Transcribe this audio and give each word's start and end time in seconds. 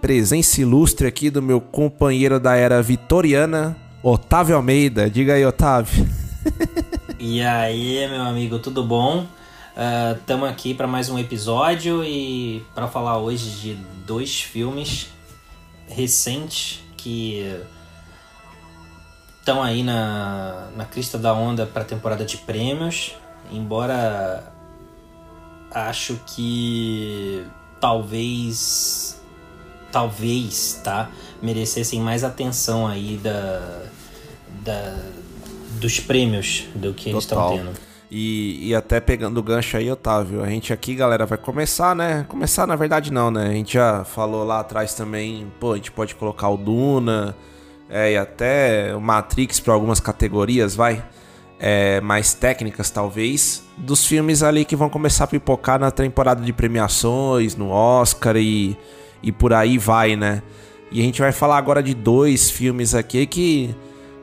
presença 0.00 0.60
ilustre 0.60 1.06
aqui 1.06 1.30
do 1.30 1.42
meu 1.42 1.60
companheiro 1.60 2.38
da 2.38 2.56
era 2.56 2.82
vitoriana, 2.82 3.76
Otávio 4.02 4.56
Almeida. 4.56 5.10
Diga 5.10 5.34
aí, 5.34 5.44
Otávio. 5.44 6.06
E 7.18 7.40
aí, 7.40 8.06
meu 8.10 8.22
amigo, 8.22 8.58
tudo 8.58 8.84
bom? 8.84 9.26
Estamos 10.18 10.48
aqui 10.48 10.74
para 10.74 10.86
mais 10.86 11.08
um 11.08 11.18
episódio 11.18 12.04
e 12.04 12.62
para 12.74 12.86
falar 12.88 13.18
hoje 13.18 13.50
de 13.58 13.74
dois 14.06 14.42
filmes 14.42 15.08
recentes 15.88 16.84
que 16.96 17.58
estão 19.38 19.62
aí 19.62 19.82
na, 19.82 20.68
na 20.76 20.84
crista 20.84 21.16
da 21.16 21.32
onda 21.32 21.64
para 21.64 21.82
a 21.82 21.84
temporada 21.86 22.24
de 22.24 22.36
prêmios. 22.36 23.16
Embora 23.50 24.52
acho 25.70 26.20
que 26.26 27.44
talvez 27.80 29.15
talvez 29.96 30.78
tá 30.84 31.10
merecessem 31.40 32.02
mais 32.02 32.22
atenção 32.22 32.86
aí 32.86 33.16
da, 33.16 33.84
da 34.62 34.94
dos 35.80 35.98
prêmios 36.00 36.66
do 36.74 36.92
que 36.92 37.08
eles 37.08 37.24
estão 37.24 37.38
Total. 37.38 37.56
tendo. 37.56 37.70
E, 38.10 38.68
e 38.68 38.74
até 38.74 39.00
pegando 39.00 39.38
o 39.38 39.42
gancho 39.42 39.74
aí, 39.78 39.90
Otávio, 39.90 40.42
a 40.42 40.48
gente 40.50 40.70
aqui, 40.70 40.94
galera, 40.94 41.24
vai 41.24 41.38
começar, 41.38 41.96
né? 41.96 42.26
Começar, 42.28 42.66
na 42.66 42.76
verdade, 42.76 43.10
não, 43.10 43.30
né? 43.30 43.46
A 43.46 43.52
gente 43.52 43.72
já 43.72 44.04
falou 44.04 44.44
lá 44.44 44.60
atrás 44.60 44.92
também, 44.92 45.50
pô, 45.58 45.72
a 45.72 45.76
gente 45.76 45.90
pode 45.90 46.14
colocar 46.14 46.50
o 46.50 46.58
Duna, 46.58 47.34
é, 47.88 48.12
e 48.12 48.16
até 48.18 48.94
o 48.94 49.00
Matrix 49.00 49.60
para 49.60 49.72
algumas 49.72 49.98
categorias, 49.98 50.74
vai. 50.74 51.02
É, 51.58 52.02
mais 52.02 52.34
técnicas, 52.34 52.90
talvez, 52.90 53.64
dos 53.78 54.04
filmes 54.04 54.42
ali 54.42 54.66
que 54.66 54.76
vão 54.76 54.90
começar 54.90 55.24
a 55.24 55.26
pipocar 55.26 55.80
na 55.80 55.90
temporada 55.90 56.42
de 56.42 56.52
premiações, 56.52 57.56
no 57.56 57.70
Oscar 57.70 58.36
e, 58.36 58.76
e 59.22 59.32
por 59.32 59.52
aí 59.52 59.78
vai, 59.78 60.16
né? 60.16 60.42
E 60.90 61.00
a 61.00 61.04
gente 61.04 61.20
vai 61.20 61.32
falar 61.32 61.58
agora 61.58 61.82
de 61.82 61.94
dois 61.94 62.50
filmes 62.50 62.94
aqui 62.94 63.26
que 63.26 63.74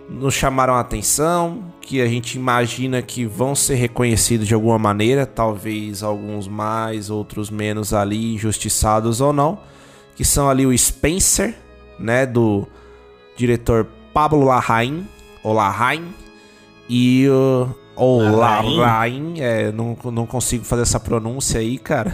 nos 0.10 0.34
chamaram 0.34 0.76
a 0.76 0.80
atenção, 0.80 1.64
que 1.82 2.02
a 2.02 2.08
gente 2.08 2.36
imagina 2.38 3.02
que 3.02 3.26
vão 3.26 3.56
ser 3.56 3.76
reconhecidos 3.76 4.48
de 4.48 4.54
alguma 4.54 4.80
maneira, 4.80 5.26
talvez 5.26 6.04
alguns 6.04 6.48
mais, 6.48 7.10
outros 7.10 7.50
menos 7.50 7.94
ali, 7.94 8.36
injustiçados 8.36 9.22
ou 9.22 9.34
não, 9.34 9.60
que 10.16 10.24
são 10.24 10.50
ali 10.50 10.66
o 10.66 10.78
Spencer, 10.78 11.56
né, 12.00 12.26
do 12.26 12.68
diretor 13.36 13.88
Pablo 14.14 14.44
Larraín, 14.44 15.08
ou 15.44 15.54
Larraín, 15.54 16.14
e 16.90 17.28
o 17.30 17.70
Larraín, 17.96 19.40
é, 19.40 19.72
não, 19.72 19.96
não 20.12 20.26
consigo 20.26 20.66
fazer 20.66 20.82
essa 20.82 21.00
pronúncia 21.00 21.60
aí, 21.60 21.78
cara. 21.78 22.12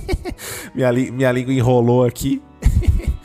minha, 0.74 0.92
minha 0.92 1.32
língua 1.32 1.52
enrolou 1.52 2.04
aqui. 2.04 2.42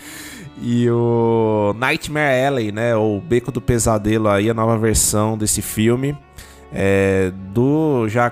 E 0.65 0.89
o 0.89 1.75
Nightmare 1.77 2.45
Alley, 2.45 2.71
né? 2.71 2.95
O 2.95 3.19
Beco 3.19 3.51
do 3.51 3.59
Pesadelo 3.59 4.29
aí, 4.29 4.49
a 4.49 4.53
nova 4.53 4.77
versão 4.77 5.37
desse 5.37 5.61
filme. 5.61 6.17
É, 6.71 7.33
do 7.53 8.07
já 8.07 8.31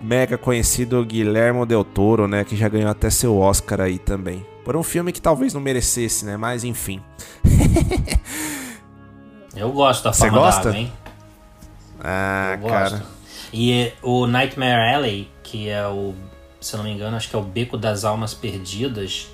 mega 0.00 0.38
conhecido 0.38 1.04
Guilhermo 1.04 1.66
Del 1.66 1.84
Toro, 1.84 2.26
né? 2.26 2.42
Que 2.42 2.56
já 2.56 2.70
ganhou 2.70 2.90
até 2.90 3.10
seu 3.10 3.36
Oscar 3.36 3.82
aí 3.82 3.98
também. 3.98 4.46
Por 4.64 4.76
um 4.76 4.82
filme 4.82 5.12
que 5.12 5.20
talvez 5.20 5.52
não 5.52 5.60
merecesse, 5.60 6.24
né? 6.24 6.38
Mas 6.38 6.64
enfim. 6.64 7.02
Eu 9.54 9.72
gosto 9.72 10.04
da 10.04 10.12
Você 10.12 10.20
forma 10.20 10.38
gosta? 10.38 10.62
da 10.62 10.68
água, 10.70 10.80
hein? 10.80 10.92
Ah, 12.02 12.52
Eu 12.54 12.58
gosto. 12.60 12.72
cara. 12.72 13.06
E 13.52 13.92
o 14.02 14.26
Nightmare 14.26 14.94
Alley, 14.94 15.30
que 15.42 15.68
é 15.68 15.86
o, 15.86 16.14
se 16.60 16.74
eu 16.74 16.78
não 16.78 16.84
me 16.84 16.92
engano, 16.92 17.16
acho 17.16 17.28
que 17.30 17.36
é 17.36 17.38
o 17.38 17.42
Beco 17.42 17.76
das 17.78 18.04
Almas 18.04 18.34
Perdidas, 18.34 19.28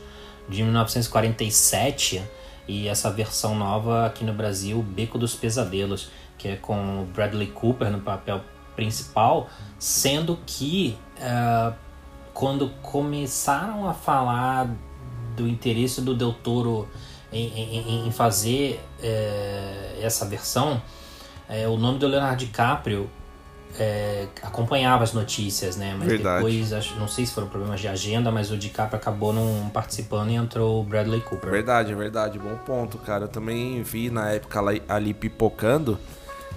de 0.49 0.63
1947. 0.63 2.23
E 2.67 2.89
essa 2.89 3.11
versão 3.11 3.55
nova 3.55 4.07
aqui 4.07 4.25
no 4.25 4.33
Brasil, 4.33 4.81
Beco 4.83 5.19
dos 5.19 5.35
Pesadelos, 5.35 6.09
que 6.39 6.49
é 6.49 6.57
com 6.57 7.03
o 7.03 7.07
Bradley 7.07 7.49
Cooper 7.49 7.91
no 7.91 8.01
papel 8.01 8.41
principal, 8.75 9.49
sendo 9.79 10.39
que 10.47 10.97
ah, 11.21 11.75
quando 12.33 12.71
começaram 12.83 13.89
a 13.89 13.93
falar 13.95 14.69
do 15.37 15.47
interesse 15.49 16.01
do 16.01 16.15
Del 16.15 16.33
Toro 16.33 16.89
em, 17.33 17.47
em- 17.49 18.07
em 18.07 18.11
fazer 18.13 18.81
eh, 19.03 19.99
essa 20.01 20.25
versão, 20.25 20.81
eh, 21.49 21.67
o 21.69 21.77
nome 21.77 21.99
do 21.99 22.07
Leonardo 22.07 22.45
DiCaprio 22.45 23.09
é, 23.79 24.27
acompanhava 24.43 25.03
as 25.03 25.13
notícias, 25.13 25.77
né? 25.77 25.95
Mas 25.99 26.09
Verdade. 26.09 26.45
depois, 26.45 26.73
acho, 26.73 26.97
não 26.97 27.09
sei 27.09 27.27
se 27.27 27.35
foram 27.35 27.49
problemas 27.49 27.81
de 27.81 27.89
agenda, 27.89 28.31
mas 28.31 28.51
o 28.51 28.57
DiCaprio 28.57 28.99
acabou 28.99 29.33
não 29.33 29.69
participando 29.71 30.31
e 30.31 30.35
entrou 30.35 30.81
o 30.81 30.85
Bradley 30.85 31.21
Cooper. 31.21 31.51
Verdade, 31.51 31.93
é 31.93 31.95
verdade. 31.95 32.39
Bom 32.39 32.57
ponto, 32.65 32.99
cara. 32.99 33.25
Eu 33.25 33.29
também 33.29 33.83
vi 33.83 34.11
na 34.11 34.31
época 34.31 34.61
ali, 34.61 34.83
ali 34.89 35.13
pipocando. 35.13 35.99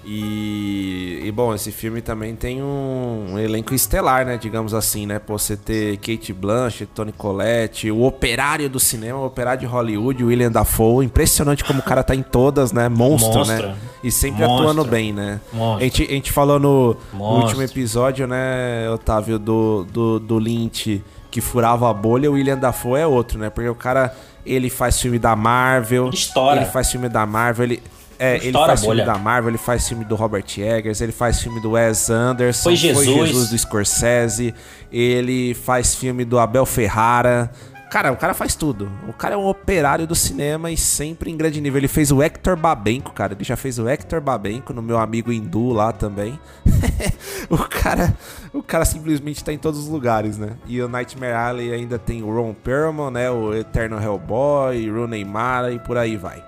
E, 0.09 1.21
e, 1.25 1.31
bom, 1.33 1.53
esse 1.53 1.69
filme 1.69 2.01
também 2.01 2.33
tem 2.33 2.63
um, 2.63 3.33
um 3.33 3.37
elenco 3.37 3.73
estelar, 3.73 4.25
né? 4.25 4.37
Digamos 4.37 4.73
assim, 4.73 5.05
né? 5.05 5.19
Pô, 5.19 5.37
você 5.37 5.57
ter 5.57 5.97
Kate 5.97 6.31
Blanchett, 6.31 6.89
Tony 6.95 7.11
Collette, 7.11 7.91
o 7.91 8.03
operário 8.03 8.69
do 8.69 8.79
cinema, 8.79 9.19
o 9.19 9.25
operário 9.25 9.59
de 9.59 9.65
Hollywood, 9.65 10.23
William 10.23 10.49
Dafoe. 10.49 11.05
Impressionante 11.05 11.61
como 11.65 11.81
o 11.81 11.83
cara 11.83 12.03
tá 12.03 12.15
em 12.15 12.23
todas, 12.23 12.71
né? 12.71 12.87
Monstro, 12.87 13.43
né? 13.43 13.75
E 14.01 14.09
sempre 14.09 14.45
atuando 14.45 14.85
bem, 14.85 15.11
né? 15.11 15.41
A 15.77 15.83
gente, 15.83 16.03
a 16.03 16.13
gente 16.13 16.31
falou 16.31 16.57
no, 16.57 16.95
no 17.11 17.41
último 17.41 17.61
episódio, 17.61 18.25
né, 18.25 18.89
Otávio, 18.89 19.37
do, 19.37 19.85
do, 19.91 20.19
do 20.19 20.39
Lynch 20.39 21.03
que 21.29 21.41
furava 21.41 21.89
a 21.89 21.93
bolha, 21.93 22.31
o 22.31 22.33
William 22.33 22.57
Dafoe 22.57 23.01
é 23.01 23.05
outro, 23.05 23.37
né? 23.37 23.49
Porque 23.49 23.69
o 23.69 23.75
cara, 23.75 24.15
ele 24.45 24.69
faz 24.69 24.99
filme 24.99 25.19
da 25.19 25.35
Marvel. 25.35 26.09
Estoura. 26.09 26.61
Ele 26.61 26.65
faz 26.65 26.89
filme 26.89 27.09
da 27.09 27.25
Marvel, 27.25 27.65
ele... 27.65 27.83
É, 28.19 28.37
ele 28.37 28.47
Estoura 28.47 28.69
faz 28.69 28.81
filme 28.81 29.05
da 29.05 29.17
Marvel, 29.17 29.49
ele 29.51 29.57
faz 29.57 29.87
filme 29.87 30.05
do 30.05 30.15
Robert 30.15 30.45
Eggers, 30.57 31.01
ele 31.01 31.11
faz 31.11 31.39
filme 31.39 31.61
do 31.61 31.71
Wes 31.71 32.09
Anderson, 32.09 32.63
Foi 32.63 32.75
Jesus. 32.75 33.05
Jesus 33.05 33.49
do 33.49 33.57
Scorsese, 33.57 34.53
ele 34.91 35.53
faz 35.53 35.95
filme 35.95 36.25
do 36.25 36.39
Abel 36.39 36.65
Ferrara. 36.65 37.51
Cara, 37.89 38.11
o 38.11 38.17
cara 38.17 38.33
faz 38.33 38.53
tudo. 38.53 38.91
O 39.07 39.13
cara 39.13 39.35
é 39.35 39.37
um 39.37 39.47
operário 39.47 40.05
do 40.05 40.13
cinema 40.13 40.69
e 40.69 40.75
sempre 40.75 41.31
em 41.31 41.37
grande 41.37 41.61
nível. 41.61 41.79
Ele 41.79 41.87
fez 41.87 42.11
o 42.11 42.21
Hector 42.21 42.57
Babenco, 42.57 43.13
cara. 43.13 43.33
Ele 43.33 43.45
já 43.45 43.55
fez 43.55 43.79
o 43.79 43.87
Hector 43.87 44.19
Babenco 44.19 44.73
no 44.73 44.81
meu 44.81 44.97
amigo 44.97 45.31
hindu 45.31 45.69
lá 45.69 45.93
também. 45.93 46.37
o 47.49 47.57
cara, 47.57 48.13
o 48.53 48.61
cara 48.61 48.83
simplesmente 48.83 49.41
tá 49.41 49.53
em 49.53 49.57
todos 49.57 49.79
os 49.79 49.87
lugares, 49.87 50.37
né? 50.37 50.57
E 50.67 50.81
o 50.81 50.89
Nightmare 50.89 51.33
Alley 51.33 51.73
ainda 51.73 51.97
tem 51.97 52.21
o 52.21 52.33
Ron 52.33 52.53
Perlman, 52.53 53.09
né? 53.09 53.31
O 53.31 53.53
Eterno 53.53 54.01
Hellboy, 54.01 54.89
Rooney 54.89 55.23
Mara 55.23 55.71
e 55.71 55.79
por 55.79 55.97
aí 55.97 56.17
vai. 56.17 56.43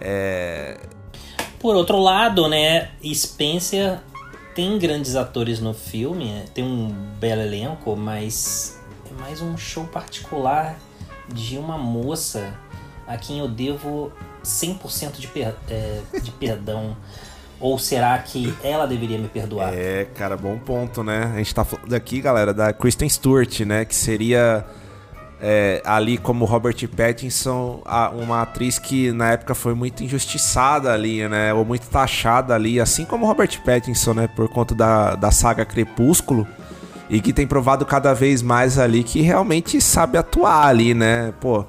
É, 0.00 0.78
Por 1.58 1.76
outro 1.76 1.98
lado, 1.98 2.48
né, 2.48 2.90
Spencer 3.12 3.98
tem 4.54 4.78
grandes 4.78 5.16
atores 5.16 5.60
no 5.60 5.72
filme, 5.72 6.44
tem 6.54 6.64
um 6.64 6.88
belo 7.18 7.42
elenco, 7.42 7.96
mas 7.96 8.80
é 9.10 9.20
mais 9.20 9.40
um 9.40 9.56
show 9.56 9.84
particular 9.84 10.76
de 11.28 11.56
uma 11.58 11.78
moça 11.78 12.54
a 13.06 13.16
quem 13.16 13.38
eu 13.38 13.48
devo 13.48 14.12
100% 14.44 15.18
de, 15.18 15.26
per 15.28 15.54
é, 15.68 16.00
de 16.22 16.30
perdão. 16.30 16.96
Ou 17.58 17.78
será 17.78 18.18
que 18.18 18.54
ela 18.62 18.86
deveria 18.86 19.18
me 19.18 19.28
perdoar? 19.28 19.74
É, 19.74 20.06
cara, 20.14 20.34
bom 20.34 20.58
ponto, 20.58 21.04
né? 21.04 21.30
A 21.34 21.36
gente 21.38 21.54
tá 21.54 21.62
falando 21.62 21.92
aqui, 21.92 22.20
galera, 22.20 22.54
da 22.54 22.72
Kristen 22.72 23.08
Stewart, 23.08 23.60
né? 23.60 23.84
Que 23.84 23.94
seria 23.94 24.64
é, 25.40 25.80
ali 25.84 26.18
como 26.18 26.44
Robert 26.44 26.76
Pattinson, 26.88 27.82
uma 28.14 28.42
atriz 28.42 28.78
que 28.78 29.10
na 29.10 29.32
época 29.32 29.54
foi 29.54 29.74
muito 29.74 30.04
injustiçada 30.04 30.92
ali, 30.92 31.26
né? 31.28 31.52
Ou 31.54 31.64
muito 31.64 31.88
taxada 31.88 32.54
ali, 32.54 32.78
assim 32.78 33.04
como 33.04 33.26
Robert 33.26 33.60
Pattinson, 33.64 34.12
né? 34.12 34.28
Por 34.28 34.48
conta 34.48 34.74
da, 34.74 35.14
da 35.14 35.30
saga 35.30 35.64
Crepúsculo. 35.64 36.46
E 37.08 37.20
que 37.20 37.32
tem 37.32 37.46
provado 37.46 37.84
cada 37.84 38.14
vez 38.14 38.40
mais 38.40 38.78
ali 38.78 39.02
que 39.02 39.20
realmente 39.20 39.80
sabe 39.80 40.16
atuar 40.16 40.66
ali, 40.66 40.94
né? 40.94 41.32
Pô, 41.40 41.64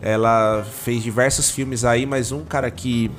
ela 0.00 0.64
fez 0.84 1.02
diversos 1.02 1.50
filmes 1.50 1.84
aí, 1.84 2.06
mas 2.06 2.30
um 2.30 2.44
cara 2.44 2.70
que 2.70 3.10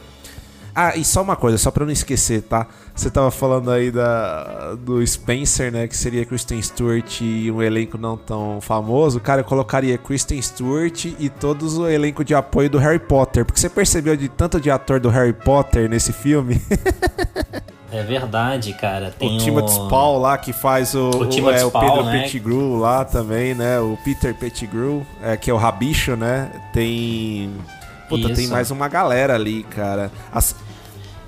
ah, 0.75 0.93
e 0.95 1.05
só 1.05 1.21
uma 1.21 1.37
coisa, 1.37 1.57
só 1.57 1.71
pra 1.71 1.85
não 1.85 1.91
esquecer, 1.91 2.41
tá? 2.41 2.67
Você 2.93 3.09
tava 3.09 3.31
falando 3.31 3.71
aí 3.71 3.89
da, 3.89 4.75
do 4.75 5.05
Spencer, 5.07 5.71
né? 5.71 5.87
Que 5.87 5.95
seria 5.95 6.25
Kristen 6.25 6.61
Stewart 6.61 7.21
e 7.21 7.49
um 7.49 7.61
elenco 7.61 7.97
não 7.97 8.17
tão 8.17 8.59
famoso. 8.59 9.21
Cara, 9.21 9.39
eu 9.39 9.45
colocaria 9.45 9.97
Kristen 9.97 10.41
Stewart 10.41 11.05
e 11.05 11.29
todos 11.29 11.77
o 11.77 11.87
elenco 11.87 12.25
de 12.25 12.35
apoio 12.35 12.69
do 12.69 12.77
Harry 12.77 12.99
Potter. 12.99 13.45
Porque 13.45 13.57
você 13.59 13.69
percebeu 13.69 14.17
de 14.17 14.27
tanto 14.27 14.59
de 14.59 14.69
ator 14.69 14.99
do 14.99 15.07
Harry 15.09 15.31
Potter 15.33 15.89
nesse 15.89 16.11
filme? 16.11 16.61
É 17.91 18.03
verdade, 18.03 18.73
cara. 18.73 19.13
Tem 19.17 19.37
o 19.37 19.39
Timothy 19.39 19.71
Spall 19.71 20.19
lá 20.19 20.37
que 20.37 20.51
faz 20.51 20.93
o, 20.93 21.11
o, 21.11 21.19
o, 21.19 21.49
é, 21.49 21.63
o 21.63 21.71
Pedro 21.71 22.03
né? 22.03 22.19
Pettigrew 22.23 22.77
lá 22.77 23.05
também, 23.05 23.55
né? 23.55 23.79
O 23.79 23.97
Peter 24.03 24.35
Pettigrew, 24.35 25.05
é, 25.23 25.37
que 25.37 25.49
é 25.49 25.53
o 25.53 25.55
Rabicho, 25.55 26.17
né? 26.17 26.51
Tem 26.73 27.49
Puta, 28.07 28.27
Isso. 28.27 28.35
tem 28.35 28.47
mais 28.47 28.69
uma 28.69 28.87
galera 28.87 29.33
ali, 29.35 29.63
cara. 29.63 30.11
As... 30.31 30.55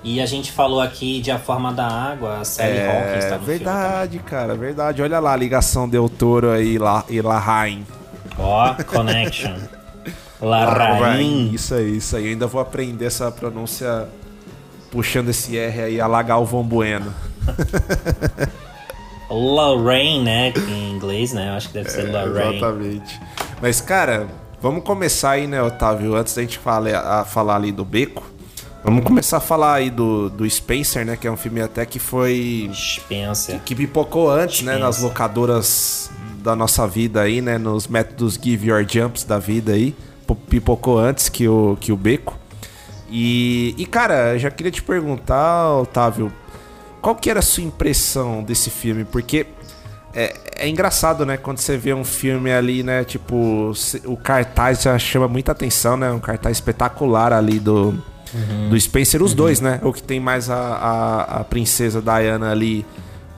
E 0.04 0.20
a 0.20 0.26
gente 0.26 0.52
falou 0.52 0.80
aqui 0.80 1.20
de 1.20 1.30
A 1.30 1.38
Forma 1.38 1.72
da 1.72 1.86
Água, 1.86 2.38
a 2.38 2.44
Sally 2.44 2.76
é, 2.76 2.86
Hawkins 2.86 3.24
tá 3.24 3.38
no 3.38 3.44
verdade, 3.44 4.18
cara, 4.20 4.54
verdade. 4.54 5.02
Olha 5.02 5.18
lá 5.18 5.32
a 5.32 5.36
ligação 5.36 5.88
Del 5.88 6.08
Toro 6.08 6.50
aí 6.50 6.78
lá, 6.78 7.04
e 7.08 7.20
Lahine. 7.20 7.84
Ó, 8.38 8.70
oh, 8.70 8.84
Connection. 8.84 9.54
Lahine. 10.40 11.54
Isso 11.54 11.74
aí, 11.74 11.96
isso 11.96 12.16
aí. 12.16 12.26
Eu 12.26 12.30
ainda 12.30 12.46
vou 12.46 12.60
aprender 12.60 13.06
essa 13.06 13.30
pronúncia 13.30 14.08
puxando 14.90 15.30
esse 15.30 15.58
R 15.58 15.82
aí, 15.82 16.00
alagar 16.00 16.40
o 16.40 16.44
Von 16.44 16.62
Bueno. 16.62 17.12
Lorraine, 19.28 20.22
né? 20.22 20.52
Em 20.56 20.90
inglês, 20.90 21.32
né? 21.32 21.50
Eu 21.50 21.54
acho 21.54 21.68
que 21.68 21.74
deve 21.74 21.90
ser 21.90 22.08
é, 22.08 22.12
Lorraine. 22.12 22.56
Exatamente. 22.56 23.20
Mas, 23.60 23.80
cara, 23.80 24.28
Vamos 24.60 24.82
começar 24.82 25.30
aí, 25.30 25.46
né, 25.46 25.62
Otávio? 25.62 26.16
Antes 26.16 26.34
da 26.34 26.42
gente 26.42 26.58
falar, 26.58 26.96
a, 26.96 27.24
falar 27.24 27.54
ali 27.54 27.70
do 27.70 27.84
Beco, 27.84 28.24
vamos 28.84 29.04
começar 29.04 29.38
a 29.38 29.40
falar 29.40 29.74
aí 29.74 29.90
do, 29.90 30.30
do 30.30 30.48
Spencer, 30.48 31.04
né? 31.04 31.16
Que 31.16 31.26
é 31.26 31.30
um 31.30 31.36
filme 31.36 31.60
até 31.60 31.84
que 31.84 31.98
foi. 31.98 32.70
Spencer. 32.72 33.56
Que, 33.56 33.60
que 33.60 33.74
pipocou 33.74 34.30
antes, 34.30 34.58
Spencer. 34.58 34.74
né? 34.78 34.84
Nas 34.84 35.00
locadoras 35.00 36.10
da 36.42 36.54
nossa 36.54 36.86
vida 36.86 37.20
aí, 37.20 37.40
né? 37.40 37.58
Nos 37.58 37.86
métodos 37.86 38.38
Give 38.42 38.68
Your 38.68 38.84
Jumps 38.88 39.24
da 39.24 39.38
vida 39.38 39.72
aí. 39.72 39.94
Pipocou 40.48 40.98
antes 40.98 41.28
que 41.28 41.48
o, 41.48 41.76
que 41.80 41.90
o 41.90 41.96
Beco. 41.96 42.38
E, 43.10 43.74
e, 43.78 43.86
cara, 43.86 44.38
já 44.38 44.50
queria 44.50 44.70
te 44.70 44.82
perguntar, 44.82 45.72
Otávio, 45.78 46.30
qual 47.00 47.14
que 47.14 47.30
era 47.30 47.38
a 47.38 47.42
sua 47.42 47.64
impressão 47.64 48.42
desse 48.42 48.68
filme? 48.68 49.04
Porque 49.04 49.46
é, 50.14 50.34
é 50.56 50.68
engraçado, 50.68 51.24
né? 51.24 51.36
Quando 51.38 51.58
você 51.58 51.76
vê 51.76 51.94
um 51.94 52.04
filme 52.04 52.52
ali, 52.52 52.82
né? 52.82 53.04
Tipo, 53.04 53.72
o 54.04 54.16
cartaz 54.16 54.82
já 54.82 54.98
chama 54.98 55.26
muita 55.26 55.52
atenção, 55.52 55.96
né? 55.96 56.10
Um 56.10 56.20
cartaz 56.20 56.58
espetacular 56.58 57.32
ali 57.32 57.58
do, 57.58 57.96
uhum. 58.34 58.68
do 58.70 58.80
Spencer. 58.80 59.22
Os 59.22 59.30
uhum. 59.30 59.36
dois, 59.36 59.60
né? 59.60 59.80
O 59.82 59.92
que 59.92 60.02
tem 60.02 60.20
mais 60.20 60.50
a, 60.50 60.56
a, 60.56 61.22
a, 61.40 61.44
princesa 61.44 62.00
Diana 62.02 62.50
ali, 62.50 62.84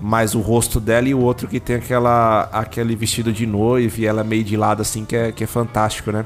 mais 0.01 0.35
o 0.35 0.41
rosto 0.41 0.81
dela, 0.81 1.09
e 1.09 1.15
o 1.15 1.21
outro 1.21 1.49
que 1.49 1.61
tem 1.61 1.77
aquela, 1.77 2.49
aquele 2.53 2.95
vestido 2.97 3.33
de 3.33 3.47
noiva 3.47 4.01
e 4.01 4.07
ela 4.07 4.25
meio 4.25 4.45
de 4.45 4.57
lado, 4.57 4.83
assim, 4.83 5.05
que 5.05 5.17
é, 5.17 5.33
que 5.33 5.45
é 5.45 5.47
fantástico, 5.47 6.11
né? 6.11 6.25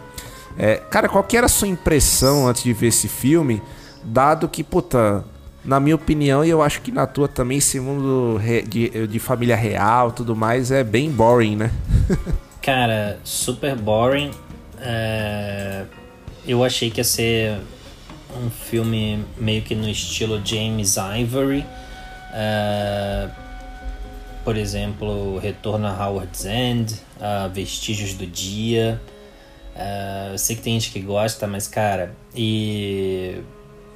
É, 0.57 0.77
cara, 0.77 1.09
qual 1.09 1.25
que 1.25 1.37
era 1.37 1.47
a 1.47 1.49
sua 1.49 1.69
impressão 1.69 2.47
antes 2.47 2.63
de 2.63 2.73
ver 2.73 2.89
esse 2.89 3.09
filme? 3.09 3.61
Dado 4.05 4.49
que, 4.49 4.63
puta, 4.63 5.25
na 5.65 5.81
minha 5.81 5.97
opinião, 5.97 6.45
e 6.45 6.51
eu 6.51 6.63
acho 6.63 6.81
que 6.83 6.93
na 6.93 7.07
tua 7.07 7.27
também, 7.27 7.59
esse 7.59 7.81
mundo 7.81 8.39
de, 8.69 9.07
de 9.07 9.19
família 9.19 9.57
real 9.57 10.13
tudo 10.13 10.37
mais, 10.37 10.71
é 10.71 10.85
bem 10.85 11.11
boring, 11.11 11.57
né? 11.57 11.71
Cara, 12.61 13.19
super 13.25 13.75
boring. 13.77 14.31
É... 14.81 15.85
Eu 16.47 16.63
achei 16.63 16.91
que 16.91 17.01
ia 17.01 17.05
ser 17.05 17.59
um 18.37 18.51
filme 18.51 19.25
meio 19.37 19.63
que 19.63 19.75
no 19.75 19.89
estilo 19.89 20.41
James 20.45 20.97
Ivory. 20.97 21.65
É... 22.33 23.29
Por 24.45 24.57
exemplo, 24.57 25.39
Retorno 25.39 25.87
a 25.87 26.07
Howard's 26.07 26.45
End, 26.45 26.93
uh, 27.17 27.49
Vestígios 27.51 28.13
do 28.13 28.27
Dia. 28.27 29.01
Uh, 29.75 30.33
eu 30.33 30.39
sei 30.39 30.55
que 30.55 30.63
tem 30.63 30.79
gente 30.79 30.93
que 30.93 31.01
gosta, 31.01 31.47
mas 31.47 31.67
cara, 31.67 32.15
e 32.35 33.41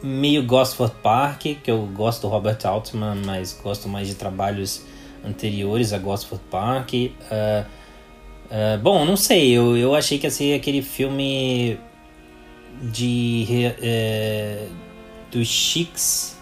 meio 0.02 0.42
Gosford 0.44 0.94
Park, 1.02 1.42
que 1.62 1.70
eu 1.70 1.86
gosto 1.94 2.22
do 2.22 2.28
Robert 2.28 2.58
Altman, 2.64 3.16
mas 3.26 3.58
gosto 3.62 3.88
mais 3.88 4.08
de 4.08 4.14
trabalhos 4.14 4.82
anteriores 5.24 5.92
a 5.92 5.98
Gosford 5.98 6.42
Park. 6.50 6.94
Uh, 6.94 7.66
uh, 8.46 8.78
bom, 8.82 9.04
não 9.04 9.16
sei, 9.16 9.50
eu, 9.50 9.76
eu 9.76 9.94
achei 9.94 10.18
que 10.18 10.26
ia 10.26 10.30
ser 10.30 10.54
aquele 10.54 10.80
filme 10.80 11.78
de 12.82 13.46
uh, 13.78 14.74
dos 15.30 15.46
chics 15.46 16.38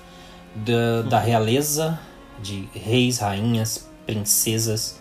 da, 0.54 1.02
da 1.02 1.18
realeza, 1.18 1.98
de 2.42 2.68
reis, 2.74 3.18
rainhas, 3.18 3.88
princesas, 4.04 5.00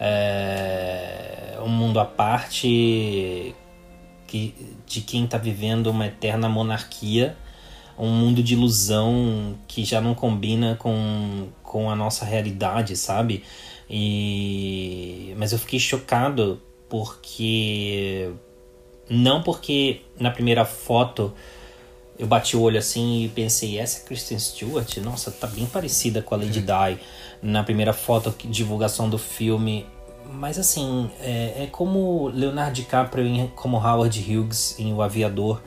uh, 0.00 1.62
um 1.62 1.68
mundo 1.68 2.00
à 2.00 2.04
parte 2.04 3.54
que, 4.26 4.54
de 4.86 5.00
quem 5.00 5.24
está 5.24 5.38
vivendo 5.38 5.88
uma 5.88 6.06
eterna 6.06 6.48
monarquia 6.48 7.36
um 7.98 8.10
mundo 8.10 8.42
de 8.42 8.54
ilusão 8.54 9.58
que 9.66 9.84
já 9.84 10.00
não 10.00 10.14
combina 10.14 10.76
com, 10.76 11.48
com 11.62 11.90
a 11.90 11.96
nossa 11.96 12.24
realidade, 12.24 12.96
sabe? 12.96 13.42
E 13.90 15.34
mas 15.36 15.52
eu 15.52 15.58
fiquei 15.58 15.80
chocado 15.80 16.62
porque 16.88 18.30
não 19.08 19.42
porque 19.42 20.02
na 20.18 20.30
primeira 20.30 20.64
foto 20.64 21.32
eu 22.18 22.26
bati 22.26 22.56
o 22.56 22.62
olho 22.62 22.78
assim 22.78 23.22
e 23.24 23.28
pensei, 23.28 23.78
essa 23.78 24.00
é 24.00 24.04
Kristen 24.04 24.38
Stewart? 24.38 24.96
Nossa, 24.98 25.30
tá 25.30 25.46
bem 25.46 25.66
parecida 25.66 26.20
com 26.20 26.34
a 26.34 26.38
Lady 26.38 26.60
Di. 26.60 26.98
Na 27.40 27.62
primeira 27.62 27.92
foto, 27.92 28.34
divulgação 28.48 29.08
do 29.08 29.16
filme. 29.16 29.86
Mas 30.32 30.58
assim, 30.58 31.08
é, 31.20 31.64
é 31.64 31.68
como 31.70 32.28
Leonardo 32.28 32.72
DiCaprio 32.72 33.24
em, 33.24 33.46
como 33.54 33.76
Howard 33.76 34.20
Hughes 34.20 34.74
em 34.80 34.92
O 34.92 35.00
Aviador. 35.00 35.62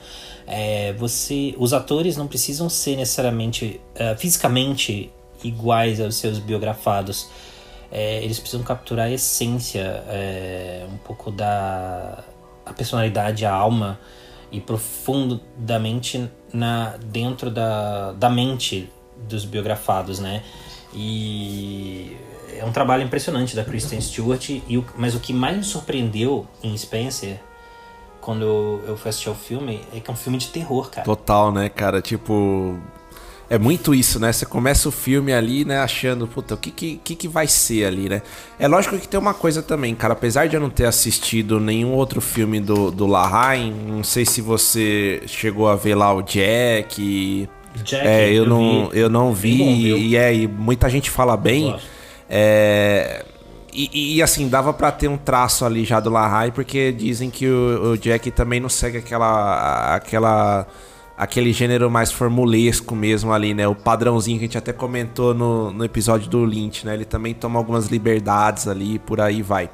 É, 0.46 0.92
você, 0.92 1.54
os 1.58 1.72
atores 1.72 2.18
não 2.18 2.28
precisam 2.28 2.68
ser 2.68 2.96
necessariamente 2.96 3.80
uh, 3.94 4.16
fisicamente 4.18 5.10
iguais 5.42 6.00
aos 6.00 6.16
seus 6.16 6.38
biografados. 6.38 7.28
É, 7.90 8.22
eles 8.22 8.38
precisam 8.38 8.64
capturar 8.64 9.06
a 9.06 9.10
essência, 9.10 10.04
é, 10.08 10.86
um 10.92 10.98
pouco 10.98 11.30
da 11.30 12.24
a 12.72 12.74
personalidade, 12.74 13.44
a 13.44 13.52
alma 13.52 13.98
e 14.50 14.60
profundamente 14.60 16.30
na 16.52 16.96
dentro 17.06 17.50
da, 17.50 18.12
da 18.12 18.28
mente 18.28 18.90
dos 19.28 19.44
biografados, 19.44 20.18
né? 20.18 20.42
E 20.94 22.16
é 22.56 22.64
um 22.64 22.72
trabalho 22.72 23.02
impressionante 23.02 23.56
da 23.56 23.64
Kristen 23.64 24.00
Stewart. 24.00 24.50
E 24.50 24.76
o, 24.76 24.84
mas 24.96 25.14
o 25.14 25.20
que 25.20 25.32
mais 25.32 25.56
me 25.56 25.64
surpreendeu 25.64 26.46
em 26.62 26.76
Spencer 26.76 27.40
quando 28.20 28.80
eu, 28.86 28.96
fui 28.96 29.08
assistir 29.08 29.28
ao 29.28 29.34
filme 29.34 29.80
é 29.94 30.00
que 30.00 30.10
é 30.10 30.12
um 30.12 30.16
filme 30.16 30.38
de 30.38 30.48
terror, 30.48 30.90
cara. 30.90 31.04
Total, 31.04 31.50
né, 31.50 31.68
cara? 31.68 32.00
Tipo. 32.00 32.78
É 33.52 33.58
muito 33.58 33.94
isso, 33.94 34.18
né? 34.18 34.32
Você 34.32 34.46
começa 34.46 34.88
o 34.88 34.90
filme 34.90 35.30
ali, 35.30 35.62
né, 35.62 35.78
achando, 35.80 36.26
puta, 36.26 36.54
o 36.54 36.56
que 36.56 36.70
que, 36.70 37.14
que 37.14 37.28
vai 37.28 37.46
ser 37.46 37.84
ali, 37.84 38.08
né? 38.08 38.22
É 38.58 38.66
lógico 38.66 38.98
que 38.98 39.06
tem 39.06 39.20
uma 39.20 39.34
coisa 39.34 39.62
também, 39.62 39.94
cara. 39.94 40.14
Apesar 40.14 40.48
de 40.48 40.56
eu 40.56 40.60
não 40.60 40.70
ter 40.70 40.86
assistido 40.86 41.60
nenhum 41.60 41.92
outro 41.92 42.18
filme 42.22 42.58
do, 42.60 42.90
do 42.90 43.06
Lahine, 43.06 43.74
não 43.88 44.02
sei 44.02 44.24
se 44.24 44.40
você 44.40 45.22
chegou 45.26 45.68
a 45.68 45.76
ver 45.76 45.94
lá 45.96 46.14
o 46.14 46.22
Jack. 46.22 47.46
Jack 47.84 48.06
é, 48.06 48.30
eu, 48.30 48.36
eu 48.36 48.46
não, 48.46 48.88
vi. 48.88 48.98
eu 48.98 49.10
não 49.10 49.34
vi. 49.34 49.58
Bom, 49.58 49.98
e, 49.98 50.16
é, 50.16 50.34
e 50.34 50.48
muita 50.48 50.88
gente 50.88 51.10
fala 51.10 51.36
bem. 51.36 51.76
É, 52.30 53.22
e, 53.70 54.16
e, 54.16 54.22
assim, 54.22 54.48
dava 54.48 54.72
para 54.72 54.90
ter 54.90 55.08
um 55.08 55.18
traço 55.18 55.66
ali 55.66 55.84
já 55.84 56.00
do 56.00 56.08
Lahai, 56.08 56.50
porque 56.50 56.90
dizem 56.90 57.28
que 57.28 57.46
o, 57.46 57.92
o, 57.92 57.98
Jack 57.98 58.30
também 58.30 58.60
não 58.60 58.70
segue 58.70 58.96
aquela, 58.96 59.94
aquela, 59.94 60.66
aquele 61.16 61.52
gênero 61.52 61.90
mais 61.90 62.10
formulesco 62.10 62.94
mesmo 62.96 63.32
ali, 63.32 63.54
né? 63.54 63.66
O 63.68 63.74
padrãozinho 63.74 64.38
que 64.38 64.44
a 64.44 64.48
gente 64.48 64.58
até 64.58 64.72
comentou 64.72 65.34
no, 65.34 65.72
no 65.72 65.84
episódio 65.84 66.28
do 66.28 66.44
Lynch, 66.44 66.86
né? 66.86 66.94
Ele 66.94 67.04
também 67.04 67.34
toma 67.34 67.58
algumas 67.58 67.86
liberdades 67.86 68.66
ali, 68.66 68.98
por 68.98 69.20
aí 69.20 69.42
vai. 69.42 69.70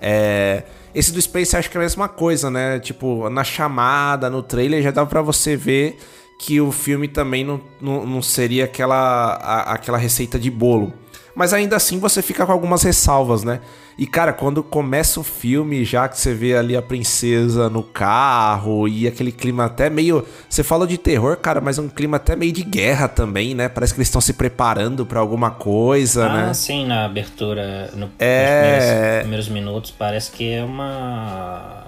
É, 0.00 0.64
esse 0.94 1.12
do 1.12 1.20
Space 1.20 1.56
acho 1.56 1.70
que 1.70 1.76
é 1.76 1.80
a 1.80 1.82
mesma 1.82 2.08
coisa, 2.08 2.50
né? 2.50 2.78
Tipo, 2.78 3.28
na 3.30 3.44
chamada, 3.44 4.28
no 4.28 4.42
trailer, 4.42 4.82
já 4.82 4.90
dava 4.90 5.08
para 5.08 5.22
você 5.22 5.56
ver 5.56 5.98
que 6.38 6.60
o 6.60 6.72
filme 6.72 7.08
também 7.08 7.44
não, 7.44 7.60
não, 7.80 8.04
não 8.04 8.20
seria 8.20 8.64
aquela, 8.64 9.34
a, 9.34 9.74
aquela 9.74 9.96
receita 9.96 10.38
de 10.38 10.50
bolo. 10.50 10.92
Mas 11.34 11.52
ainda 11.52 11.76
assim 11.76 11.98
você 11.98 12.20
fica 12.20 12.44
com 12.44 12.52
algumas 12.52 12.82
ressalvas, 12.82 13.42
né? 13.42 13.60
E 13.96 14.06
cara, 14.06 14.32
quando 14.32 14.62
começa 14.62 15.20
o 15.20 15.22
filme, 15.22 15.84
já 15.84 16.08
que 16.08 16.18
você 16.18 16.34
vê 16.34 16.56
ali 16.56 16.76
a 16.76 16.82
princesa 16.82 17.68
no 17.68 17.82
carro 17.82 18.88
e 18.88 19.06
aquele 19.06 19.32
clima 19.32 19.66
até 19.66 19.90
meio. 19.90 20.26
Você 20.48 20.62
falou 20.62 20.86
de 20.86 20.96
terror, 20.98 21.36
cara, 21.36 21.60
mas 21.60 21.78
um 21.78 21.88
clima 21.88 22.16
até 22.16 22.34
meio 22.34 22.52
de 22.52 22.62
guerra 22.62 23.08
também, 23.08 23.54
né? 23.54 23.68
Parece 23.68 23.94
que 23.94 23.98
eles 23.98 24.08
estão 24.08 24.20
se 24.20 24.32
preparando 24.32 25.04
para 25.04 25.20
alguma 25.20 25.50
coisa, 25.50 26.26
ah, 26.26 26.32
né? 26.32 26.46
Ah, 26.50 26.54
sim, 26.54 26.86
na 26.86 27.04
abertura, 27.04 27.90
no, 27.94 28.10
é... 28.18 28.42
nos 28.44 28.84
primeiros, 28.84 29.20
primeiros 29.20 29.48
minutos, 29.48 29.90
parece 29.90 30.30
que 30.30 30.52
é 30.52 30.64
uma. 30.64 31.84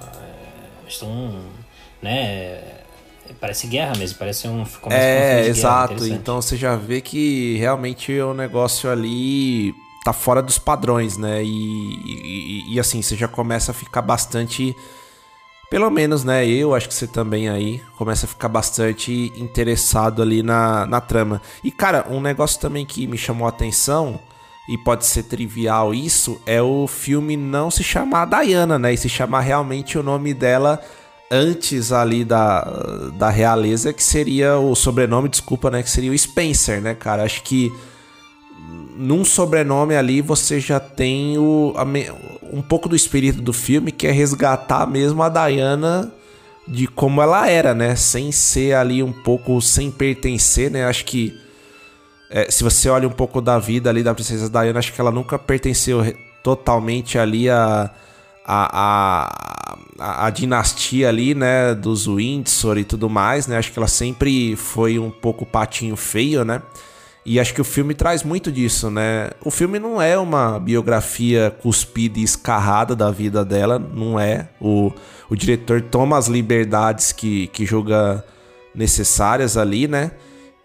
Estão. 0.87 1.35
né? 2.03 2.74
Parece 3.45 3.67
guerra 3.67 3.95
mesmo, 3.99 4.17
parece 4.19 4.49
um. 4.49 4.65
É, 4.89 5.43
um 5.45 5.49
exato. 5.51 5.97
Guerra, 5.97 6.17
então 6.17 6.41
você 6.41 6.57
já 6.57 6.77
vê 6.77 7.03
que 7.03 7.59
realmente 7.59 8.11
o 8.19 8.33
negócio 8.33 8.91
ali 8.91 9.75
tá 10.03 10.15
fora 10.15 10.41
dos 10.41 10.57
padrões, 10.57 11.19
né? 11.19 11.45
E, 11.45 11.49
e, 11.49 12.75
e, 12.75 12.81
assim, 12.81 13.03
você 13.03 13.15
já 13.15 13.29
começa 13.29 13.73
a 13.73 13.75
ficar 13.75 14.01
bastante. 14.01 14.75
Pelo 15.69 15.91
menos, 15.91 16.25
né? 16.25 16.47
Eu 16.47 16.75
acho 16.75 16.89
que 16.89 16.95
você 16.95 17.07
também 17.07 17.51
aí 17.51 17.83
começa 17.99 18.25
a 18.25 18.29
ficar 18.31 18.49
bastante 18.49 19.31
interessado 19.37 20.23
ali 20.23 20.43
na, 20.43 20.87
na 20.87 21.03
trama. 21.03 21.43
E, 21.63 21.71
cara, 21.71 22.07
um 22.09 22.23
negócio 22.23 22.59
também 22.59 22.87
que 22.87 23.07
me 23.07 23.19
chamou 23.19 23.45
a 23.45 23.51
atenção, 23.51 24.19
e 24.67 24.79
pode 24.79 25.05
ser 25.05 25.25
trivial 25.25 25.93
isso, 25.93 26.41
é 26.47 26.63
o 26.63 26.87
filme 26.87 27.37
não 27.37 27.71
se 27.71 27.85
chamar 27.85 28.25
Diana, 28.25 28.79
né? 28.79 28.95
E 28.95 28.97
se 28.97 29.11
chamar 29.11 29.41
realmente 29.41 29.99
o 29.99 30.03
nome 30.03 30.33
dela 30.33 30.83
antes 31.31 31.93
ali 31.93 32.25
da, 32.25 32.63
da 33.19 33.31
realeza, 33.31 33.93
que 33.93 34.03
seria 34.03 34.59
o 34.59 34.75
sobrenome, 34.75 35.29
desculpa, 35.29 35.71
né? 35.71 35.83
Que 35.83 35.91
seria 35.91 36.11
o 36.11 36.19
Spencer, 36.19 36.81
né, 36.81 36.95
cara? 36.95 37.25
Acho 37.25 37.43
que 37.43 37.73
num 38.97 39.25
sobrenome 39.25 39.97
ali 39.97 40.21
você 40.21 40.61
já 40.61 40.79
tem 40.79 41.37
o, 41.39 41.75
um 42.53 42.63
pouco 42.63 42.89
do 42.89 42.97
espírito 42.97 43.41
do 43.41 43.53
filme, 43.53 43.91
que 43.91 44.07
é 44.07 44.11
resgatar 44.11 44.87
mesmo 44.87 45.23
a 45.23 45.29
Diana 45.29 46.13
de 46.67 46.87
como 46.87 47.21
ela 47.21 47.49
era, 47.49 47.75
né? 47.75 47.95
Sem 47.97 48.33
ser 48.33 48.75
ali 48.75 49.03
um 49.03 49.13
pouco, 49.13 49.61
sem 49.61 49.91
pertencer, 49.91 50.71
né? 50.71 50.85
Acho 50.87 51.05
que 51.05 51.39
é, 52.31 52.51
se 52.51 52.65
você 52.65 52.89
olha 52.89 53.07
um 53.07 53.13
pouco 53.13 53.41
da 53.41 53.59
vida 53.59 53.91
ali 53.91 54.03
da 54.03 54.15
princesa 54.15 54.49
Diana, 54.49 54.79
acho 54.79 54.93
que 54.93 55.01
ela 55.01 55.11
nunca 55.11 55.39
pertenceu 55.39 56.03
totalmente 56.43 57.19
ali 57.19 57.51
a 57.51 57.91
a, 58.45 59.29
a, 59.99 60.27
a, 60.27 60.31
dinastia 60.31 61.09
ali, 61.09 61.35
né, 61.35 61.75
dos 61.75 62.07
Windsor 62.07 62.79
e 62.79 62.85
tudo 62.85 63.09
mais, 63.09 63.47
né? 63.47 63.57
Acho 63.57 63.73
que 63.73 63.79
ela 63.79 63.89
sempre 63.89 64.55
foi 64.57 64.99
um 64.99 65.11
pouco 65.11 65.47
patinho 65.47 65.97
feio, 65.97 66.45
né? 66.45 66.61
E 67.27 67.41
acho 67.41 67.55
que 67.55 67.61
o 67.61 67.65
filme 67.65 67.95
traz 67.95 68.23
muito 68.23 68.53
disso, 68.53 68.91
né? 68.91 69.31
O 69.43 69.51
filme 69.51 69.79
não 69.79 70.01
é 70.01 70.19
uma 70.19 70.61
biografia 70.61 71.51
cuspida 71.63 72.19
e 72.19 72.23
escarrada 72.23 72.95
da 72.95 73.11
vida 73.11 73.43
dela, 73.43 73.79
não 73.79 74.21
é. 74.21 74.51
O, 74.61 74.93
o 75.31 75.35
diretor 75.35 75.81
toma 75.81 76.19
as 76.19 76.27
liberdades 76.27 77.13
que, 77.13 77.47
que 77.47 77.65
julga 77.65 78.23
necessárias 78.75 79.57
ali, 79.57 79.89
né? 79.89 80.11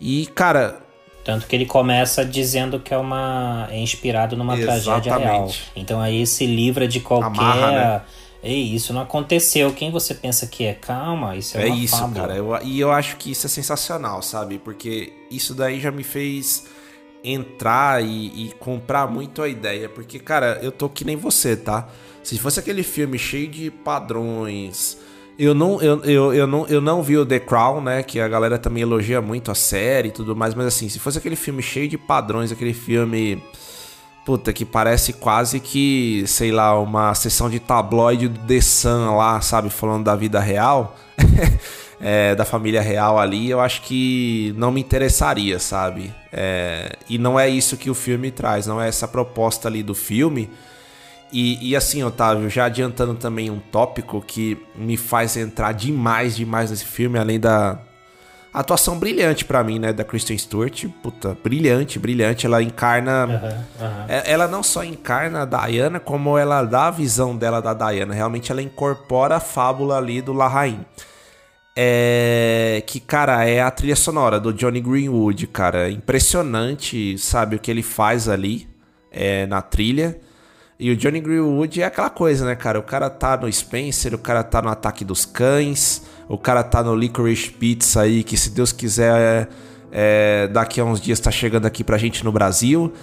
E, 0.01 0.25
cara, 0.35 0.81
tanto 1.29 1.45
que 1.45 1.55
ele 1.55 1.67
começa 1.67 2.25
dizendo 2.25 2.79
que 2.79 2.91
é 2.91 2.97
uma 2.97 3.67
é 3.69 3.77
inspirado 3.77 4.35
numa 4.35 4.57
Exatamente. 4.57 4.83
tragédia 4.83 5.15
real. 5.15 5.51
Então 5.75 6.01
aí 6.01 6.25
se 6.25 6.47
livra 6.47 6.87
de 6.87 6.99
qualquer 6.99 7.27
Amarra, 7.27 7.71
né? 7.71 8.01
Ei, 8.41 8.73
isso 8.73 8.91
não 8.93 9.01
aconteceu. 9.01 9.71
Quem 9.71 9.91
você 9.91 10.15
pensa 10.15 10.47
que 10.47 10.63
é? 10.63 10.73
Calma, 10.73 11.35
isso 11.35 11.55
é, 11.55 11.67
é 11.67 11.71
uma 11.71 11.75
isso, 11.75 11.95
fábula. 11.95 12.21
cara. 12.21 12.35
Eu, 12.35 12.59
e 12.63 12.79
eu 12.79 12.91
acho 12.91 13.15
que 13.17 13.29
isso 13.29 13.45
é 13.45 13.49
sensacional, 13.49 14.23
sabe? 14.23 14.57
Porque 14.57 15.13
isso 15.29 15.53
daí 15.53 15.79
já 15.79 15.91
me 15.91 16.01
fez 16.01 16.65
entrar 17.23 18.03
e, 18.03 18.47
e, 18.47 18.53
comprar 18.57 19.05
muito 19.05 19.43
a 19.43 19.47
ideia. 19.47 19.87
Porque, 19.87 20.17
cara, 20.17 20.57
eu 20.63 20.71
tô 20.71 20.89
que 20.89 21.05
nem 21.05 21.15
você, 21.15 21.55
tá? 21.55 21.89
Se 22.23 22.39
fosse 22.39 22.59
aquele 22.59 22.81
filme 22.81 23.19
cheio 23.19 23.47
de 23.47 23.69
padrões, 23.69 24.97
eu 25.39 25.55
não, 25.55 25.81
eu, 25.81 26.03
eu, 26.03 26.33
eu, 26.33 26.45
não, 26.45 26.67
eu 26.67 26.81
não 26.81 27.01
vi 27.01 27.17
o 27.17 27.25
The 27.25 27.39
Crown, 27.39 27.79
né? 27.79 28.03
Que 28.03 28.19
a 28.19 28.27
galera 28.27 28.59
também 28.59 28.83
elogia 28.83 29.21
muito 29.21 29.49
a 29.49 29.55
série 29.55 30.09
e 30.09 30.11
tudo 30.11 30.35
mais. 30.35 30.53
Mas 30.53 30.65
assim, 30.67 30.89
se 30.89 30.99
fosse 30.99 31.17
aquele 31.17 31.37
filme 31.37 31.61
cheio 31.61 31.87
de 31.87 31.97
padrões, 31.97 32.51
aquele 32.51 32.73
filme. 32.73 33.41
Puta, 34.25 34.51
que 34.51 34.65
parece 34.65 35.13
quase 35.13 35.59
que, 35.61 36.25
sei 36.27 36.51
lá, 36.51 36.77
uma 36.77 37.15
sessão 37.15 37.49
de 37.49 37.57
tabloide 37.57 38.27
do 38.27 38.39
The 38.45 38.59
Sun 38.59 39.15
lá, 39.15 39.39
sabe? 39.39 39.69
Falando 39.69 40.03
da 40.03 40.15
vida 40.15 40.41
real. 40.41 40.97
é, 42.01 42.35
da 42.35 42.43
família 42.43 42.81
real 42.81 43.17
ali, 43.17 43.49
eu 43.49 43.61
acho 43.61 43.81
que 43.83 44.53
não 44.57 44.71
me 44.71 44.81
interessaria, 44.81 45.57
sabe? 45.57 46.13
É, 46.33 46.97
e 47.09 47.17
não 47.17 47.39
é 47.39 47.49
isso 47.49 47.77
que 47.77 47.89
o 47.89 47.95
filme 47.95 48.29
traz, 48.29 48.67
não 48.67 48.79
é 48.79 48.87
essa 48.87 49.07
proposta 49.07 49.67
ali 49.67 49.81
do 49.81 49.95
filme 49.95 50.49
e, 51.31 51.69
e, 51.69 51.75
assim, 51.75 52.03
Otávio, 52.03 52.49
já 52.49 52.65
adiantando 52.65 53.13
também 53.15 53.49
um 53.49 53.59
tópico 53.59 54.21
que 54.21 54.57
me 54.75 54.97
faz 54.97 55.37
entrar 55.37 55.73
demais, 55.73 56.35
demais 56.35 56.71
nesse 56.71 56.85
filme, 56.85 57.19
além 57.19 57.39
da 57.39 57.79
atuação 58.53 58.97
brilhante 58.97 59.45
para 59.45 59.63
mim, 59.63 59.77
né, 59.77 59.93
da 59.93 60.03
Kristen 60.03 60.37
Stewart, 60.37 60.85
puta, 61.03 61.37
brilhante, 61.43 61.99
brilhante, 61.99 62.45
ela 62.45 62.63
encarna, 62.63 63.25
uhum, 63.27 63.85
uhum. 63.85 64.05
ela 64.07 64.47
não 64.47 64.63
só 64.63 64.83
encarna 64.83 65.43
a 65.43 65.45
Diana, 65.45 65.99
como 65.99 66.37
ela 66.37 66.63
dá 66.63 66.87
a 66.87 66.91
visão 66.91 67.37
dela 67.37 67.61
da 67.61 67.73
Diana, 67.73 68.13
realmente 68.13 68.51
ela 68.51 68.61
incorpora 68.61 69.35
a 69.35 69.39
fábula 69.39 69.97
ali 69.97 70.21
do 70.21 70.33
Lahrain. 70.33 70.83
É, 71.81 72.83
que, 72.87 72.99
cara, 72.99 73.45
é 73.45 73.61
a 73.61 73.71
trilha 73.71 73.95
sonora 73.95 74.39
do 74.39 74.51
Johnny 74.51 74.81
Greenwood, 74.81 75.47
cara, 75.47 75.89
impressionante, 75.89 77.17
sabe, 77.17 77.55
o 77.55 77.59
que 77.59 77.69
ele 77.71 77.83
faz 77.83 78.27
ali 78.27 78.67
é, 79.11 79.45
na 79.45 79.61
trilha, 79.61 80.19
e 80.79 80.91
o 80.91 80.95
Johnny 80.95 81.19
Greenwood 81.19 81.81
é 81.81 81.85
aquela 81.85 82.09
coisa, 82.09 82.45
né, 82.45 82.55
cara? 82.55 82.79
O 82.79 82.83
cara 82.83 83.09
tá 83.09 83.35
no 83.35 83.51
Spencer, 83.51 84.15
o 84.15 84.17
cara 84.17 84.43
tá 84.43 84.61
no 84.61 84.69
Ataque 84.69 85.03
dos 85.03 85.25
Cães, 85.25 86.03
o 86.29 86.37
cara 86.37 86.63
tá 86.63 86.81
no 86.81 86.95
Licorice 86.95 87.49
Pizza 87.49 88.01
aí, 88.01 88.23
que 88.23 88.37
se 88.37 88.49
Deus 88.51 88.71
quiser, 88.71 89.49
é, 89.91 90.47
daqui 90.47 90.79
a 90.79 90.85
uns 90.85 91.01
dias 91.01 91.19
tá 91.19 91.29
chegando 91.31 91.65
aqui 91.65 91.83
pra 91.83 91.97
gente 91.97 92.23
no 92.23 92.31
Brasil. 92.31 92.93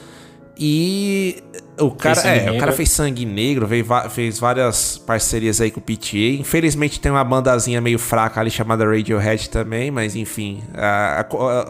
E 0.58 1.44
o 1.78 1.90
cara, 1.90 2.18
é, 2.22 2.50
o 2.50 2.58
cara 2.58 2.72
fez 2.72 2.90
Sangue 2.90 3.26
Negro, 3.26 3.68
fez, 3.68 3.86
fez 4.08 4.38
várias 4.38 4.96
parcerias 4.96 5.60
aí 5.60 5.70
com 5.70 5.78
o 5.78 5.82
PTA. 5.82 6.40
Infelizmente 6.40 6.98
tem 6.98 7.12
uma 7.12 7.24
bandazinha 7.24 7.78
meio 7.78 7.98
fraca 7.98 8.40
ali 8.40 8.50
chamada 8.50 8.86
Radiohead 8.86 9.50
também, 9.50 9.90
mas 9.90 10.16
enfim, 10.16 10.62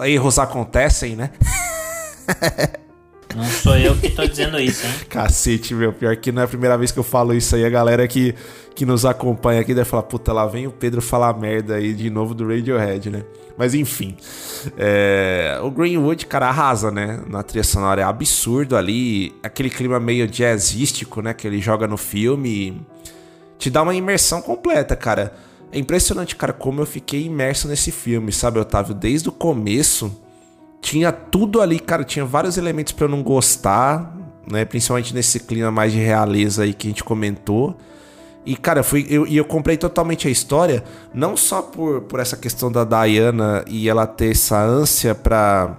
erros 0.05 0.39
acontecem, 0.39 1.17
né? 1.17 1.31
Não 3.35 3.45
sou 3.45 3.77
eu 3.77 3.95
que 3.97 4.11
tô 4.11 4.27
dizendo 4.27 4.59
isso, 4.59 4.87
hein? 4.87 4.93
Cacete, 5.09 5.75
meu. 5.75 5.93
Pior 5.93 6.17
que 6.17 6.33
não 6.33 6.43
é 6.43 6.45
a 6.45 6.49
primeira 6.49 6.77
vez 6.79 6.91
que 6.93 6.99
eu 6.99 7.03
falo 7.03 7.35
isso 7.35 7.55
aí. 7.57 7.65
A 7.65 7.69
galera 7.69 8.07
que, 8.07 8.35
que 8.75 8.87
nos 8.87 9.05
acompanha 9.05 9.61
aqui 9.61 9.75
deve 9.75 9.89
falar, 9.89 10.05
puta, 10.05 10.33
lá 10.33 10.47
vem 10.47 10.67
o 10.67 10.71
Pedro 10.71 11.03
falar 11.03 11.37
merda 11.39 11.75
aí 11.75 11.93
de 11.93 12.09
novo 12.09 12.35
do 12.35 12.47
Radiohead, 12.47 13.11
né? 13.11 13.25
Mas 13.59 13.75
enfim. 13.75 14.17
É... 14.77 15.59
O 15.63 15.71
Greenwood, 15.71 16.27
cara, 16.27 16.49
arrasa, 16.49 16.91
né? 16.91 17.21
Na 17.27 17.43
trilha 17.43 17.65
sonora. 17.65 18.01
É 18.01 18.05
absurdo 18.05 18.77
ali. 18.77 19.35
Aquele 19.43 19.71
clima 19.71 19.99
meio 19.99 20.27
jazzístico, 20.27 21.21
né? 21.21 21.35
Que 21.35 21.47
ele 21.47 21.61
joga 21.61 21.87
no 21.87 21.97
filme. 21.97 22.81
Te 23.59 23.71
dá 23.71 23.83
uma 23.83 23.95
imersão 23.95 24.41
completa, 24.41 24.95
cara. 24.95 25.35
É 25.73 25.79
impressionante, 25.79 26.37
cara, 26.37 26.53
como 26.53 26.81
eu 26.81 26.87
fiquei 26.87 27.25
imerso 27.25 27.67
nesse 27.67 27.91
filme, 27.91 28.31
sabe, 28.33 28.59
Otávio? 28.59 28.95
Desde 28.95 29.29
o 29.29 29.33
começo 29.33 30.26
tinha 30.87 31.11
tudo 31.11 31.61
ali, 31.61 31.81
cara, 31.81 32.05
tinha 32.05 32.25
vários 32.25 32.57
elementos 32.57 32.93
para 32.93 33.07
eu 33.07 33.09
não 33.09 33.21
gostar, 33.21 34.17
né? 34.49 34.65
Principalmente 34.65 35.13
nesse 35.13 35.41
clima 35.41 35.69
mais 35.69 35.93
de 35.93 35.99
realeza 35.99 36.63
aí 36.63 36.73
que 36.73 36.87
a 36.87 36.91
gente 36.91 37.03
comentou. 37.03 37.77
E, 38.45 38.57
cara, 38.57 38.85
fui, 38.85 39.05
eu, 39.11 39.27
eu 39.27 39.45
comprei 39.45 39.77
totalmente 39.77 40.29
a 40.29 40.31
história, 40.31 40.85
não 41.13 41.37
só 41.37 41.61
por, 41.61 42.03
por 42.03 42.21
essa 42.21 42.37
questão 42.37 42.71
da 42.71 42.85
Diana 42.85 43.65
e 43.67 43.89
ela 43.89 44.07
ter 44.07 44.31
essa 44.31 44.63
ânsia 44.63 45.13
pra, 45.13 45.77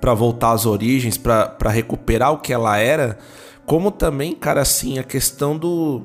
pra 0.00 0.12
voltar 0.12 0.50
às 0.50 0.66
origens, 0.66 1.16
pra, 1.16 1.46
pra 1.46 1.70
recuperar 1.70 2.32
o 2.32 2.38
que 2.38 2.52
ela 2.52 2.76
era, 2.78 3.18
como 3.64 3.92
também, 3.92 4.34
cara, 4.34 4.62
assim, 4.62 4.98
a 4.98 5.04
questão 5.04 5.56
do. 5.56 6.02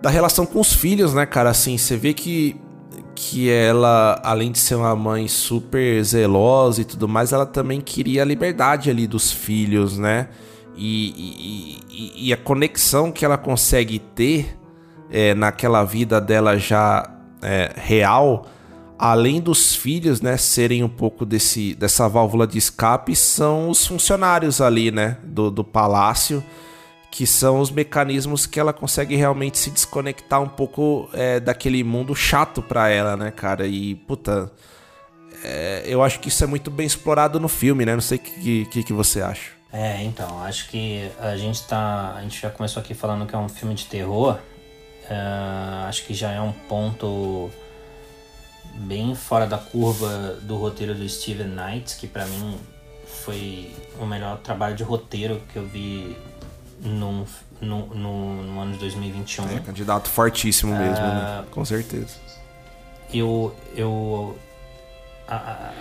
da 0.00 0.10
relação 0.10 0.44
com 0.44 0.58
os 0.58 0.72
filhos, 0.72 1.14
né, 1.14 1.24
cara? 1.24 1.50
Assim, 1.50 1.78
você 1.78 1.96
vê 1.96 2.12
que 2.12 2.60
que 3.14 3.50
ela, 3.50 4.20
além 4.24 4.50
de 4.50 4.58
ser 4.58 4.74
uma 4.74 4.94
mãe 4.96 5.28
super 5.28 6.02
zelosa 6.02 6.80
e 6.80 6.84
tudo 6.84 7.08
mais, 7.08 7.32
ela 7.32 7.46
também 7.46 7.80
queria 7.80 8.22
a 8.22 8.24
liberdade 8.24 8.90
ali 8.90 9.06
dos 9.06 9.30
filhos, 9.30 9.98
né? 9.98 10.28
E, 10.76 11.78
e, 11.90 12.28
e 12.28 12.32
a 12.32 12.36
conexão 12.36 13.12
que 13.12 13.24
ela 13.24 13.36
consegue 13.36 13.98
ter 13.98 14.58
é, 15.10 15.34
naquela 15.34 15.84
vida 15.84 16.20
dela 16.20 16.58
já 16.58 17.08
é, 17.42 17.72
real, 17.76 18.46
além 18.98 19.40
dos 19.40 19.74
filhos, 19.74 20.20
né, 20.20 20.36
serem 20.36 20.82
um 20.82 20.88
pouco 20.88 21.26
desse, 21.26 21.74
dessa 21.74 22.08
válvula 22.08 22.46
de 22.46 22.56
escape, 22.56 23.14
são 23.14 23.68
os 23.68 23.86
funcionários 23.86 24.60
ali, 24.60 24.90
né, 24.90 25.18
do, 25.24 25.50
do 25.50 25.62
palácio 25.62 26.42
que 27.12 27.26
são 27.26 27.60
os 27.60 27.70
mecanismos 27.70 28.46
que 28.46 28.58
ela 28.58 28.72
consegue 28.72 29.14
realmente 29.14 29.58
se 29.58 29.70
desconectar 29.70 30.40
um 30.40 30.48
pouco 30.48 31.10
é, 31.12 31.38
daquele 31.38 31.84
mundo 31.84 32.14
chato 32.16 32.62
para 32.62 32.88
ela, 32.88 33.18
né, 33.18 33.30
cara? 33.30 33.66
E, 33.66 33.94
puta, 33.94 34.50
é, 35.44 35.82
eu 35.84 36.02
acho 36.02 36.18
que 36.20 36.28
isso 36.28 36.42
é 36.42 36.46
muito 36.46 36.70
bem 36.70 36.86
explorado 36.86 37.38
no 37.38 37.48
filme, 37.48 37.84
né? 37.84 37.92
Não 37.92 38.00
sei 38.00 38.16
o 38.16 38.20
que, 38.20 38.64
que, 38.64 38.82
que, 38.82 38.92
você 38.94 39.20
acha. 39.20 39.50
É, 39.70 40.02
então, 40.02 40.42
acho 40.42 40.70
que 40.70 41.10
a 41.20 41.36
gente 41.36 41.62
tá. 41.64 42.14
A 42.16 42.22
gente 42.22 42.40
já 42.40 42.48
começou 42.48 42.80
aqui 42.80 42.94
falando 42.94 43.26
que 43.26 43.34
é 43.34 43.38
um 43.38 43.48
filme 43.48 43.74
de 43.74 43.84
terror. 43.84 44.38
Uh, 45.04 45.86
acho 45.88 46.06
que 46.06 46.14
já 46.14 46.30
é 46.30 46.40
um 46.40 46.52
ponto 46.52 47.50
bem 48.86 49.14
fora 49.14 49.46
da 49.46 49.58
curva 49.58 50.38
do 50.40 50.56
roteiro 50.56 50.94
do 50.94 51.06
Steven 51.06 51.48
Knight, 51.48 51.96
que 51.96 52.06
para 52.06 52.24
mim 52.24 52.58
foi 53.06 53.70
o 54.00 54.06
melhor 54.06 54.38
trabalho 54.38 54.74
de 54.74 54.82
roteiro 54.82 55.42
que 55.52 55.58
eu 55.58 55.66
vi 55.66 56.16
no, 56.82 57.24
no, 57.60 57.86
no, 57.94 58.42
no 58.42 58.60
ano 58.60 58.72
de 58.72 58.78
2021. 58.78 59.48
É, 59.48 59.60
candidato 59.60 60.08
fortíssimo 60.08 60.76
mesmo, 60.76 61.04
né? 61.04 61.44
Com 61.50 61.64
certeza. 61.64 62.16
Eu. 63.12 63.54
eu 63.74 64.36
a, 65.28 65.36
a, 65.36 65.72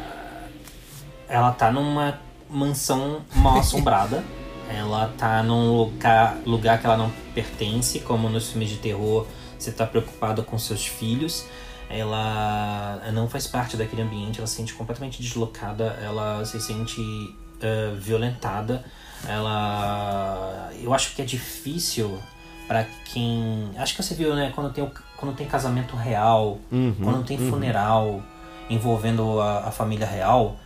ela 1.27 1.51
tá 1.51 1.71
numa 1.71 2.19
mansão 2.49 3.21
mal 3.35 3.59
assombrada. 3.59 4.23
ela 4.69 5.11
tá 5.17 5.41
num 5.41 5.75
lugar, 5.77 6.37
lugar 6.45 6.79
que 6.79 6.85
ela 6.85 6.97
não 6.97 7.11
pertence, 7.33 7.99
como 8.01 8.29
nos 8.29 8.49
filmes 8.49 8.69
de 8.69 8.77
terror, 8.77 9.25
você 9.57 9.71
tá 9.71 9.85
preocupado 9.85 10.43
com 10.43 10.57
seus 10.59 10.85
filhos. 10.85 11.45
Ela 11.89 13.01
não 13.13 13.27
faz 13.27 13.47
parte 13.47 13.75
daquele 13.75 14.01
ambiente, 14.01 14.39
ela 14.39 14.47
se 14.47 14.55
sente 14.55 14.73
completamente 14.73 15.21
deslocada, 15.21 15.99
ela 16.01 16.45
se 16.45 16.59
sente 16.61 17.01
uh, 17.01 17.95
violentada. 17.97 18.85
Ela. 19.27 20.69
Eu 20.81 20.93
acho 20.93 21.15
que 21.15 21.21
é 21.21 21.25
difícil 21.25 22.19
para 22.67 22.85
quem. 23.05 23.71
Acho 23.77 23.95
que 23.95 24.03
você 24.03 24.15
viu, 24.15 24.35
né? 24.35 24.51
Quando 24.53 24.73
tem, 24.73 24.89
quando 25.17 25.35
tem 25.35 25.47
casamento 25.47 25.95
real, 25.95 26.59
uhum, 26.71 26.95
quando 27.03 27.23
tem 27.23 27.39
uhum. 27.39 27.49
funeral 27.49 28.23
envolvendo 28.69 29.39
a, 29.41 29.67
a 29.67 29.71
família 29.71 30.07
real 30.07 30.57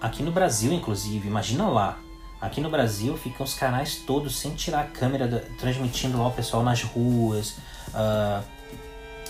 Aqui 0.00 0.22
no 0.22 0.30
Brasil, 0.30 0.72
inclusive, 0.72 1.26
imagina 1.26 1.66
lá. 1.66 1.98
Aqui 2.40 2.60
no 2.60 2.70
Brasil 2.70 3.16
ficam 3.16 3.44
os 3.44 3.54
canais 3.54 3.96
todos 4.06 4.38
sem 4.38 4.54
tirar 4.54 4.82
a 4.82 4.84
câmera, 4.84 5.44
transmitindo 5.58 6.16
lá 6.18 6.28
o 6.28 6.30
pessoal 6.30 6.62
nas 6.62 6.82
ruas, 6.82 7.56
uh, 7.88 8.44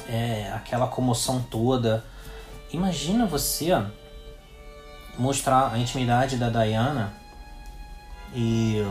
é, 0.07 0.53
aquela 0.55 0.87
comoção 0.87 1.41
toda. 1.51 2.05
Imagina 2.71 3.25
você 3.25 3.83
mostrar 5.19 5.73
a 5.73 5.79
intimidade 5.79 6.37
da 6.37 6.51
Diana 6.51 7.15
e, 8.35 8.83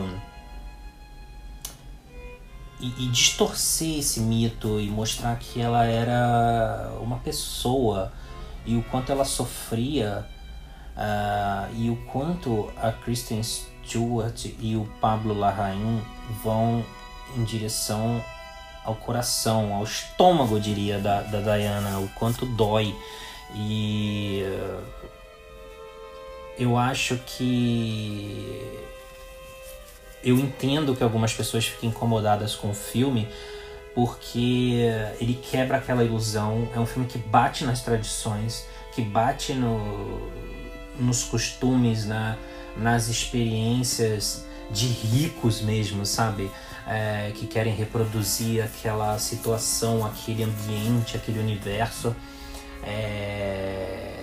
e, 2.80 3.04
e 3.04 3.08
distorcer 3.08 3.98
esse 3.98 4.20
mito 4.20 4.80
e 4.80 4.88
mostrar 4.88 5.36
que 5.38 5.60
ela 5.60 5.84
era 5.84 6.92
uma 7.00 7.18
pessoa 7.18 8.12
e 8.66 8.76
o 8.76 8.82
quanto 8.84 9.12
ela 9.12 9.24
sofria 9.24 10.26
Uh, 10.98 11.72
e 11.76 11.90
o 11.90 11.96
quanto 12.06 12.72
a 12.76 12.90
Kristen 12.90 13.40
Stewart 13.40 14.46
e 14.58 14.74
o 14.74 14.84
Pablo 15.00 15.32
Larraín 15.32 16.02
vão 16.42 16.84
em 17.36 17.44
direção 17.44 18.20
ao 18.84 18.96
coração, 18.96 19.72
ao 19.72 19.84
estômago, 19.84 20.58
diria, 20.58 20.98
da, 20.98 21.20
da 21.22 21.40
Diana, 21.40 22.00
o 22.00 22.08
quanto 22.08 22.44
dói. 22.44 22.96
E 23.54 24.42
uh, 24.44 24.82
eu 26.58 26.76
acho 26.76 27.16
que. 27.18 28.87
Eu 30.28 30.38
entendo 30.38 30.94
que 30.94 31.02
algumas 31.02 31.32
pessoas 31.32 31.66
fiquem 31.66 31.88
incomodadas 31.88 32.54
com 32.54 32.68
o 32.68 32.74
filme, 32.74 33.26
porque 33.94 34.82
ele 35.18 35.32
quebra 35.32 35.78
aquela 35.78 36.04
ilusão. 36.04 36.68
É 36.74 36.78
um 36.78 36.84
filme 36.84 37.08
que 37.08 37.16
bate 37.16 37.64
nas 37.64 37.80
tradições, 37.80 38.66
que 38.94 39.00
bate 39.00 39.54
no, 39.54 40.30
nos 41.00 41.24
costumes, 41.24 42.04
na, 42.04 42.36
nas 42.76 43.08
experiências 43.08 44.44
de 44.70 44.86
ricos 44.86 45.62
mesmo, 45.62 46.04
sabe? 46.04 46.50
É, 46.86 47.32
que 47.34 47.46
querem 47.46 47.74
reproduzir 47.74 48.62
aquela 48.62 49.18
situação, 49.18 50.04
aquele 50.04 50.42
ambiente, 50.42 51.16
aquele 51.16 51.38
universo. 51.38 52.14
É, 52.84 54.17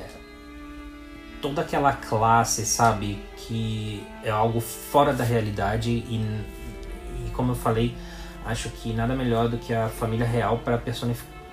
toda 1.46 1.62
aquela 1.62 1.94
classe, 1.94 2.66
sabe? 2.66 3.20
Que 3.38 4.04
é 4.24 4.32
algo 4.32 4.60
fora 4.60 5.14
da 5.14 5.24
realidade 5.24 5.92
e, 5.92 6.16
e 6.16 7.30
como 7.32 7.52
eu 7.52 7.56
falei, 7.56 7.96
acho 8.44 8.70
que 8.70 8.92
nada 8.94 9.14
melhor 9.16 9.48
do 9.48 9.58
que 9.60 9.72
a 9.72 9.88
família 9.88 10.26
real 10.26 10.58
para 10.58 10.80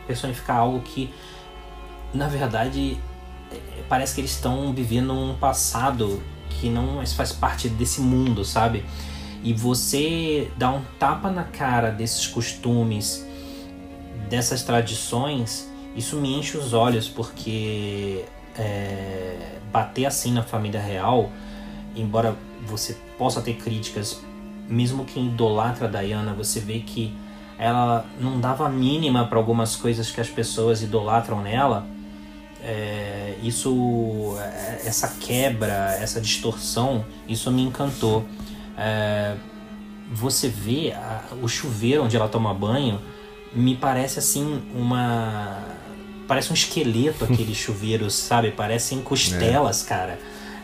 personificar 0.07 0.57
algo 0.57 0.81
que, 0.81 1.13
na 2.15 2.27
verdade, 2.27 2.99
parece 3.87 4.15
que 4.15 4.23
eles 4.23 4.31
estão 4.31 4.73
vivendo 4.73 5.13
um 5.13 5.35
passado 5.35 6.23
que 6.49 6.71
não 6.71 7.05
faz 7.07 7.33
parte 7.33 7.69
desse 7.69 8.01
mundo, 8.01 8.47
sabe? 8.47 8.87
E 9.45 9.53
você 9.53 10.51
dá 10.57 10.71
um 10.71 10.83
tapa 10.99 11.31
na 11.31 11.45
cara 11.45 11.91
desses 11.91 12.27
costumes, 12.27 13.27
dessas 14.31 14.63
tradições, 14.63 15.71
isso 15.95 16.17
me 16.17 16.35
enche 16.39 16.57
os 16.57 16.73
olhos, 16.73 17.11
porque 17.11 18.25
é, 18.59 19.59
bater 19.73 20.07
assim 20.07 20.33
na 20.33 20.43
família 20.43 20.81
real, 20.81 21.31
embora 21.95 22.37
você 22.67 22.97
possa 23.19 23.41
ter 23.41 23.55
críticas, 23.55 24.21
mesmo 24.69 25.05
quem 25.05 25.27
idolatra 25.27 25.87
a 25.87 25.91
Diana, 25.91 26.33
você 26.33 26.61
vê 26.61 26.81
que 26.81 27.15
ela 27.59 28.05
não 28.21 28.41
dava 28.41 28.69
mínima 28.69 29.27
para 29.27 29.39
algumas 29.39 29.77
coisas 29.77 30.11
que 30.11 30.21
as 30.21 30.29
pessoas 30.29 30.83
idolatram 30.83 31.41
nela 31.41 31.87
é, 32.63 33.35
isso, 33.43 34.37
é, 34.39 34.87
essa 34.87 35.09
quebra, 35.21 35.97
essa 36.01 36.21
distorção, 36.21 37.05
isso 37.29 37.51
me 37.51 37.63
encantou. 37.63 38.25
É, 38.79 39.35
você 40.13 40.49
vê 40.49 40.93
a, 40.93 41.23
o 41.43 41.49
chuveiro 41.49 42.05
onde 42.05 42.17
ela 42.17 42.29
toma 42.29 42.55
banho, 42.55 43.01
me 43.53 43.75
parece 43.75 44.19
assim 44.19 44.63
uma. 44.75 45.59
Parece 46.27 46.51
um 46.51 46.55
esqueleto 46.55 47.25
aquele 47.25 47.55
chuveiro, 47.55 48.11
sabe? 48.11 48.51
Parecem 48.51 49.01
costelas, 49.03 49.85
é. 49.85 49.89
cara. 49.89 50.19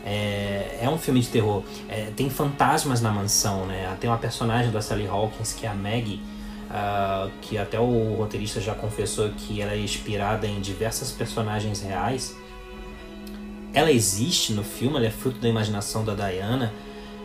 É, 0.05 0.79
é, 0.83 0.89
um 0.89 0.99
filme 0.99 1.21
de 1.21 1.29
terror. 1.29 1.63
É, 1.89 2.11
tem 2.17 2.31
fantasmas 2.31 3.01
na 3.01 3.11
mansão, 3.11 3.67
né? 3.67 3.97
Tem 4.01 4.09
uma 4.09 4.19
personagem 4.19 4.71
da 4.71 4.81
Sally 4.81 5.07
Hawkins 5.07 5.53
que 5.53 5.67
é 5.67 5.69
a 5.69 5.75
Maggie 5.75 6.21
uh, 6.69 7.31
que 7.41 7.59
até 7.59 7.79
o 7.79 8.15
roteirista 8.15 8.61
já 8.61 8.75
confessou 8.75 9.31
que 9.31 9.61
ela 9.61 9.73
é 9.73 9.79
inspirada 9.79 10.47
em 10.47 10.61
diversas 10.61 11.11
personagens 11.13 11.83
reais. 11.83 12.37
Ela 13.73 13.93
existe 13.93 14.53
no 14.53 14.65
filme, 14.65 14.97
ela 14.97 15.07
é 15.07 15.11
fruto 15.11 15.39
da 15.39 15.49
imaginação 15.49 16.05
da 16.05 16.15
Diana. 16.15 16.73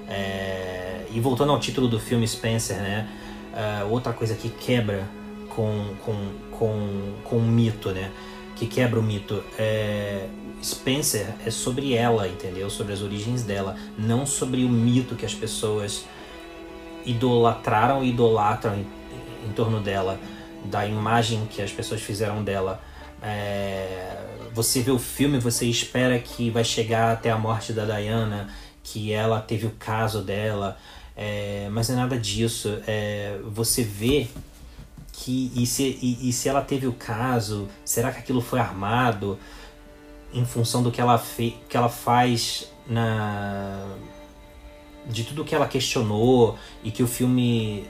É... 0.07 1.05
E 1.11 1.19
voltando 1.19 1.51
ao 1.51 1.59
título 1.59 1.87
do 1.87 1.99
filme 1.99 2.27
Spencer, 2.27 2.77
né? 2.77 3.07
Uh, 3.53 3.91
outra 3.91 4.11
coisa 4.13 4.35
que 4.35 4.49
quebra 4.49 5.07
com, 5.55 5.95
com, 6.03 6.31
com, 6.51 7.13
com 7.23 7.37
um 7.37 7.47
mito, 7.47 7.91
né? 7.91 8.11
Que 8.55 8.67
quebra 8.67 8.99
o 8.99 9.03
mito. 9.03 9.43
É... 9.57 10.27
Spencer 10.63 11.27
é 11.45 11.51
sobre 11.51 11.93
ela, 11.93 12.27
entendeu? 12.27 12.69
Sobre 12.69 12.93
as 12.93 13.01
origens 13.01 13.43
dela, 13.43 13.75
não 13.97 14.25
sobre 14.25 14.63
o 14.63 14.69
mito 14.69 15.15
que 15.15 15.25
as 15.25 15.33
pessoas 15.33 16.05
idolatraram 17.05 18.01
e 18.01 18.09
idolatram 18.09 18.85
em 19.45 19.51
torno 19.51 19.81
dela, 19.81 20.17
da 20.63 20.87
imagem 20.87 21.45
que 21.47 21.61
as 21.61 21.71
pessoas 21.71 22.01
fizeram 22.01 22.41
dela. 22.43 22.81
É, 23.21 24.25
você 24.53 24.81
vê 24.81 24.91
o 24.91 24.99
filme, 24.99 25.37
você 25.37 25.65
espera 25.65 26.17
que 26.17 26.49
vai 26.49 26.63
chegar 26.63 27.11
até 27.11 27.29
a 27.29 27.37
morte 27.37 27.73
da 27.73 27.83
Diana, 27.83 28.47
que 28.81 29.11
ela 29.11 29.41
teve 29.41 29.65
o 29.65 29.71
caso 29.71 30.21
dela, 30.21 30.77
é, 31.15 31.67
mas 31.71 31.89
é 31.89 31.95
nada 31.95 32.17
disso. 32.17 32.79
É, 32.87 33.37
você 33.43 33.83
vê 33.83 34.27
que 35.13 35.51
e 35.55 35.65
se, 35.65 35.97
e, 36.01 36.27
e 36.27 36.33
se 36.33 36.49
ela 36.49 36.61
teve 36.61 36.87
o 36.87 36.93
caso, 36.93 37.69
será 37.85 38.11
que 38.11 38.19
aquilo 38.19 38.41
foi 38.41 38.59
armado 38.59 39.39
em 40.33 40.43
função 40.43 40.81
do 40.81 40.91
que 40.91 40.99
ela, 40.99 41.17
fe, 41.17 41.55
que 41.69 41.77
ela 41.77 41.87
faz 41.87 42.67
na 42.87 43.85
de 45.05 45.23
tudo 45.23 45.43
que 45.43 45.53
ela 45.53 45.67
questionou 45.67 46.57
e 46.83 46.89
que 46.89 47.03
o 47.03 47.07
filme 47.07 47.85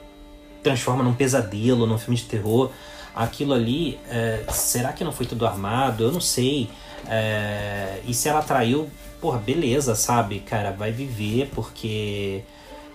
transforma 0.61 1.03
num 1.03 1.13
pesadelo, 1.13 1.85
num 1.85 1.97
filme 1.97 2.17
de 2.17 2.25
terror. 2.25 2.71
Aquilo 3.15 3.53
ali, 3.53 3.99
é, 4.09 4.43
será 4.49 4.91
que 4.91 5.03
não 5.03 5.11
foi 5.11 5.25
tudo 5.25 5.45
armado? 5.45 6.03
Eu 6.03 6.11
não 6.11 6.19
sei. 6.19 6.69
É, 7.07 7.99
e 8.07 8.13
se 8.13 8.27
ela 8.27 8.41
traiu, 8.41 8.89
porra, 9.21 9.37
beleza, 9.37 9.93
sabe? 9.93 10.39
Cara, 10.39 10.71
vai 10.71 10.91
viver 10.91 11.51
porque 11.53 12.43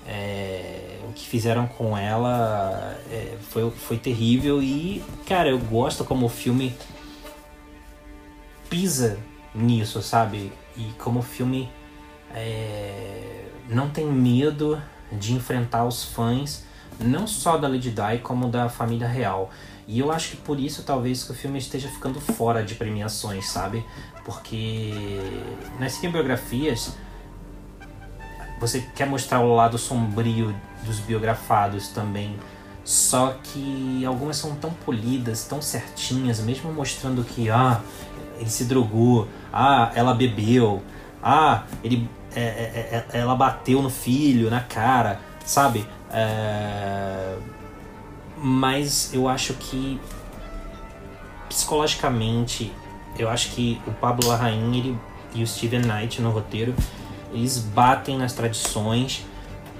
é, 0.09 0.99
o 1.07 1.13
que 1.13 1.27
fizeram 1.27 1.67
com 1.67 1.97
ela 1.97 2.99
é, 3.11 3.37
foi, 3.51 3.71
foi 3.71 3.99
terrível. 3.99 4.63
E, 4.63 5.05
cara, 5.27 5.51
eu 5.51 5.59
gosto 5.59 6.03
como 6.03 6.27
o 6.27 6.29
filme 6.31 6.75
pisa 8.71 9.19
nisso, 9.55 10.01
sabe? 10.01 10.51
E 10.77 10.85
como 10.99 11.21
o 11.21 11.23
filme 11.23 11.69
é, 12.35 13.45
não 13.69 13.91
tem 13.91 14.07
medo 14.07 14.81
de 15.13 15.35
enfrentar 15.35 15.85
os 15.85 16.05
fãs 16.05 16.67
não 16.99 17.27
só 17.27 17.57
da 17.57 17.69
Lady 17.69 17.91
Di, 17.91 18.19
como 18.23 18.49
da 18.49 18.69
família 18.69 19.07
real. 19.07 19.51
E 19.87 20.01
eu 20.01 20.11
acho 20.11 20.31
que 20.31 20.37
por 20.39 20.59
isso 20.59 20.83
talvez 20.83 21.23
que 21.23 21.33
o 21.33 21.35
filme 21.35 21.59
esteja 21.59 21.89
ficando 21.89 22.21
fora 22.21 22.63
de 22.63 22.75
premiações, 22.75 23.49
sabe? 23.49 23.85
Porque 24.25 24.93
nas 25.79 25.93
cinebiografias 25.93 26.95
você 28.61 28.81
quer 28.95 29.07
mostrar 29.07 29.41
o 29.41 29.55
lado 29.55 29.79
sombrio 29.79 30.55
dos 30.85 30.99
biografados 31.01 31.89
também. 31.89 32.37
Só 32.85 33.37
que 33.43 34.05
algumas 34.07 34.37
são 34.37 34.55
tão 34.55 34.71
polidas, 34.71 35.45
tão 35.45 35.61
certinhas, 35.61 36.41
mesmo 36.41 36.73
mostrando 36.73 37.23
que 37.23 37.51
ah, 37.51 37.81
ele 38.39 38.49
se 38.49 38.65
drogou, 38.65 39.29
ah, 39.53 39.93
ela 39.95 40.15
bebeu, 40.15 40.83
ah, 41.23 41.65
ele, 41.85 42.09
é, 42.35 42.41
é, 42.41 43.07
é, 43.13 43.19
ela 43.19 43.35
bateu 43.35 43.83
no 43.83 43.91
filho, 43.91 44.49
na 44.49 44.61
cara, 44.61 45.21
sabe? 45.45 45.87
É... 46.11 47.37
Mas 48.39 49.13
eu 49.13 49.29
acho 49.29 49.55
que 49.55 50.01
psicologicamente, 51.49 52.73
eu 53.19 53.29
acho 53.29 53.51
que 53.51 53.81
o 53.87 53.91
Pablo 53.93 54.29
Larraín 54.29 54.77
ele, 54.77 54.99
e 55.35 55.43
o 55.43 55.47
Steven 55.47 55.83
Knight 55.83 56.23
no 56.23 56.31
roteiro, 56.31 56.75
eles 57.33 57.59
batem 57.59 58.19
nas 58.19 58.33
tradições 58.33 59.25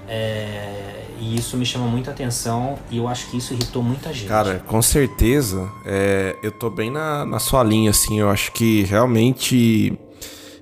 é, 0.07 1.05
e 1.19 1.35
isso 1.35 1.55
me 1.55 1.65
chama 1.65 1.85
muita 1.85 2.09
atenção 2.09 2.79
e 2.89 2.97
eu 2.97 3.07
acho 3.07 3.29
que 3.29 3.37
isso 3.37 3.53
irritou 3.53 3.83
muita 3.83 4.11
gente. 4.11 4.27
Cara, 4.27 4.63
com 4.65 4.81
certeza. 4.81 5.69
É, 5.85 6.35
eu 6.41 6.51
tô 6.51 6.69
bem 6.69 6.89
na, 6.89 7.25
na 7.25 7.37
sua 7.37 7.63
linha, 7.63 7.91
assim. 7.91 8.19
Eu 8.19 8.29
acho 8.29 8.51
que 8.51 8.83
realmente 8.83 9.93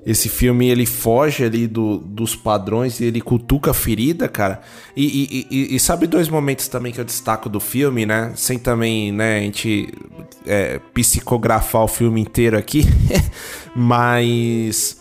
esse 0.06 0.28
filme 0.28 0.68
ele 0.68 0.86
foge 0.86 1.44
ali 1.46 1.66
do, 1.66 1.98
dos 1.98 2.36
padrões 2.36 3.00
e 3.00 3.06
ele 3.06 3.22
cutuca 3.22 3.72
a 3.72 3.74
ferida, 3.74 4.28
cara. 4.28 4.62
E, 4.96 5.06
e, 5.06 5.48
e, 5.50 5.76
e, 5.76 5.80
sabe 5.80 6.08
dois 6.08 6.28
momentos 6.28 6.68
também 6.68 6.92
que 6.92 7.00
eu 7.00 7.06
destaco 7.06 7.48
do 7.48 7.60
filme, 7.60 8.06
né? 8.06 8.34
Sem 8.36 8.58
também, 8.60 9.12
né, 9.12 9.38
a 9.38 9.42
gente 9.42 9.94
é, 10.46 10.80
psicografar 10.94 11.84
o 11.84 11.88
filme 11.88 12.20
inteiro 12.20 12.58
aqui. 12.58 12.86
Mas 13.76 14.97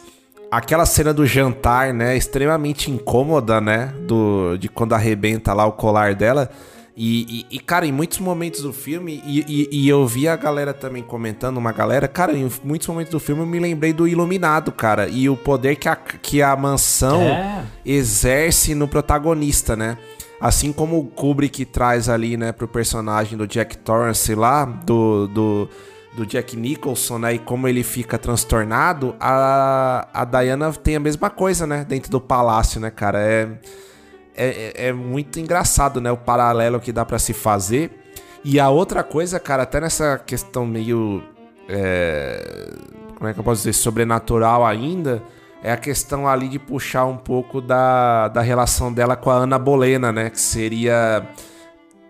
aquela 0.56 0.86
cena 0.86 1.12
do 1.12 1.26
jantar, 1.26 1.92
né, 1.92 2.16
extremamente 2.16 2.90
incômoda, 2.90 3.60
né, 3.60 3.92
do, 4.06 4.56
de 4.56 4.68
quando 4.68 4.94
arrebenta 4.94 5.52
lá 5.52 5.66
o 5.66 5.72
colar 5.72 6.14
dela. 6.14 6.50
E, 6.96 7.44
e, 7.50 7.56
e 7.56 7.58
cara, 7.58 7.84
em 7.84 7.92
muitos 7.92 8.18
momentos 8.20 8.62
do 8.62 8.72
filme, 8.72 9.22
e, 9.26 9.68
e, 9.70 9.86
eu 9.86 10.06
vi 10.06 10.26
a 10.26 10.34
galera 10.34 10.72
também 10.72 11.02
comentando, 11.02 11.58
uma 11.58 11.70
galera, 11.72 12.08
cara, 12.08 12.32
em 12.32 12.50
muitos 12.64 12.88
momentos 12.88 13.12
do 13.12 13.20
filme 13.20 13.42
eu 13.42 13.46
me 13.46 13.58
lembrei 13.58 13.92
do 13.92 14.08
Iluminado, 14.08 14.72
cara, 14.72 15.06
e 15.06 15.28
o 15.28 15.36
poder 15.36 15.76
que 15.76 15.90
a, 15.90 15.94
que 15.94 16.40
a 16.40 16.56
mansão 16.56 17.20
é. 17.20 17.62
exerce 17.84 18.74
no 18.74 18.88
protagonista, 18.88 19.76
né? 19.76 19.98
Assim 20.40 20.72
como 20.72 20.98
o 20.98 21.04
Kubrick 21.04 21.66
traz 21.66 22.08
ali, 22.08 22.38
né, 22.38 22.50
pro 22.50 22.66
personagem 22.66 23.36
do 23.36 23.46
Jack 23.46 23.76
Torrance 23.76 24.34
lá, 24.34 24.64
do, 24.64 25.26
do 25.26 25.68
do 26.16 26.24
Jack 26.24 26.56
Nicholson, 26.56 27.18
né? 27.18 27.34
E 27.34 27.38
como 27.38 27.68
ele 27.68 27.82
fica 27.82 28.16
transtornado, 28.16 29.14
a, 29.20 30.08
a 30.12 30.24
Diana 30.24 30.72
tem 30.72 30.96
a 30.96 31.00
mesma 31.00 31.28
coisa, 31.28 31.66
né? 31.66 31.84
Dentro 31.84 32.10
do 32.10 32.20
palácio, 32.20 32.80
né, 32.80 32.90
cara? 32.90 33.20
É, 33.20 33.48
é, 34.34 34.88
é 34.88 34.92
muito 34.92 35.38
engraçado, 35.38 36.00
né? 36.00 36.10
O 36.10 36.16
paralelo 36.16 36.80
que 36.80 36.90
dá 36.90 37.04
para 37.04 37.18
se 37.18 37.34
fazer. 37.34 37.90
E 38.42 38.58
a 38.58 38.70
outra 38.70 39.02
coisa, 39.02 39.38
cara, 39.38 39.64
até 39.64 39.80
nessa 39.80 40.18
questão 40.18 40.64
meio. 40.64 41.22
É, 41.68 42.72
como 43.16 43.28
é 43.28 43.34
que 43.34 43.38
eu 43.38 43.44
posso 43.44 43.60
dizer? 43.60 43.74
Sobrenatural 43.74 44.64
ainda. 44.64 45.22
É 45.62 45.72
a 45.72 45.76
questão 45.76 46.26
ali 46.26 46.48
de 46.48 46.58
puxar 46.58 47.04
um 47.06 47.16
pouco 47.16 47.60
da, 47.60 48.28
da 48.28 48.40
relação 48.40 48.92
dela 48.92 49.16
com 49.16 49.30
a 49.30 49.34
Ana 49.34 49.58
Bolena, 49.58 50.12
né? 50.12 50.30
Que 50.30 50.40
seria 50.40 51.26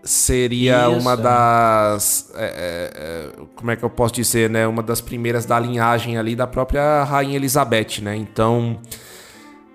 seria 0.07 0.89
Isso, 0.89 0.99
uma 0.99 1.13
é. 1.13 1.17
das. 1.17 2.31
É, 2.35 2.45
é, 2.45 2.91
é, 2.95 3.45
como 3.55 3.71
é 3.71 3.75
que 3.75 3.83
eu 3.83 3.89
posso 3.89 4.13
dizer, 4.13 4.49
né? 4.49 4.65
Uma 4.67 4.81
das 4.81 5.01
primeiras 5.01 5.45
da 5.45 5.59
linhagem 5.59 6.17
ali 6.17 6.35
da 6.35 6.47
própria 6.47 7.03
Rainha 7.03 7.35
Elizabeth, 7.35 8.01
né? 8.01 8.15
Então. 8.15 8.79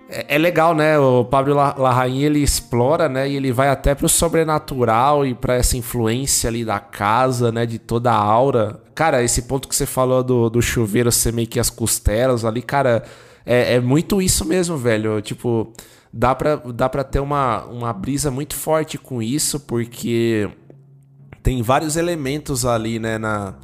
É, 0.09 0.37
é 0.37 0.39
legal, 0.39 0.75
né? 0.75 0.99
O 0.99 1.25
Pablo 1.25 1.55
Larraín 1.55 2.23
ele 2.23 2.41
explora, 2.41 3.09
né? 3.09 3.29
E 3.29 3.37
ele 3.37 3.51
vai 3.51 3.69
até 3.69 3.95
pro 3.95 4.09
sobrenatural 4.09 5.27
e 5.27 5.35
para 5.35 5.55
essa 5.55 5.77
influência 5.77 6.49
ali 6.49 6.65
da 6.65 6.79
casa, 6.79 7.51
né? 7.51 7.65
De 7.65 7.79
toda 7.79 8.13
a 8.13 8.17
aura. 8.17 8.81
Cara, 8.95 9.23
esse 9.23 9.43
ponto 9.43 9.67
que 9.69 9.75
você 9.75 9.87
falou 9.87 10.23
do, 10.23 10.51
do 10.51 10.61
chuveiro 10.61 11.11
ser 11.11 11.33
meio 11.33 11.49
que 11.49 11.59
as 11.59 11.71
costelas 11.71 12.45
ali, 12.45 12.61
cara, 12.61 13.05
é, 13.47 13.75
é 13.75 13.81
muito 13.81 14.21
isso 14.21 14.45
mesmo, 14.45 14.77
velho. 14.77 15.21
Tipo, 15.23 15.73
dá 16.13 16.35
pra, 16.35 16.57
dá 16.57 16.89
pra 16.89 17.03
ter 17.03 17.21
uma, 17.21 17.65
uma 17.65 17.93
brisa 17.93 18.31
muito 18.31 18.55
forte 18.55 18.99
com 18.99 19.23
isso, 19.23 19.59
porque 19.61 20.51
tem 21.43 21.63
vários 21.63 21.97
elementos 21.97 22.67
ali, 22.67 22.99
né, 22.99 23.17
na, 23.17 23.55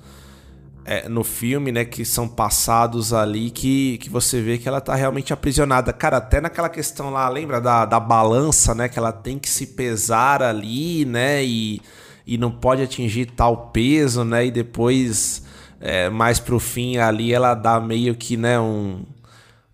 é, 0.85 1.09
no 1.09 1.23
filme, 1.23 1.71
né, 1.71 1.85
que 1.85 2.05
são 2.05 2.27
passados 2.27 3.13
ali 3.13 3.51
que, 3.51 3.99
que 3.99 4.09
você 4.09 4.41
vê 4.41 4.57
que 4.57 4.67
ela 4.67 4.81
tá 4.81 4.95
realmente 4.95 5.33
aprisionada. 5.33 5.93
Cara, 5.93 6.17
até 6.17 6.41
naquela 6.41 6.71
questão 6.71 7.11
lá, 7.11 7.29
lembra 7.29 7.61
da, 7.61 7.85
da 7.85 8.01
balança, 8.01 8.75
né, 8.75 8.89
que 8.89 8.99
ela 8.99 9.13
tem 9.13 9.39
que 9.39 9.51
se 9.51 9.67
pesar 9.67 10.43
ali, 10.43 11.05
né, 11.05 11.45
e, 11.45 11.83
e 12.27 12.39
não 12.39 12.51
pode 12.51 12.83
atingir 12.83 13.27
tal 13.27 13.69
peso, 13.69 14.25
né, 14.25 14.47
e 14.47 14.51
depois, 14.51 15.43
é, 15.81 16.09
mais 16.09 16.41
pro 16.41 16.59
fim 16.59 16.97
ali, 16.97 17.33
ela 17.33 17.55
dá 17.55 17.79
meio 17.79 18.15
que, 18.15 18.39
né, 18.39 18.59
um 18.59 19.03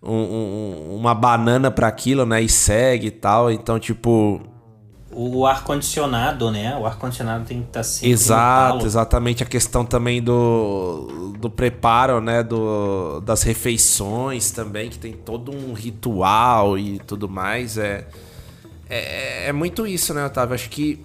um, 0.05 0.91
um, 0.91 0.95
uma 0.95 1.13
banana 1.13 1.71
para 1.71 1.87
aquilo, 1.87 2.25
né? 2.25 2.41
E 2.41 2.49
segue 2.49 3.07
e 3.07 3.11
tal. 3.11 3.51
Então, 3.51 3.79
tipo. 3.79 4.41
O 5.11 5.45
ar-condicionado, 5.45 6.51
né? 6.51 6.77
O 6.77 6.85
ar-condicionado 6.85 7.45
tem 7.45 7.61
que 7.61 7.67
estar 7.67 7.79
tá 7.79 7.83
sempre. 7.83 8.11
Exato, 8.11 8.85
exatamente. 8.85 9.43
A 9.43 9.45
questão 9.45 9.85
também 9.85 10.21
do, 10.21 11.33
do 11.39 11.49
preparo, 11.49 12.19
né? 12.19 12.43
Do, 12.43 13.21
das 13.21 13.43
refeições 13.43 14.51
também, 14.51 14.89
que 14.89 14.99
tem 14.99 15.13
todo 15.13 15.51
um 15.51 15.73
ritual 15.73 16.77
e 16.77 16.99
tudo 16.99 17.29
mais. 17.29 17.77
É, 17.77 18.05
é, 18.89 19.47
é 19.47 19.53
muito 19.53 19.87
isso, 19.87 20.13
né, 20.13 20.25
Otávio? 20.25 20.53
Acho 20.53 20.69
que 20.69 21.03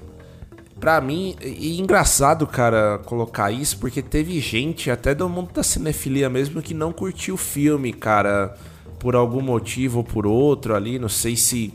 Pra 0.80 0.98
mim, 0.98 1.36
e 1.42 1.78
engraçado, 1.78 2.46
cara, 2.46 2.98
colocar 3.04 3.50
isso, 3.50 3.76
porque 3.76 4.00
teve 4.00 4.40
gente, 4.40 4.90
até 4.90 5.14
do 5.14 5.28
mundo 5.28 5.52
da 5.52 5.62
cinefilia 5.62 6.30
mesmo, 6.30 6.62
que 6.62 6.72
não 6.72 6.90
curtiu 6.90 7.34
o 7.34 7.36
filme, 7.36 7.92
cara 7.92 8.56
por 9.00 9.16
algum 9.16 9.40
motivo 9.40 9.98
ou 9.98 10.04
por 10.04 10.26
outro 10.26 10.76
ali, 10.76 10.98
não 10.98 11.08
sei 11.08 11.34
se 11.34 11.72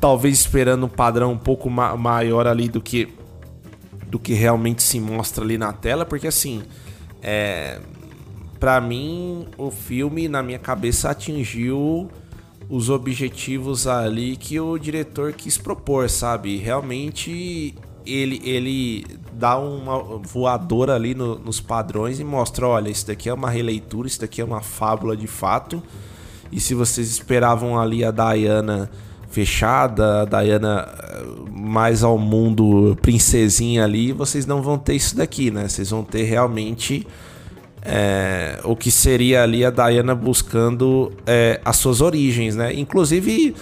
talvez 0.00 0.40
esperando 0.40 0.84
um 0.84 0.88
padrão 0.88 1.32
um 1.32 1.38
pouco 1.38 1.70
ma 1.70 1.96
maior 1.96 2.46
ali 2.46 2.68
do 2.68 2.80
que 2.82 3.08
do 4.08 4.18
que 4.18 4.34
realmente 4.34 4.82
se 4.82 5.00
mostra 5.00 5.42
ali 5.42 5.56
na 5.56 5.72
tela, 5.72 6.04
porque 6.04 6.26
assim, 6.26 6.62
é, 7.22 7.80
para 8.60 8.80
mim 8.80 9.46
o 9.56 9.70
filme 9.70 10.28
na 10.28 10.42
minha 10.42 10.58
cabeça 10.58 11.10
atingiu 11.10 12.10
os 12.68 12.90
objetivos 12.90 13.86
ali 13.86 14.36
que 14.36 14.58
o 14.60 14.78
diretor 14.78 15.32
quis 15.32 15.56
propor, 15.56 16.10
sabe? 16.10 16.56
Realmente 16.58 17.74
ele, 18.06 18.40
ele 18.44 19.06
dá 19.32 19.58
uma 19.58 20.18
voadora 20.18 20.94
ali 20.94 21.14
no, 21.14 21.38
nos 21.38 21.60
padrões 21.60 22.20
e 22.20 22.24
mostra: 22.24 22.66
olha, 22.66 22.88
isso 22.88 23.06
daqui 23.06 23.28
é 23.28 23.34
uma 23.34 23.50
releitura, 23.50 24.06
isso 24.06 24.20
daqui 24.20 24.40
é 24.40 24.44
uma 24.44 24.60
fábula 24.60 25.16
de 25.16 25.26
fato. 25.26 25.82
E 26.52 26.60
se 26.60 26.74
vocês 26.74 27.10
esperavam 27.10 27.78
ali 27.78 28.04
a 28.04 28.10
Diana 28.10 28.90
fechada, 29.28 30.22
a 30.22 30.24
Diana 30.24 30.88
eh, 30.88 31.24
mais 31.50 32.04
ao 32.04 32.16
mundo 32.16 32.96
princesinha 33.02 33.82
ali, 33.82 34.12
vocês 34.12 34.46
não 34.46 34.62
vão 34.62 34.78
ter 34.78 34.94
isso 34.94 35.16
daqui, 35.16 35.50
né? 35.50 35.68
Vocês 35.68 35.90
vão 35.90 36.04
ter 36.04 36.22
realmente 36.22 37.04
é, 37.82 38.60
o 38.64 38.76
que 38.76 38.90
seria 38.90 39.42
ali 39.42 39.64
a 39.64 39.70
Diana 39.70 40.14
buscando 40.14 41.12
é, 41.26 41.60
as 41.64 41.76
suas 41.76 42.00
origens, 42.00 42.54
né? 42.54 42.72
Inclusive 42.72 43.54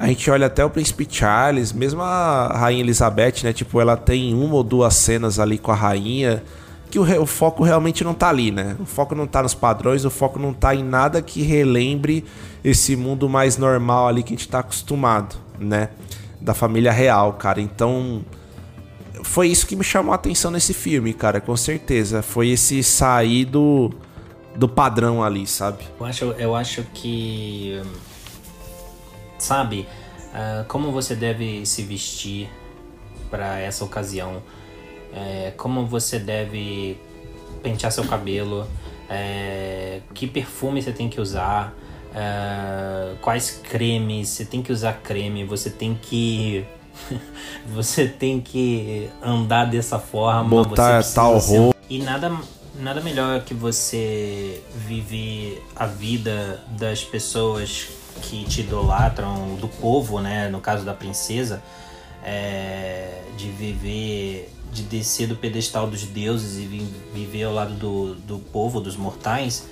a 0.00 0.06
gente 0.06 0.30
olha 0.30 0.46
até 0.46 0.64
o 0.64 0.70
Príncipe 0.70 1.06
Charles, 1.08 1.74
mesmo 1.74 2.00
a 2.00 2.46
Rainha 2.56 2.80
Elizabeth, 2.80 3.44
né? 3.44 3.52
Tipo, 3.52 3.82
ela 3.82 3.98
tem 3.98 4.32
uma 4.32 4.54
ou 4.54 4.64
duas 4.64 4.94
cenas 4.94 5.38
ali 5.38 5.58
com 5.58 5.70
a 5.70 5.74
rainha 5.74 6.42
que 6.90 6.98
o, 6.98 7.22
o, 7.22 7.26
foco 7.26 7.62
realmente 7.62 8.02
não 8.02 8.14
tá 8.14 8.30
ali, 8.30 8.50
né? 8.50 8.76
O 8.80 8.86
foco 8.86 9.14
não 9.14 9.26
tá 9.26 9.42
nos 9.42 9.52
padrões, 9.52 10.06
o 10.06 10.10
foco 10.10 10.38
não 10.38 10.54
tá 10.54 10.74
em 10.74 10.82
nada 10.82 11.20
que 11.20 11.42
relembre 11.42 12.24
esse 12.64 12.96
mundo 12.96 13.28
mais 13.28 13.58
normal 13.58 14.08
ali 14.08 14.22
que 14.22 14.32
a 14.32 14.36
gente 14.38 14.48
tá 14.48 14.60
acostumado, 14.60 15.36
né? 15.58 15.90
Da 16.40 16.54
família 16.54 16.90
real, 16.90 17.34
cara. 17.34 17.60
Então, 17.60 18.24
foi 19.22 19.48
isso 19.48 19.66
que 19.66 19.76
me 19.76 19.84
chamou 19.84 20.12
a 20.12 20.14
atenção 20.14 20.50
nesse 20.50 20.72
filme, 20.72 21.12
cara, 21.12 21.42
com 21.42 21.54
certeza. 21.58 22.22
Foi 22.22 22.48
esse 22.48 22.82
sair 22.82 23.44
do, 23.44 23.90
do 24.56 24.66
padrão 24.66 25.22
ali, 25.22 25.46
sabe? 25.46 25.84
Eu 26.00 26.06
acho, 26.06 26.24
eu 26.38 26.56
acho 26.56 26.84
que 26.94 27.82
sabe? 29.42 29.86
Uh, 30.32 30.64
como 30.68 30.92
você 30.92 31.14
deve 31.14 31.66
se 31.66 31.82
vestir 31.82 32.48
para 33.30 33.58
essa 33.58 33.84
ocasião? 33.84 34.42
É, 35.12 35.52
como 35.56 35.86
você 35.86 36.18
deve 36.18 36.96
pentear 37.62 37.90
seu 37.90 38.04
cabelo? 38.04 38.66
É, 39.08 40.00
que 40.14 40.26
perfume 40.26 40.80
você 40.80 40.92
tem 40.92 41.08
que 41.08 41.20
usar? 41.20 41.74
É, 42.14 43.14
quais 43.20 43.60
cremes? 43.62 44.28
Você 44.28 44.44
tem 44.44 44.62
que 44.62 44.72
usar 44.72 44.94
creme? 44.94 45.44
Você 45.44 45.70
tem 45.70 45.98
que 46.00 46.64
você 47.66 48.06
tem 48.06 48.40
que 48.40 49.08
andar 49.22 49.64
dessa 49.64 49.98
forma, 49.98 50.64
botar 50.64 51.02
tal 51.02 51.38
roupa. 51.38 51.76
E 51.88 51.98
nada 52.00 52.32
nada 52.78 53.00
melhor 53.00 53.40
que 53.42 53.52
você 53.52 54.62
viver 54.74 55.62
a 55.76 55.86
vida 55.86 56.62
das 56.78 57.04
pessoas 57.04 57.88
que 58.20 58.44
te 58.44 58.60
idolatram, 58.60 59.56
do 59.56 59.68
povo, 59.68 60.20
né? 60.20 60.48
No 60.48 60.60
caso 60.60 60.84
da 60.84 60.94
princesa, 60.94 61.62
é, 62.22 63.22
de 63.36 63.50
viver, 63.50 64.52
de 64.72 64.82
descer 64.82 65.26
do 65.26 65.36
pedestal 65.36 65.86
dos 65.86 66.02
deuses 66.04 66.58
e 66.58 66.66
viver 67.12 67.44
ao 67.44 67.54
lado 67.54 67.74
do, 67.74 68.14
do 68.14 68.38
povo, 68.38 68.80
dos 68.80 68.96
mortais, 68.96 69.66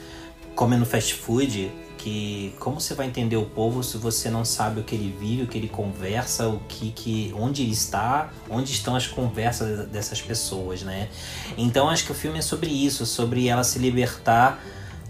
comendo 0.55 0.85
fast 0.85 1.15
food, 1.15 1.71
que 1.99 2.55
como 2.59 2.81
você 2.81 2.95
vai 2.95 3.07
entender 3.07 3.37
o 3.37 3.45
povo 3.45 3.83
se 3.83 3.99
você 3.99 4.31
não 4.31 4.45
sabe 4.45 4.81
o 4.81 4.85
que 4.85 4.95
ele 4.95 5.15
vive, 5.19 5.43
o 5.43 5.47
que 5.47 5.59
ele 5.59 5.69
conversa, 5.69 6.49
o 6.49 6.61
que, 6.69 6.91
que 6.93 7.35
onde 7.37 7.63
ele 7.63 7.73
está, 7.73 8.33
onde 8.49 8.73
estão 8.73 8.95
as 8.95 9.07
conversas 9.07 9.87
dessas 9.89 10.23
pessoas, 10.23 10.83
né? 10.83 11.09
Então 11.57 11.91
acho 11.91 12.07
que 12.07 12.13
o 12.13 12.15
filme 12.15 12.39
é 12.39 12.43
sobre 12.43 12.71
isso, 12.71 13.05
sobre 13.05 13.49
ela 13.49 13.65
se 13.65 13.79
libertar 13.79 14.63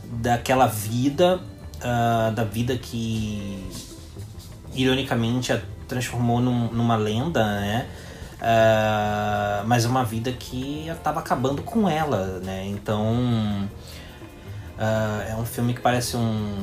daquela 0.05 0.67
vida, 0.67 1.41
uh, 1.79 2.33
da 2.33 2.45
vida 2.45 2.77
que 2.77 3.67
ironicamente 4.75 5.53
a 5.53 5.61
transformou 5.87 6.41
num, 6.41 6.71
numa 6.73 6.97
lenda, 6.97 7.45
né? 7.45 7.87
Uh, 8.35 9.67
mas 9.67 9.85
uma 9.85 10.05
vida 10.05 10.31
que 10.33 10.87
estava 10.89 11.21
acabando 11.21 11.63
com 11.63 11.89
ela, 11.89 12.41
né? 12.41 12.67
Então 12.67 13.69
Uh, 14.79 15.29
é 15.29 15.35
um 15.35 15.45
filme 15.45 15.75
que 15.75 15.81
parece 15.81 16.17
um. 16.17 16.55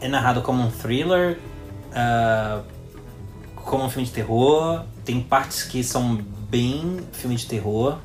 É 0.00 0.08
narrado 0.08 0.40
como 0.40 0.62
um 0.62 0.70
thriller, 0.70 1.38
uh, 1.92 2.64
como 3.54 3.84
um 3.84 3.90
filme 3.90 4.06
de 4.06 4.14
terror. 4.14 4.82
Tem 5.04 5.20
partes 5.20 5.64
que 5.64 5.84
são 5.84 6.16
bem 6.48 7.00
filme 7.12 7.36
de 7.36 7.46
terror, 7.46 7.98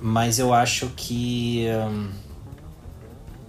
mas 0.00 0.38
eu 0.38 0.52
acho 0.52 0.88
que 0.94 1.66
um, 1.68 2.10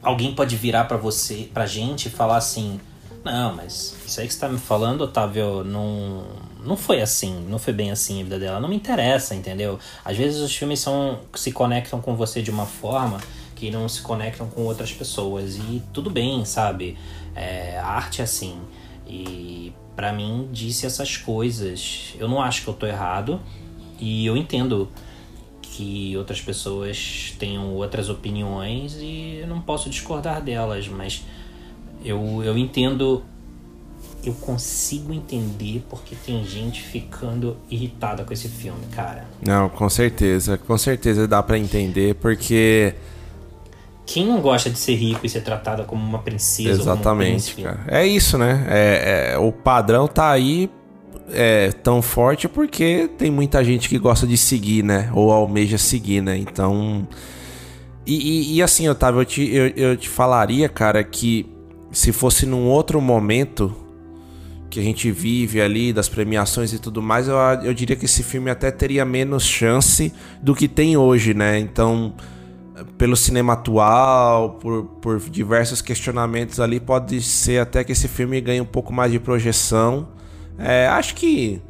alguém 0.02 0.34
pode 0.34 0.56
virar 0.56 0.86
para 0.86 0.98
você, 0.98 1.50
pra 1.54 1.66
gente 1.66 2.08
e 2.08 2.10
falar 2.10 2.38
assim: 2.38 2.80
Não, 3.24 3.56
mas 3.56 3.96
isso 4.06 4.20
aí 4.20 4.28
que 4.28 4.34
você 4.34 4.40
tá 4.40 4.50
me 4.50 4.58
falando, 4.58 5.02
Otávio, 5.02 5.64
não 5.64 6.24
não 6.64 6.76
foi 6.76 7.02
assim, 7.02 7.46
não 7.48 7.58
foi 7.58 7.74
bem 7.74 7.92
assim 7.92 8.20
a 8.22 8.24
vida 8.24 8.40
dela. 8.40 8.60
Não 8.60 8.68
me 8.68 8.76
interessa, 8.76 9.34
entendeu? 9.34 9.80
Às 10.04 10.18
vezes 10.18 10.42
os 10.42 10.56
filmes 10.56 10.80
são 10.80 11.20
se 11.34 11.52
conectam 11.52 12.02
com 12.02 12.16
você 12.16 12.42
de 12.42 12.52
uma 12.52 12.66
forma 12.66 13.20
que 13.56 13.72
não 13.72 13.88
se 13.90 14.02
conectam 14.02 14.48
com 14.48 14.64
outras 14.64 14.92
pessoas 14.92 15.56
e 15.56 15.82
tudo 15.94 16.10
bem, 16.10 16.46
sabe? 16.46 16.98
É, 17.36 17.80
a 17.80 17.88
arte 17.88 18.22
é 18.22 18.24
assim. 18.24 18.60
E 19.08 19.74
para 19.96 20.12
mim 20.12 20.50
disse 20.52 20.86
essas 20.86 21.18
coisas. 21.18 22.14
Eu 22.20 22.28
não 22.28 22.42
acho 22.42 22.64
que 22.64 22.68
eu 22.68 22.74
tô 22.74 22.86
errado 22.86 23.42
e 24.00 24.26
eu 24.26 24.38
entendo 24.38 24.90
que 25.72 26.16
outras 26.18 26.42
pessoas 26.42 27.34
tenham 27.38 27.74
outras 27.74 28.10
opiniões 28.10 28.98
e 29.00 29.40
eu 29.42 29.48
não 29.48 29.62
posso 29.62 29.90
discordar 29.90 30.42
delas, 30.42 30.88
mas 30.88 31.24
eu, 32.04 32.42
eu 32.44 32.58
entendo 32.58 33.24
eu 34.24 34.34
consigo 34.34 35.14
entender 35.14 35.84
porque 35.90 36.16
tem 36.16 36.44
gente 36.44 36.82
ficando 36.82 37.56
irritada 37.70 38.24
com 38.24 38.34
esse 38.34 38.50
filme, 38.50 38.86
cara. 38.92 39.26
Não, 39.42 39.70
com 39.70 39.90
certeza. 39.90 40.58
Com 40.58 40.78
certeza 40.78 41.28
dá 41.28 41.42
para 41.42 41.58
entender, 41.58 42.16
porque. 42.16 42.94
Quem 44.06 44.26
não 44.26 44.40
gosta 44.40 44.70
de 44.70 44.80
ser 44.80 44.96
rico 44.96 45.26
e 45.26 45.30
ser 45.30 45.42
tratada 45.42 45.84
como 45.84 46.02
uma 46.02 46.20
princesa? 46.20 46.82
Exatamente, 46.82 47.56
cara. 47.56 47.84
É 47.88 48.06
isso, 48.06 48.38
né? 48.38 48.66
É, 48.70 49.34
é, 49.34 49.38
o 49.38 49.52
padrão 49.52 50.08
tá 50.08 50.32
aí 50.32 50.70
é, 51.30 51.72
tão 51.72 52.02
forte 52.02 52.48
porque 52.48 53.10
tem 53.18 53.30
muita 53.30 53.64
gente 53.64 53.90
que 53.90 54.00
gosta 54.00 54.26
de 54.26 54.38
seguir, 54.38 54.84
né? 54.84 55.10
Ou 55.14 55.32
almeja 55.32 55.78
seguir, 55.78 56.22
né? 56.22 56.38
Então. 56.38 57.08
E, 58.06 58.16
e, 58.16 58.56
e 58.56 58.62
assim, 58.62 58.88
Otávio, 58.88 59.22
eu 59.22 59.26
te, 59.26 59.54
eu, 59.54 59.68
eu 59.70 59.98
te 59.98 60.08
falaria, 60.08 60.70
cara, 60.70 61.04
que 61.04 61.46
se 61.92 62.12
fosse 62.12 62.46
num 62.46 62.68
outro 62.68 63.02
momento 63.02 63.76
que 64.70 64.80
a 64.80 64.84
gente 64.84 65.12
vive 65.12 65.62
ali, 65.62 65.94
das 65.94 66.10
premiações 66.10 66.74
e 66.74 66.80
tudo 66.80 67.02
mais, 67.02 67.28
eu, 67.28 67.36
eu 67.64 67.74
diria 67.74 67.96
que 67.96 68.06
esse 68.06 68.24
filme 68.24 68.50
até 68.50 68.70
teria 68.72 69.06
menos 69.06 69.44
chance 69.44 70.14
do 70.42 70.54
que 70.54 70.68
tem 70.68 70.98
hoje, 70.98 71.34
né? 71.34 71.60
Então, 71.60 72.14
pelo 72.98 73.16
cinema 73.16 73.54
atual, 73.54 74.52
por, 74.52 74.84
por 75.02 75.20
diversos 75.20 75.82
questionamentos 75.82 76.60
ali, 76.60 76.80
pode 76.80 77.22
ser 77.22 77.60
até 77.60 77.84
que 77.84 77.92
esse 77.92 78.08
filme 78.08 78.40
ganhe 78.40 78.62
um 78.62 78.66
pouco 78.66 78.94
mais 78.94 79.12
de 79.12 79.20
projeção. 79.20 80.08
É, 80.58 80.88
acho 80.88 81.16
que 81.16 81.62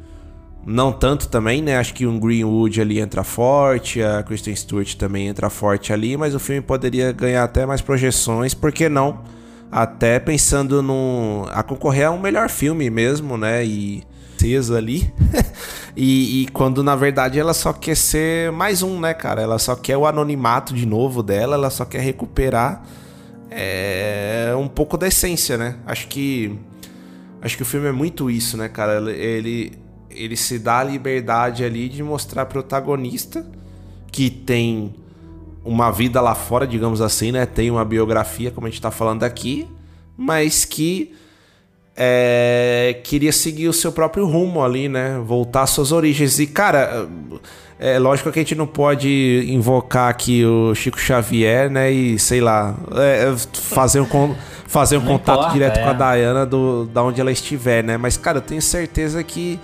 não 0.66 0.92
tanto 0.92 1.28
também, 1.28 1.62
né? 1.62 1.78
Acho 1.78 1.94
que 1.94 2.06
um 2.06 2.18
Greenwood 2.18 2.80
ali 2.80 3.00
entra 3.00 3.24
forte, 3.24 4.02
a 4.02 4.22
Kristen 4.22 4.54
Stewart 4.54 4.94
também 4.94 5.28
entra 5.28 5.48
forte 5.50 5.92
ali, 5.92 6.16
mas 6.16 6.34
o 6.34 6.38
filme 6.38 6.60
poderia 6.60 7.12
ganhar 7.12 7.44
até 7.44 7.64
mais 7.66 7.80
projeções, 7.80 8.54
por 8.54 8.72
que 8.72 8.88
não? 8.88 9.22
até 9.70 10.18
pensando 10.18 10.82
no 10.82 11.46
a 11.52 11.62
concorrer 11.62 12.06
a 12.06 12.10
um 12.10 12.18
melhor 12.18 12.48
filme 12.48 12.88
mesmo, 12.90 13.36
né? 13.36 13.64
E 13.64 14.02
acesa 14.36 14.78
ali. 14.78 15.12
e, 15.96 16.42
e, 16.42 16.48
quando 16.48 16.82
na 16.82 16.96
verdade 16.96 17.38
ela 17.38 17.52
só 17.52 17.72
quer 17.72 17.96
ser 17.96 18.52
mais 18.52 18.82
um, 18.82 19.00
né, 19.00 19.12
cara? 19.12 19.42
Ela 19.42 19.58
só 19.58 19.74
quer 19.76 19.96
o 19.96 20.06
anonimato 20.06 20.74
de 20.74 20.86
novo 20.86 21.22
dela, 21.22 21.54
ela 21.54 21.70
só 21.70 21.84
quer 21.84 22.00
recuperar 22.00 22.82
é, 23.50 24.52
um 24.56 24.68
pouco 24.68 24.96
da 24.96 25.08
essência, 25.08 25.56
né? 25.58 25.76
Acho 25.86 26.08
que 26.08 26.58
acho 27.40 27.56
que 27.56 27.62
o 27.62 27.66
filme 27.66 27.86
é 27.88 27.92
muito 27.92 28.30
isso, 28.30 28.56
né, 28.56 28.68
cara? 28.68 29.10
Ele 29.10 29.72
ele 30.10 30.36
se 30.36 30.58
dá 30.58 30.78
a 30.78 30.84
liberdade 30.84 31.62
ali 31.64 31.88
de 31.88 32.02
mostrar 32.02 32.46
protagonista 32.46 33.46
que 34.10 34.30
tem 34.30 34.94
uma 35.64 35.92
vida 35.92 36.20
lá 36.20 36.34
fora, 36.34 36.66
digamos 36.66 37.00
assim, 37.00 37.30
né? 37.30 37.46
Tem 37.46 37.70
uma 37.70 37.84
biografia, 37.84 38.50
como 38.50 38.66
a 38.66 38.70
gente 38.70 38.78
está 38.78 38.90
falando 38.90 39.22
aqui, 39.22 39.68
mas 40.16 40.64
que 40.64 41.14
é, 41.94 43.00
queria 43.04 43.32
seguir 43.32 43.68
o 43.68 43.72
seu 43.72 43.92
próprio 43.92 44.24
rumo 44.26 44.64
ali, 44.64 44.88
né? 44.88 45.18
Voltar 45.18 45.62
às 45.62 45.70
suas 45.70 45.92
origens. 45.92 46.38
E, 46.38 46.46
cara, 46.46 47.08
é 47.78 47.98
lógico 47.98 48.32
que 48.32 48.38
a 48.40 48.42
gente 48.42 48.54
não 48.54 48.66
pode 48.66 49.44
invocar 49.48 50.08
aqui 50.08 50.44
o 50.44 50.74
Chico 50.74 50.98
Xavier, 50.98 51.70
né? 51.70 51.90
E, 51.92 52.18
sei 52.18 52.40
lá, 52.40 52.76
é, 52.96 53.34
fazer 53.52 54.00
um, 54.00 54.34
fazer 54.66 54.96
um 54.96 55.04
contato 55.04 55.38
importa, 55.38 55.52
direto 55.52 55.78
é. 55.78 55.82
com 55.84 55.90
a 55.90 55.92
Dayana 55.92 56.44
do, 56.44 56.86
da 56.86 57.02
onde 57.02 57.20
ela 57.20 57.30
estiver, 57.30 57.84
né? 57.84 57.96
Mas, 57.96 58.16
cara, 58.16 58.38
eu 58.38 58.42
tenho 58.42 58.60
certeza 58.60 59.22
que 59.22 59.60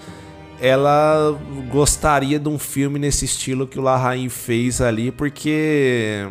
ela 0.60 1.36
gostaria 1.70 2.38
de 2.38 2.48
um 2.48 2.58
filme 2.58 2.98
nesse 2.98 3.24
estilo 3.24 3.66
que 3.66 3.78
o 3.78 3.82
Larraín 3.82 4.28
fez 4.28 4.80
ali, 4.80 5.10
porque. 5.10 6.24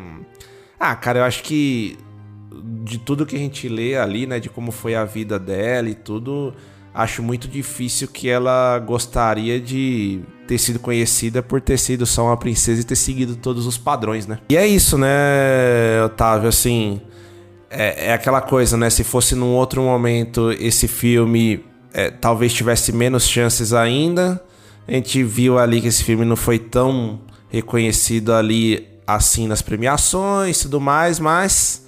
Ah, 0.79 0.95
cara, 0.95 1.19
eu 1.19 1.23
acho 1.23 1.43
que 1.43 1.97
de 2.83 2.97
tudo 2.97 3.25
que 3.25 3.35
a 3.35 3.39
gente 3.39 3.67
lê 3.67 3.97
ali, 3.97 4.25
né, 4.25 4.39
de 4.39 4.49
como 4.49 4.71
foi 4.71 4.95
a 4.95 5.03
vida 5.03 5.37
dela 5.37 5.89
e 5.89 5.95
tudo, 5.95 6.53
acho 6.93 7.23
muito 7.23 7.47
difícil 7.47 8.07
que 8.07 8.29
ela 8.29 8.77
gostaria 8.79 9.59
de 9.59 10.21
ter 10.47 10.57
sido 10.57 10.79
conhecida 10.79 11.41
por 11.41 11.59
ter 11.59 11.77
sido 11.77 12.05
só 12.05 12.25
uma 12.25 12.37
princesa 12.37 12.81
e 12.81 12.83
ter 12.83 12.95
seguido 12.95 13.35
todos 13.35 13.65
os 13.65 13.77
padrões, 13.77 14.27
né? 14.27 14.39
E 14.49 14.57
é 14.57 14.67
isso, 14.67 14.97
né, 14.97 16.03
Otávio, 16.05 16.49
assim, 16.49 17.01
é, 17.69 18.07
é 18.07 18.13
aquela 18.13 18.41
coisa, 18.41 18.77
né, 18.77 18.89
se 18.89 19.03
fosse 19.03 19.33
num 19.35 19.53
outro 19.53 19.81
momento 19.81 20.51
esse 20.51 20.87
filme 20.87 21.63
é, 21.93 22.09
talvez 22.09 22.53
tivesse 22.53 22.91
menos 22.91 23.27
chances 23.27 23.71
ainda. 23.71 24.43
A 24.87 24.91
gente 24.91 25.23
viu 25.23 25.57
ali 25.59 25.79
que 25.79 25.87
esse 25.87 26.03
filme 26.03 26.25
não 26.25 26.35
foi 26.35 26.59
tão 26.59 27.21
reconhecido 27.49 28.33
ali 28.33 28.87
assim 29.05 29.47
nas 29.47 29.61
premiações 29.61 30.59
e 30.59 30.61
tudo 30.63 30.81
mais, 30.81 31.19
mas 31.19 31.82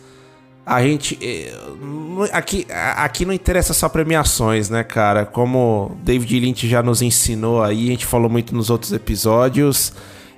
a 0.66 0.82
gente 0.82 1.18
é, 1.22 1.54
aqui 2.32 2.66
aqui 2.72 3.24
não 3.24 3.34
interessa 3.34 3.74
só 3.74 3.88
premiações, 3.88 4.70
né, 4.70 4.84
cara? 4.84 5.26
Como 5.26 5.96
David 6.02 6.40
Lynch 6.40 6.68
já 6.68 6.82
nos 6.82 7.02
ensinou 7.02 7.62
aí, 7.62 7.88
a 7.88 7.92
gente 7.92 8.06
falou 8.06 8.30
muito 8.30 8.56
nos 8.56 8.70
outros 8.72 8.92
episódios, 8.92 9.94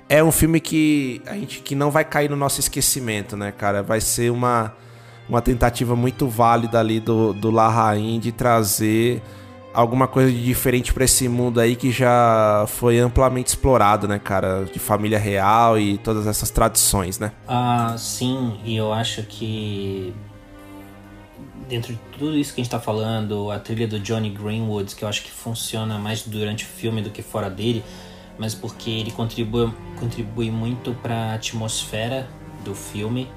é 0.08 0.22
um 0.22 0.30
filme 0.30 0.60
que 0.60 1.22
a 1.26 1.32
gente 1.34 1.60
que 1.60 1.74
não 1.74 1.90
vai 1.90 2.04
cair 2.04 2.28
no 2.28 2.36
nosso 2.36 2.60
esquecimento, 2.60 3.36
né, 3.36 3.52
cara? 3.52 3.82
Vai 3.82 4.00
ser 4.00 4.30
uma 4.30 4.74
uma 5.28 5.40
tentativa 5.40 5.96
muito 5.96 6.28
válida 6.28 6.78
ali 6.78 7.00
do 7.00 7.32
do 7.32 7.50
Larraín 7.50 8.20
de 8.20 8.30
trazer 8.30 9.22
alguma 9.78 10.08
coisa 10.08 10.32
de 10.32 10.44
diferente 10.44 10.92
para 10.92 11.04
esse 11.04 11.28
mundo 11.28 11.60
aí 11.60 11.76
que 11.76 11.92
já 11.92 12.64
foi 12.66 12.98
amplamente 12.98 13.50
explorado, 13.50 14.08
né, 14.08 14.18
cara? 14.18 14.64
De 14.64 14.78
família 14.80 15.18
real 15.20 15.78
e 15.78 15.96
todas 15.98 16.26
essas 16.26 16.50
tradições, 16.50 17.20
né? 17.20 17.30
Ah, 17.46 17.94
sim, 17.96 18.58
e 18.64 18.76
eu 18.76 18.92
acho 18.92 19.22
que 19.22 20.12
dentro 21.68 21.92
de 21.92 22.00
tudo 22.18 22.36
isso 22.36 22.52
que 22.52 22.60
a 22.60 22.64
gente 22.64 22.70
tá 22.72 22.80
falando, 22.80 23.52
a 23.52 23.60
trilha 23.60 23.86
do 23.86 24.00
Johnny 24.00 24.30
Greenwood, 24.30 24.96
que 24.96 25.04
eu 25.04 25.08
acho 25.08 25.22
que 25.22 25.30
funciona 25.30 25.96
mais 25.96 26.22
durante 26.22 26.64
o 26.64 26.66
filme 26.66 27.00
do 27.00 27.10
que 27.10 27.22
fora 27.22 27.48
dele, 27.48 27.84
mas 28.36 28.56
porque 28.56 28.90
ele 28.90 29.12
contribui, 29.12 29.72
contribui 30.00 30.50
muito 30.50 30.92
para 30.94 31.14
a 31.14 31.34
atmosfera 31.34 32.28
do 32.64 32.74
filme, 32.74 33.28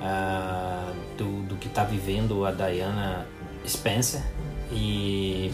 uh, 0.00 0.92
do, 1.16 1.42
do 1.42 1.54
que 1.54 1.68
tá 1.68 1.84
vivendo 1.84 2.44
a 2.44 2.50
Diana 2.50 3.28
Spencer, 3.64 4.22
e 4.72 5.50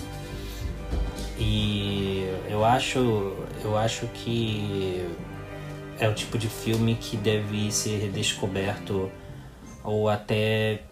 e 1.38 2.28
eu 2.48 2.64
acho 2.64 3.34
eu 3.62 3.76
acho 3.76 4.06
que 4.08 5.06
é 5.98 6.08
o 6.08 6.14
tipo 6.14 6.36
de 6.36 6.48
filme 6.48 6.94
que 6.96 7.16
deve 7.16 7.70
ser 7.70 7.98
redescoberto 7.98 9.10
ou 9.82 10.08
até 10.08 10.82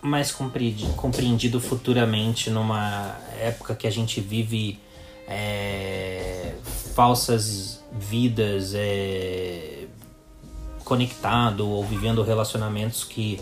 mais 0.00 0.32
compreendido, 0.32 1.60
futuramente 1.60 2.50
numa 2.50 3.16
época 3.40 3.74
que 3.74 3.86
a 3.86 3.90
gente 3.90 4.20
vive 4.20 4.80
é, 5.28 6.54
falsas 6.94 7.82
vidas 7.92 8.74
é, 8.74 9.86
conectado 10.84 11.68
ou 11.68 11.84
vivendo 11.84 12.22
relacionamentos 12.22 13.04
que 13.04 13.40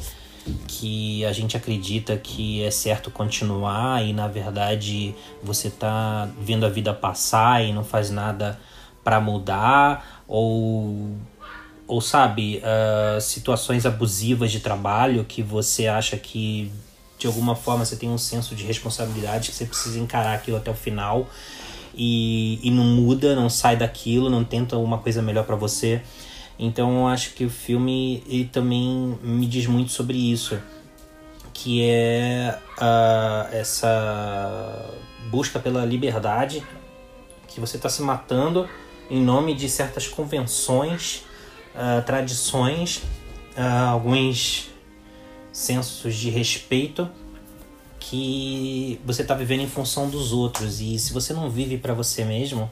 que 0.67 1.25
a 1.25 1.33
gente 1.33 1.57
acredita 1.57 2.17
que 2.17 2.63
é 2.63 2.71
certo 2.71 3.11
continuar 3.11 4.05
e 4.05 4.13
na 4.13 4.27
verdade 4.27 5.15
você 5.43 5.69
tá 5.71 6.29
vendo 6.41 6.65
a 6.65 6.69
vida 6.69 6.95
passar 6.95 7.65
e 7.65 7.73
não 7.73 7.85
faz 7.85 8.11
nada 8.11 8.59
para 9.05 9.21
mudar 9.21 10.23
ou 10.27 11.17
ou 11.87 12.01
sabe 12.01 12.63
uh, 12.63 13.21
situações 13.21 13.85
abusivas 13.85 14.53
de 14.53 14.61
trabalho 14.61 15.25
que 15.25 15.43
você 15.43 15.89
acha 15.89 16.17
que 16.17 16.73
de 17.19 17.27
alguma 17.27 17.55
forma 17.55 17.85
você 17.85 17.97
tem 17.97 18.09
um 18.09 18.17
senso 18.17 18.55
de 18.55 18.65
responsabilidade 18.65 19.51
que 19.51 19.57
você 19.57 19.67
precisa 19.67 19.99
encarar 19.99 20.35
aquilo 20.35 20.57
até 20.57 20.71
o 20.71 20.75
final 20.75 21.29
e, 21.95 22.59
e 22.63 22.71
não 22.71 22.85
muda, 22.85 23.35
não 23.35 23.51
sai 23.51 23.77
daquilo, 23.77 24.31
não 24.31 24.45
tenta 24.45 24.77
uma 24.77 24.99
coisa 24.99 25.21
melhor 25.21 25.45
para 25.45 25.57
você. 25.57 26.01
Então 26.63 26.99
eu 26.99 27.07
acho 27.07 27.33
que 27.33 27.43
o 27.43 27.49
filme 27.49 28.23
ele 28.29 28.45
também 28.45 29.19
me 29.23 29.47
diz 29.47 29.67
muito 29.67 29.91
sobre 29.93 30.19
isso, 30.19 30.61
que 31.55 31.83
é 31.83 32.59
essa 33.51 34.95
busca 35.31 35.59
pela 35.59 35.87
liberdade, 35.87 36.63
que 37.49 37.59
você 37.59 37.77
está 37.79 37.89
se 37.89 38.03
matando 38.03 38.69
em 39.11 39.23
nome 39.23 39.55
de 39.55 39.71
certas 39.71 40.07
convenções, 40.07 41.25
uh, 41.75 42.05
tradições, 42.05 42.99
uh, 43.57 43.89
alguns 43.89 44.69
sensos 45.51 46.15
de 46.15 46.29
respeito 46.29 47.09
que 47.99 49.01
você 49.05 49.23
está 49.23 49.35
vivendo 49.35 49.63
em 49.63 49.69
função 49.69 50.11
dos 50.11 50.31
outros. 50.31 50.79
E 50.81 50.99
se 50.99 51.15
você 51.15 51.33
não 51.33 51.49
vive 51.49 51.79
para 51.79 51.95
você 51.95 52.23
mesmo 52.23 52.71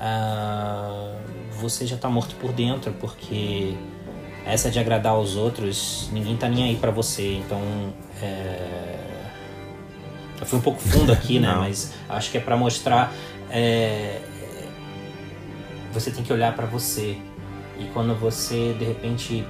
uh, 0.00 1.16
você 1.60 1.86
já 1.86 1.96
tá 1.96 2.08
morto 2.08 2.34
por 2.36 2.52
dentro, 2.52 2.92
porque 2.94 3.76
essa 4.44 4.70
de 4.70 4.78
agradar 4.78 5.12
aos 5.12 5.36
outros, 5.36 6.08
ninguém 6.12 6.36
tá 6.36 6.48
nem 6.48 6.64
aí 6.64 6.76
para 6.76 6.90
você. 6.90 7.36
Então, 7.36 7.60
é... 8.20 8.96
eu 10.40 10.46
fui 10.46 10.58
um 10.58 10.62
pouco 10.62 10.80
fundo 10.80 11.12
aqui, 11.12 11.38
né? 11.38 11.54
Mas 11.60 11.92
acho 12.08 12.30
que 12.30 12.38
é 12.38 12.40
para 12.40 12.56
mostrar. 12.56 13.12
É... 13.50 14.20
Você 15.92 16.10
tem 16.10 16.24
que 16.24 16.32
olhar 16.32 16.54
para 16.54 16.66
você. 16.66 17.18
E 17.78 17.84
quando 17.92 18.14
você 18.14 18.74
de 18.78 18.84
repente 18.84 19.44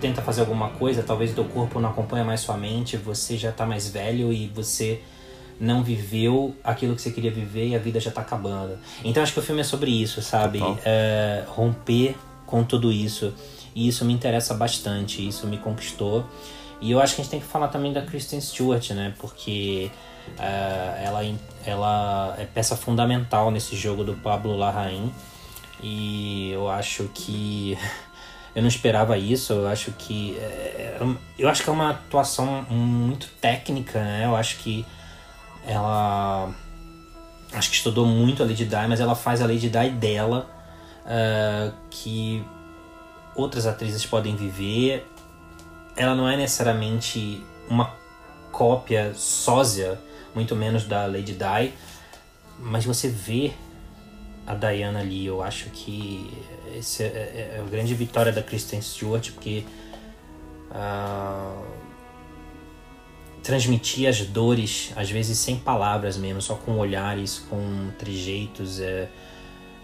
tenta 0.00 0.22
fazer 0.22 0.40
alguma 0.40 0.70
coisa, 0.70 1.02
talvez 1.02 1.32
o 1.32 1.34
teu 1.34 1.44
corpo 1.44 1.78
não 1.78 1.90
acompanha 1.90 2.24
mais 2.24 2.40
sua 2.40 2.56
mente, 2.56 2.96
você 2.96 3.36
já 3.36 3.52
tá 3.52 3.66
mais 3.66 3.88
velho 3.88 4.32
e 4.32 4.48
você 4.48 5.02
não 5.60 5.82
viveu 5.82 6.56
aquilo 6.64 6.96
que 6.96 7.02
você 7.02 7.10
queria 7.10 7.30
viver 7.30 7.68
e 7.68 7.76
a 7.76 7.78
vida 7.78 8.00
já 8.00 8.10
tá 8.10 8.22
acabando. 8.22 8.78
Então 9.04 9.22
acho 9.22 9.34
que 9.34 9.38
o 9.38 9.42
filme 9.42 9.60
é 9.60 9.64
sobre 9.64 9.90
isso, 9.90 10.22
sabe? 10.22 10.60
É, 10.84 11.44
romper 11.46 12.16
com 12.46 12.64
tudo 12.64 12.90
isso. 12.90 13.34
E 13.74 13.86
isso 13.86 14.04
me 14.04 14.12
interessa 14.14 14.54
bastante, 14.54 15.26
isso 15.26 15.46
me 15.46 15.58
conquistou. 15.58 16.24
E 16.80 16.90
eu 16.90 17.00
acho 17.00 17.14
que 17.14 17.20
a 17.20 17.24
gente 17.24 17.30
tem 17.30 17.40
que 17.40 17.46
falar 17.46 17.68
também 17.68 17.92
da 17.92 18.00
Kristen 18.00 18.40
Stewart, 18.40 18.90
né? 18.90 19.14
Porque 19.18 19.90
uh, 20.38 21.04
ela, 21.04 21.20
ela 21.66 22.34
é 22.38 22.46
peça 22.46 22.74
fundamental 22.74 23.50
nesse 23.50 23.76
jogo 23.76 24.02
do 24.02 24.14
Pablo 24.14 24.56
Larraín. 24.56 25.12
E 25.82 26.50
eu 26.52 26.70
acho 26.70 27.10
que 27.14 27.76
eu 28.56 28.62
não 28.62 28.68
esperava 28.68 29.18
isso. 29.18 29.52
Eu 29.52 29.68
acho 29.68 29.92
que 29.92 30.36
é, 30.38 30.98
é 31.00 31.16
eu 31.38 31.48
acho 31.50 31.62
que 31.62 31.68
é 31.68 31.72
uma 31.72 31.90
atuação 31.90 32.62
muito 32.70 33.28
técnica, 33.42 34.02
né? 34.02 34.24
Eu 34.24 34.34
acho 34.34 34.56
que 34.58 34.86
ela 35.66 36.52
acho 37.52 37.70
que 37.70 37.76
estudou 37.76 38.06
muito 38.06 38.42
a 38.42 38.46
Lady 38.46 38.64
Di, 38.64 38.88
mas 38.88 39.00
ela 39.00 39.14
faz 39.14 39.42
a 39.42 39.46
Lady 39.46 39.68
Di 39.68 39.90
dela, 39.90 40.48
uh, 41.04 41.74
que 41.90 42.44
outras 43.34 43.66
atrizes 43.66 44.06
podem 44.06 44.36
viver. 44.36 45.06
Ela 45.96 46.14
não 46.14 46.28
é 46.28 46.36
necessariamente 46.36 47.44
uma 47.68 47.92
cópia 48.52 49.12
sósia, 49.14 49.98
muito 50.34 50.54
menos 50.54 50.84
da 50.84 51.06
Lady 51.06 51.32
Di, 51.34 51.72
mas 52.58 52.84
você 52.84 53.08
vê 53.08 53.52
a 54.46 54.54
Diana 54.54 55.00
ali. 55.00 55.26
Eu 55.26 55.42
acho 55.42 55.70
que 55.70 56.30
essa 56.76 57.02
é, 57.02 57.06
é, 57.06 57.56
é, 57.56 57.60
a 57.60 57.68
grande 57.68 57.94
vitória 57.94 58.32
da 58.32 58.42
Kristen 58.42 58.80
Stewart, 58.80 59.32
porque 59.32 59.64
uh, 60.70 61.64
transmitir 63.42 64.08
as 64.08 64.20
dores, 64.20 64.92
às 64.96 65.10
vezes 65.10 65.38
sem 65.38 65.56
palavras 65.56 66.16
mesmo, 66.16 66.40
só 66.40 66.54
com 66.54 66.78
olhares, 66.78 67.38
com 67.50 67.90
trejeitos. 67.98 68.80
É, 68.80 69.08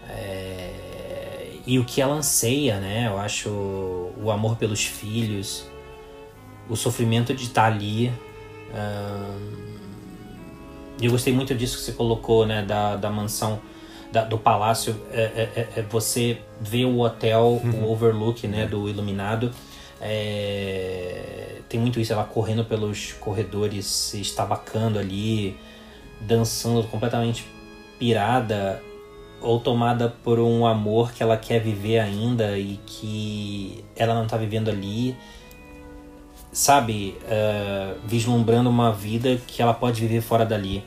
é, 0.09 1.53
e 1.65 1.79
o 1.79 1.85
que 1.85 2.01
ela 2.01 2.15
anseia, 2.15 2.79
né? 2.79 3.07
Eu 3.07 3.17
acho 3.17 3.49
o 3.49 4.31
amor 4.31 4.55
pelos 4.55 4.85
filhos, 4.85 5.65
o 6.69 6.75
sofrimento 6.75 7.33
de 7.33 7.43
estar 7.43 7.65
ali. 7.65 8.11
E 10.99 11.05
eu 11.05 11.11
gostei 11.11 11.33
muito 11.33 11.53
disso 11.53 11.77
que 11.77 11.83
você 11.83 11.91
colocou, 11.91 12.45
né? 12.45 12.63
Da, 12.63 12.95
da 12.95 13.09
mansão, 13.09 13.59
da, 14.11 14.23
do 14.23 14.37
palácio. 14.37 14.95
É, 15.11 15.21
é, 15.21 15.51
é, 15.55 15.79
é 15.79 15.81
você 15.83 16.39
vê 16.59 16.85
o 16.85 16.99
hotel, 16.99 17.61
uhum. 17.63 17.83
o 17.83 17.91
overlook, 17.91 18.47
né? 18.47 18.65
Do 18.65 18.87
iluminado. 18.87 19.51
É, 19.99 21.56
tem 21.69 21.79
muito 21.79 21.99
isso, 21.99 22.13
ela 22.13 22.23
correndo 22.23 22.63
pelos 22.63 23.13
corredores, 23.13 23.85
se 23.85 24.21
estabacando 24.21 24.97
ali, 24.97 25.57
dançando 26.21 26.83
completamente 26.87 27.45
pirada 27.99 28.81
ou 29.41 29.59
tomada 29.59 30.09
por 30.23 30.39
um 30.39 30.65
amor 30.65 31.11
que 31.11 31.21
ela 31.21 31.37
quer 31.37 31.59
viver 31.59 31.99
ainda 31.99 32.57
e 32.57 32.79
que 32.85 33.83
ela 33.95 34.13
não 34.13 34.27
tá 34.27 34.37
vivendo 34.37 34.69
ali. 34.69 35.15
Sabe, 36.51 37.15
uh, 37.23 37.99
vislumbrando 38.05 38.69
uma 38.69 38.91
vida 38.91 39.39
que 39.45 39.61
ela 39.61 39.73
pode 39.73 40.01
viver 40.01 40.21
fora 40.21 40.45
dali. 40.45 40.83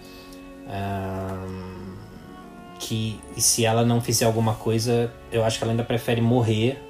Uh, 0.67 1.81
que 2.81 3.21
se 3.37 3.65
ela 3.65 3.85
não 3.85 4.01
fizer 4.01 4.25
alguma 4.25 4.55
coisa, 4.55 5.13
eu 5.31 5.45
acho 5.45 5.59
que 5.59 5.65
ela 5.65 5.73
ainda 5.73 5.85
prefere 5.85 6.21
morrer. 6.21 6.83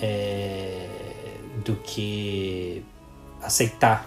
É, 0.00 0.83
do 1.64 1.74
que 1.76 2.84
aceitar 3.42 4.06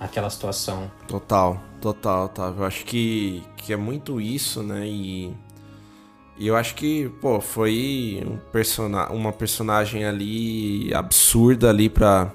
aquela 0.00 0.30
situação. 0.30 0.90
Total, 1.06 1.60
total, 1.80 2.26
Otávio. 2.26 2.62
Eu 2.62 2.66
acho 2.66 2.84
que, 2.84 3.42
que 3.56 3.72
é 3.72 3.76
muito 3.76 4.20
isso, 4.20 4.62
né? 4.62 4.86
E, 4.86 5.32
e 6.38 6.46
eu 6.46 6.56
acho 6.56 6.74
que, 6.74 7.08
pô, 7.20 7.40
foi 7.40 8.22
um 8.26 8.36
persona 8.52 9.08
uma 9.10 9.32
personagem 9.32 10.04
ali 10.04 10.92
absurda 10.94 11.70
ali 11.70 11.88
pra, 11.88 12.32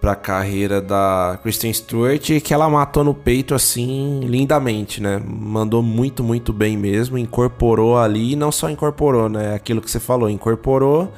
pra 0.00 0.14
carreira 0.14 0.80
da 0.80 1.38
Kristen 1.42 1.72
Stewart 1.72 2.40
que 2.42 2.54
ela 2.54 2.68
matou 2.68 3.04
no 3.04 3.14
peito 3.14 3.54
assim 3.54 4.20
lindamente, 4.20 5.00
né? 5.00 5.22
Mandou 5.24 5.82
muito, 5.82 6.24
muito 6.24 6.52
bem 6.52 6.76
mesmo, 6.76 7.18
incorporou 7.18 7.98
ali 7.98 8.32
e 8.32 8.36
não 8.36 8.50
só 8.50 8.70
incorporou, 8.70 9.28
né? 9.28 9.54
Aquilo 9.54 9.82
que 9.82 9.90
você 9.90 10.00
falou, 10.00 10.30
incorporou 10.30 11.12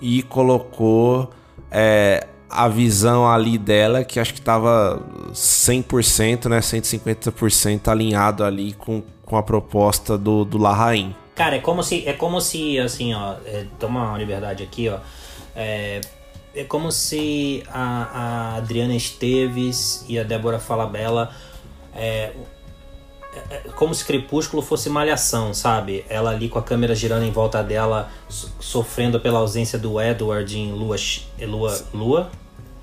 e 0.00 0.22
colocou 0.24 1.30
é, 1.70 2.26
a 2.48 2.68
visão 2.68 3.28
ali 3.28 3.58
dela, 3.58 4.04
que 4.04 4.18
acho 4.18 4.34
que 4.34 4.40
tava 4.40 5.02
100%, 5.32 6.48
né, 6.48 6.60
150% 6.60 7.88
alinhado 7.88 8.44
ali 8.44 8.72
com, 8.72 9.02
com 9.24 9.36
a 9.36 9.42
proposta 9.42 10.16
do, 10.16 10.44
do 10.44 10.58
Larraín. 10.58 11.14
Cara, 11.34 11.56
é 11.56 11.60
como 11.60 11.82
se, 11.82 12.06
é 12.06 12.12
como 12.12 12.40
se 12.40 12.78
assim, 12.78 13.14
ó, 13.14 13.34
é, 13.46 13.66
toma 13.78 14.08
uma 14.08 14.18
liberdade 14.18 14.62
aqui, 14.62 14.88
ó, 14.88 14.98
é, 15.54 16.00
é 16.54 16.64
como 16.64 16.90
se 16.90 17.62
a, 17.68 18.54
a 18.54 18.56
Adriana 18.56 18.94
Esteves 18.94 20.04
e 20.08 20.18
a 20.18 20.24
Débora 20.24 20.58
Falabella 20.58 21.30
é, 21.94 22.32
como 23.74 23.94
se 23.94 24.04
Crepúsculo 24.04 24.62
fosse 24.62 24.88
malhação, 24.88 25.54
sabe? 25.54 26.04
Ela 26.08 26.30
ali 26.30 26.48
com 26.48 26.58
a 26.58 26.62
câmera 26.62 26.94
girando 26.94 27.24
em 27.24 27.30
volta 27.30 27.62
dela, 27.62 28.08
sofrendo 28.28 29.20
pela 29.20 29.38
ausência 29.38 29.78
do 29.78 30.00
Edward 30.00 30.58
em 30.58 30.72
Lua. 30.72 30.96
Lua. 31.40 31.78
Lua? 31.92 32.30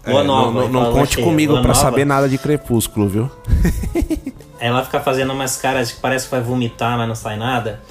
Lua 0.07 0.21
é, 0.21 0.23
nova. 0.23 0.61
Não, 0.61 0.69
não, 0.69 0.83
não 0.83 0.93
conte 0.93 1.21
comigo 1.21 1.61
para 1.61 1.73
saber 1.73 2.05
nada 2.05 2.29
de 2.29 2.37
Crepúsculo, 2.37 3.07
viu? 3.07 3.31
ela 4.59 4.83
fica 4.83 4.99
fazendo 4.99 5.33
umas 5.33 5.57
caras 5.57 5.91
que 5.91 5.99
parece 5.99 6.25
que 6.25 6.31
vai 6.31 6.41
vomitar, 6.41 6.97
mas 6.97 7.07
não 7.07 7.15
sai 7.15 7.37
nada. 7.37 7.81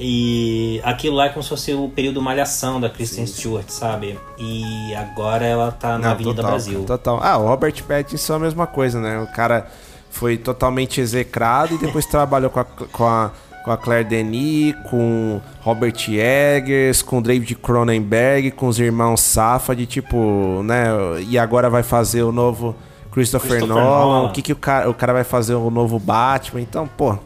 E 0.00 0.80
aquilo 0.84 1.16
lá 1.16 1.26
é 1.26 1.28
como 1.28 1.42
se 1.42 1.48
fosse 1.48 1.74
o 1.74 1.88
período 1.88 2.22
malhação 2.22 2.80
da 2.80 2.88
Kristen 2.88 3.26
Sim. 3.26 3.32
Stewart, 3.34 3.68
sabe? 3.68 4.18
E 4.38 4.94
agora 4.94 5.44
ela 5.44 5.72
tá 5.72 5.92
na 5.92 5.98
não, 5.98 6.10
Avenida 6.12 6.36
total, 6.36 6.50
Brasil. 6.50 6.84
Total. 6.84 7.20
Ah, 7.20 7.36
o 7.36 7.46
Robert 7.48 7.82
Pattinson 7.82 8.34
é 8.34 8.36
a 8.36 8.38
mesma 8.38 8.66
coisa, 8.66 9.00
né? 9.00 9.18
O 9.18 9.26
cara 9.26 9.68
foi 10.10 10.36
totalmente 10.36 11.00
execrado 11.00 11.74
e 11.74 11.78
depois 11.78 12.06
trabalhou 12.06 12.50
com 12.50 12.60
a, 12.60 12.64
com 12.64 13.06
a, 13.06 13.30
com 13.64 13.70
a 13.70 13.76
Claire 13.76 14.08
Denis, 14.08 14.74
com 14.90 15.40
Robert 15.60 15.96
Eggers, 16.08 17.02
com 17.02 17.20
David 17.20 17.54
Cronenberg, 17.56 18.50
com 18.52 18.66
os 18.66 18.78
irmãos 18.78 19.20
Safad, 19.20 19.84
tipo, 19.86 20.62
né? 20.64 20.86
E 21.28 21.38
agora 21.38 21.68
vai 21.68 21.82
fazer 21.82 22.22
o 22.22 22.32
novo 22.32 22.74
Christopher, 23.10 23.58
Christopher 23.58 23.66
Nolan, 23.66 24.04
Nolan. 24.06 24.28
o 24.28 24.32
que, 24.32 24.42
que 24.42 24.52
o, 24.52 24.56
cara, 24.56 24.88
o 24.88 24.94
cara 24.94 25.12
vai 25.12 25.24
fazer 25.24 25.54
o 25.54 25.70
novo 25.70 25.98
Batman. 25.98 26.60
Então, 26.60 26.86
pô, 26.86 27.16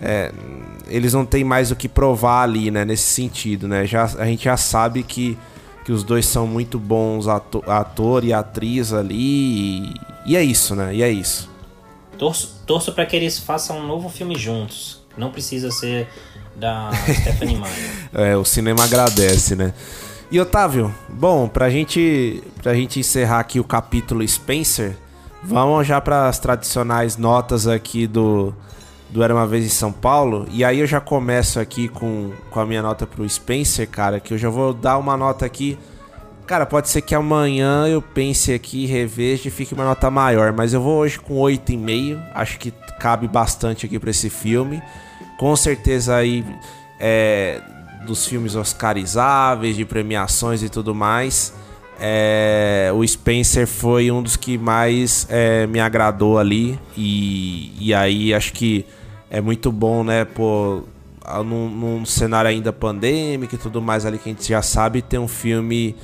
é, 0.00 0.32
eles 0.88 1.12
não 1.12 1.24
têm 1.24 1.44
mais 1.44 1.70
o 1.70 1.76
que 1.76 1.88
provar 1.88 2.42
ali, 2.42 2.70
né? 2.70 2.84
Nesse 2.84 3.04
sentido, 3.04 3.66
né? 3.66 3.86
Já, 3.86 4.04
a 4.04 4.24
gente 4.26 4.44
já 4.44 4.56
sabe 4.56 5.02
que, 5.02 5.36
que 5.84 5.92
os 5.92 6.04
dois 6.04 6.26
são 6.26 6.46
muito 6.46 6.78
bons 6.78 7.28
ato, 7.28 7.62
ator 7.66 8.24
e 8.24 8.32
atriz 8.32 8.92
ali. 8.92 9.14
E, 9.14 9.94
e 10.26 10.36
é 10.36 10.42
isso, 10.42 10.74
né? 10.74 10.94
E 10.94 11.02
é 11.02 11.10
isso. 11.10 11.50
Torço, 12.18 12.62
torço 12.66 12.92
para 12.92 13.06
que 13.06 13.14
eles 13.14 13.38
façam 13.38 13.78
um 13.78 13.86
novo 13.86 14.08
filme 14.08 14.36
juntos. 14.36 15.02
Não 15.16 15.30
precisa 15.30 15.70
ser 15.70 16.08
da 16.54 16.90
Stephanie 17.20 17.56
Meyer. 17.56 18.08
É, 18.12 18.36
o 18.36 18.44
cinema 18.44 18.84
agradece, 18.84 19.54
né? 19.54 19.72
E 20.30 20.40
Otávio, 20.40 20.92
bom, 21.08 21.46
pra 21.46 21.70
gente, 21.70 22.42
pra 22.60 22.74
gente 22.74 22.98
encerrar 22.98 23.38
aqui 23.38 23.60
o 23.60 23.64
capítulo 23.64 24.26
Spencer, 24.26 24.96
vamos 25.42 25.86
já 25.86 26.00
para 26.00 26.28
as 26.28 26.38
tradicionais 26.38 27.16
notas 27.16 27.68
aqui 27.68 28.08
do, 28.08 28.52
do 29.08 29.22
Era 29.22 29.32
Uma 29.32 29.46
Vez 29.46 29.64
em 29.64 29.68
São 29.68 29.92
Paulo. 29.92 30.46
E 30.50 30.64
aí 30.64 30.80
eu 30.80 30.86
já 30.86 31.00
começo 31.00 31.60
aqui 31.60 31.86
com, 31.86 32.32
com 32.50 32.58
a 32.58 32.66
minha 32.66 32.82
nota 32.82 33.06
pro 33.06 33.28
Spencer, 33.28 33.88
cara, 33.88 34.18
que 34.18 34.34
eu 34.34 34.38
já 34.38 34.48
vou 34.48 34.74
dar 34.74 34.98
uma 34.98 35.16
nota 35.16 35.46
aqui. 35.46 35.78
Cara, 36.46 36.64
pode 36.64 36.88
ser 36.88 37.00
que 37.02 37.14
amanhã 37.14 37.88
eu 37.88 38.00
pense 38.00 38.52
aqui, 38.52 38.86
reveja 38.86 39.48
e 39.48 39.50
fique 39.50 39.74
uma 39.74 39.84
nota 39.84 40.08
maior, 40.10 40.52
mas 40.52 40.72
eu 40.72 40.80
vou 40.80 40.98
hoje 40.98 41.18
com 41.18 41.34
8,5. 41.38 42.20
Acho 42.34 42.58
que 42.58 42.70
cabe 43.00 43.26
bastante 43.26 43.84
aqui 43.84 43.98
pra 43.98 44.10
esse 44.10 44.30
filme. 44.30 44.80
Com 45.38 45.56
certeza 45.56 46.14
aí 46.14 46.44
é, 47.00 47.60
dos 48.06 48.26
filmes 48.26 48.54
oscarizáveis, 48.54 49.74
de 49.74 49.84
premiações 49.84 50.62
e 50.62 50.68
tudo 50.68 50.94
mais. 50.94 51.52
é, 52.00 52.92
o 52.94 53.04
Spencer 53.06 53.66
foi 53.66 54.10
um 54.12 54.22
dos 54.22 54.36
que 54.36 54.56
mais 54.56 55.26
é, 55.28 55.66
me 55.66 55.80
agradou 55.80 56.38
ali. 56.38 56.78
E, 56.96 57.72
e 57.80 57.92
aí 57.92 58.32
acho 58.32 58.52
que 58.52 58.86
é 59.28 59.40
muito 59.40 59.72
bom, 59.72 60.04
né? 60.04 60.24
Pô, 60.24 60.84
a- 61.24 61.42
num, 61.42 61.68
num 61.68 62.04
cenário 62.06 62.48
ainda 62.48 62.72
pandêmico 62.72 63.56
e 63.56 63.58
tudo 63.58 63.82
mais 63.82 64.06
ali 64.06 64.16
que 64.16 64.28
a 64.28 64.32
gente 64.32 64.48
já 64.48 64.62
sabe, 64.62 65.02
ter 65.02 65.18
um 65.18 65.26
filme 65.26 65.96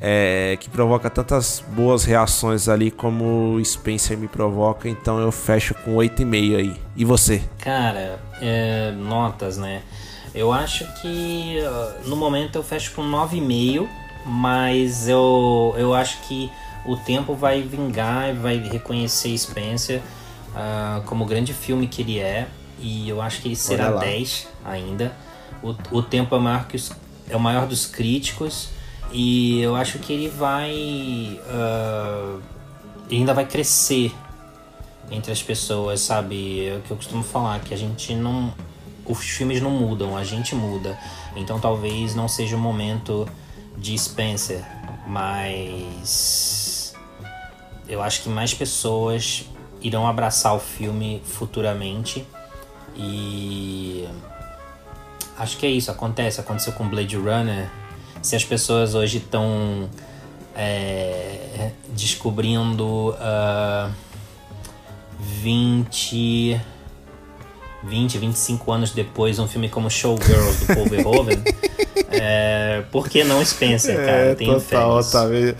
é, 0.00 0.56
que 0.58 0.70
provoca 0.70 1.10
tantas 1.10 1.62
boas 1.68 2.04
reações 2.04 2.68
ali 2.68 2.90
como 2.90 3.54
o 3.54 3.64
Spencer 3.64 4.16
me 4.16 4.28
provoca. 4.28 4.88
Então 4.88 5.18
eu 5.18 5.30
fecho 5.30 5.74
com 5.74 5.96
8,5 5.96 6.56
aí. 6.56 6.76
E 6.96 7.04
você? 7.04 7.42
Cara, 7.58 8.18
é, 8.40 8.92
notas, 8.92 9.58
né? 9.58 9.82
Eu 10.34 10.52
acho 10.52 10.86
que 11.00 11.58
no 12.06 12.16
momento 12.16 12.56
eu 12.56 12.62
fecho 12.62 12.92
com 12.92 13.02
9,5, 13.02 13.88
mas 14.24 15.08
eu, 15.08 15.74
eu 15.76 15.92
acho 15.92 16.20
que 16.22 16.50
o 16.86 16.96
tempo 16.96 17.34
vai 17.34 17.62
vingar 17.62 18.30
e 18.30 18.32
vai 18.32 18.56
reconhecer 18.56 19.36
Spencer 19.36 20.00
ah, 20.54 21.02
como 21.06 21.24
o 21.24 21.26
grande 21.26 21.52
filme 21.52 21.86
que 21.86 22.02
ele 22.02 22.18
é. 22.18 22.48
E 22.78 23.08
eu 23.08 23.20
acho 23.20 23.42
que 23.42 23.48
ele 23.48 23.56
será 23.56 23.86
Olha 23.86 23.94
lá. 23.96 24.00
10 24.02 24.48
ainda. 24.64 25.12
O, 25.62 25.74
o 25.98 26.02
tempo 26.02 26.34
é 26.34 26.38
maior, 26.38 26.66
que 26.66 26.76
os, 26.76 26.92
é 27.28 27.36
o 27.36 27.40
maior 27.40 27.66
dos 27.66 27.86
críticos. 27.86 28.70
E 29.12 29.60
eu 29.60 29.74
acho 29.74 29.98
que 29.98 30.12
ele 30.12 30.28
vai. 30.28 30.70
ele 30.72 31.40
ainda 33.10 33.34
vai 33.34 33.44
crescer 33.44 34.12
entre 35.10 35.32
as 35.32 35.42
pessoas, 35.42 36.00
sabe? 36.00 36.66
É 36.66 36.76
o 36.76 36.80
que 36.80 36.90
eu 36.90 36.96
costumo 36.96 37.22
falar, 37.22 37.60
que 37.60 37.74
a 37.74 37.76
gente 37.76 38.14
não. 38.14 38.54
Os 39.04 39.18
filmes 39.18 39.60
não 39.60 39.70
mudam, 39.70 40.16
a 40.16 40.22
gente 40.22 40.54
muda. 40.54 40.96
Então 41.34 41.58
talvez 41.58 42.14
não 42.14 42.28
seja 42.28 42.56
o 42.56 42.58
momento 42.60 43.28
de 43.76 43.98
Spencer, 43.98 44.64
mas. 45.06 46.94
Eu 47.88 48.00
acho 48.00 48.22
que 48.22 48.28
mais 48.28 48.54
pessoas 48.54 49.44
irão 49.82 50.06
abraçar 50.06 50.54
o 50.54 50.60
filme 50.60 51.20
futuramente. 51.24 52.24
E. 52.96 54.08
Acho 55.36 55.56
que 55.56 55.66
é 55.66 55.70
isso, 55.70 55.90
acontece. 55.90 56.38
Aconteceu 56.38 56.72
com 56.74 56.88
Blade 56.88 57.16
Runner. 57.16 57.68
Se 58.22 58.36
as 58.36 58.44
pessoas 58.44 58.94
hoje 58.94 59.18
estão 59.18 59.88
é, 60.54 61.70
descobrindo. 61.94 63.14
ah, 63.18 63.90
20. 65.20 66.60
20, 67.82 68.18
25 68.18 68.72
anos 68.72 68.90
depois, 68.90 69.38
um 69.38 69.48
filme 69.48 69.68
como 69.68 69.88
Showgirls 69.88 70.66
do 70.66 70.74
Paul 70.74 70.84
Verhoeven. 70.90 71.42
é, 72.10 72.82
por 72.92 73.08
que 73.08 73.24
não 73.24 73.42
Spencer, 73.42 73.96
cara? 73.96 74.10
É, 74.10 74.34
tenho 74.34 74.60
fé 74.60 74.76
nisso. 74.76 75.08
Otávio. 75.16 75.56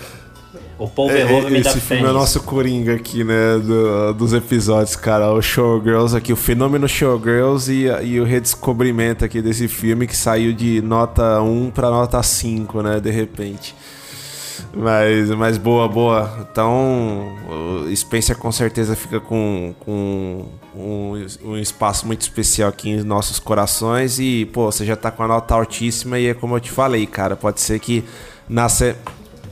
O 0.81 0.89
Paul 0.89 1.09
Verhoeven 1.09 1.51
me 1.51 1.61
dá 1.61 1.71
Esse 1.71 1.81
filme 1.81 2.05
é 2.05 2.09
o 2.11 2.13
nosso 2.15 2.41
coringa 2.43 2.95
aqui, 2.95 3.23
né? 3.23 3.59
do- 3.59 4.15
dos 4.15 4.33
episódios, 4.33 4.97
cara. 4.97 5.31
O 5.31 5.43
Showgirls 5.43 6.17
aqui, 6.17 6.33
o 6.33 6.37
fenômeno 6.37 6.89
Showgirls 6.89 7.71
e, 7.71 7.85
e 8.07 8.19
o 8.19 8.25
redescobrimento 8.25 9.23
aqui 9.25 9.43
desse 9.43 9.69
filme 9.69 10.07
que 10.07 10.17
saiu 10.17 10.55
de 10.55 10.81
nota 10.81 11.43
1 11.43 11.71
pra 11.71 11.91
nota 11.91 12.23
5, 12.23 12.81
né? 12.83 12.99
De 12.99 13.11
repente. 13.11 13.75
Mas, 14.73 15.29
mas 15.31 15.59
boa, 15.59 15.89
boa. 15.89 16.47
Então, 16.51 17.29
o 17.91 17.95
Spencer 17.97 18.37
com 18.39 18.53
certeza 18.53 18.95
fica 18.97 19.19
com, 19.21 19.75
com 19.81 20.47
um, 20.77 21.27
um 21.45 21.57
espaço 21.59 22.07
muito 22.07 22.23
especial 22.23 22.69
aqui 22.69 22.89
em 22.91 23.03
nossos 23.03 23.39
corações. 23.39 24.19
E, 24.19 24.47
pô, 24.47 24.71
você 24.71 24.85
já 24.87 24.97
tá 24.97 25.11
com 25.11 25.23
a 25.25 25.29
nota 25.29 25.55
altíssima 25.55 26.19
e 26.19 26.29
é 26.29 26.35
como 26.35 26.57
eu 26.57 26.61
te 26.61 26.71
falei, 26.71 27.07
cara. 27.07 27.37
Pode 27.37 27.61
ser 27.61 27.79
que 27.81 28.05
nasce. 28.49 28.95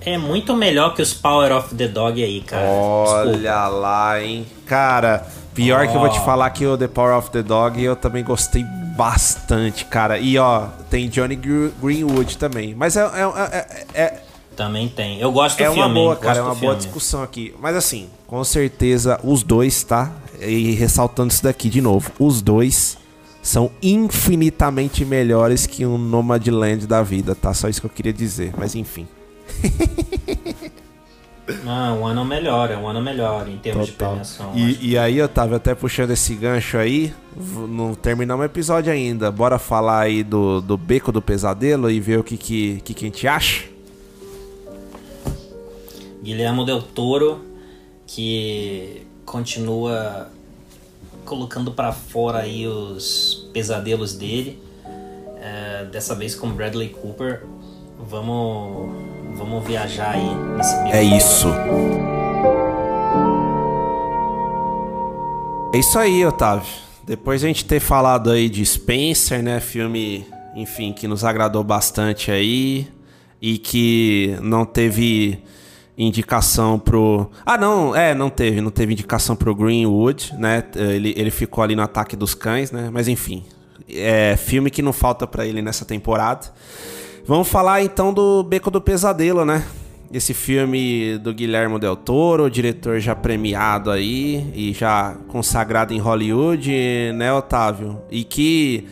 É 0.05 0.17
muito 0.17 0.57
melhor 0.57 0.95
que 0.95 1.03
os 1.03 1.13
Power 1.13 1.53
of 1.53 1.75
the 1.75 1.89
Dog 1.89 2.23
aí, 2.23 2.41
cara. 2.41 2.63
Desculpa. 2.65 3.39
Olha 3.39 3.69
lá, 3.69 4.23
hein? 4.23 4.47
Cara, 4.67 5.27
pior 5.55 5.87
que 5.89 5.95
eu 5.95 6.01
vou 6.01 6.09
te 6.09 6.21
falar 6.21 6.49
que 6.51 6.65
o 6.67 6.79
The 6.79 6.89
Power 6.89 7.17
of 7.19 7.31
the 7.31 7.43
Dog 7.43 7.83
eu 7.83 7.95
também 7.97 8.25
gostei 8.25 8.65
bastante, 8.97 9.85
cara. 9.85 10.19
E 10.19 10.39
ó, 10.39 10.67
tem 10.89 11.09
Johnny 11.09 11.37
Gr- 11.37 11.71
Greenwood 11.83 12.39
também. 12.39 12.75
Mas 12.75 12.97
é, 12.97 13.01
é, 13.03 13.57
é, 13.95 14.03
é, 14.03 14.21
Também 14.57 14.89
tem. 14.89 15.21
Eu 15.21 15.31
gosto 15.31 15.57
do 15.59 15.63
é 15.63 15.67
filme. 15.67 15.81
uma 15.83 15.89
boa, 15.89 16.17
cara. 16.17 16.39
É 16.39 16.43
uma 16.43 16.55
boa 16.55 16.75
discussão 16.75 17.23
aqui. 17.23 17.55
Mas 17.61 17.77
assim, 17.77 18.09
com 18.27 18.43
certeza, 18.45 19.19
os 19.23 19.43
dois, 19.43 19.83
tá? 19.85 20.11
E 20.41 20.73
ressaltando 20.73 21.33
isso 21.33 21.43
daqui 21.43 21.69
de 21.69 21.81
novo, 21.81 22.11
os 22.19 22.41
dois 22.41 22.97
são 23.43 23.71
infinitamente 23.83 25.05
melhores 25.05 25.67
que 25.67 25.85
um 25.85 25.99
Nomadland 25.99 26.87
da 26.87 27.03
vida, 27.03 27.35
tá? 27.35 27.53
Só 27.53 27.69
isso 27.69 27.81
que 27.81 27.87
eu 27.87 27.91
queria 27.91 28.13
dizer. 28.13 28.53
Mas 28.57 28.75
enfim. 28.75 29.07
Não, 31.65 32.01
um 32.03 32.07
ano 32.07 32.25
melhor, 32.25 32.71
é 32.71 32.77
um 32.77 32.87
ano 32.87 33.01
melhor 33.01 33.49
em 33.49 33.59
termos 33.59 33.87
de 33.87 33.93
Total. 33.93 34.09
premiação. 34.11 34.51
acho. 34.51 34.59
E, 34.59 34.91
e 34.91 34.99
aí, 34.99 35.21
Otávio, 35.21 35.57
até 35.57 35.75
puxando 35.75 36.11
esse 36.11 36.35
gancho 36.35 36.77
aí, 36.77 37.13
não 37.69 37.95
terminamos 37.95 38.43
o 38.43 38.47
episódio 38.47 38.93
ainda. 38.93 39.31
Bora 39.31 39.59
falar 39.59 40.01
aí 40.01 40.23
do, 40.23 40.61
do 40.61 40.77
Beco 40.77 41.11
do 41.11 41.23
Pesadelo 41.23 41.91
e 41.91 42.01
ver 42.01 42.19
o 42.19 42.25
que, 42.25 42.37
que, 42.37 42.81
que, 42.83 42.95
que 42.95 43.05
a 43.05 43.09
gente 43.09 43.27
acha? 43.27 43.65
Guilherme 46.23 46.67
Del 46.67 46.83
Toro, 46.83 47.41
que 48.07 49.07
continua 49.25 50.31
colocando 51.25 51.71
pra 51.73 51.93
fora 51.93 52.39
aí 52.39 52.67
os 52.67 53.49
pesadelos 53.53 54.15
dele. 54.15 54.63
É, 55.41 55.85
dessa 55.85 56.15
vez 56.15 56.35
com 56.35 56.51
Bradley 56.51 56.89
Cooper. 56.89 57.45
Vamos, 57.99 58.91
vamos 59.35 59.67
viajar 59.67 60.15
aí 60.15 60.35
nesse 60.57 60.75
É 60.93 61.03
isso. 61.03 61.49
É 65.75 65.79
isso 65.79 65.99
aí, 65.99 66.25
Otávio. 66.25 66.69
Depois 67.05 67.43
a 67.43 67.47
gente 67.47 67.65
ter 67.65 67.81
falado 67.81 68.31
aí 68.31 68.49
de 68.49 68.65
Spencer, 68.65 69.43
né? 69.43 69.61
Filme, 69.61 70.27
enfim, 70.55 70.93
que 70.93 71.09
nos 71.09 71.25
agradou 71.25 71.65
bastante 71.65 72.31
aí. 72.31 72.89
E 73.41 73.59
que 73.59 74.37
não 74.43 74.65
teve 74.65 75.43
indicação 75.97 76.79
pro. 76.79 77.31
Ah, 77.45 77.59
não, 77.59 77.95
é, 77.95 78.15
não 78.15 78.31
teve. 78.31 78.61
Não 78.61 78.71
teve 78.71 78.93
indicação 78.93 79.37
pro 79.37 79.55
Greenwood, 79.55 80.35
né? 80.39 80.65
Ele, 80.75 81.15
ele 81.17 81.31
ficou 81.31 81.63
ali 81.63 81.77
no 81.77 81.83
Ataque 81.83 82.17
dos 82.17 82.35
Cães, 82.35 82.71
né? 82.71 82.91
Mas 82.93 83.09
enfim. 83.09 83.45
É 83.89 84.37
filme 84.37 84.71
que 84.71 84.83
não 84.83 84.93
falta 84.93 85.27
pra 85.27 85.47
ele 85.47 85.63
nessa 85.63 85.85
temporada. 85.85 86.53
Vamos 87.29 87.47
falar 87.49 87.83
então 87.83 88.11
do 88.11 88.43
Beco 88.43 88.71
do 88.71 88.81
Pesadelo, 88.81 89.45
né? 89.45 89.63
Esse 90.11 90.33
filme 90.33 91.19
do 91.19 91.35
Guilherme 91.35 91.79
Del 91.79 91.95
Toro, 91.95 92.51
diretor 92.51 92.99
já 93.01 93.15
premiado 93.15 93.91
aí 93.91 94.51
e 94.55 94.73
já 94.73 95.15
consagrado 95.29 95.93
em 95.93 95.99
Hollywood, 95.99 96.73
né, 97.15 97.31
Otávio? 97.31 98.01
E 98.11 98.25
que, 98.25 98.87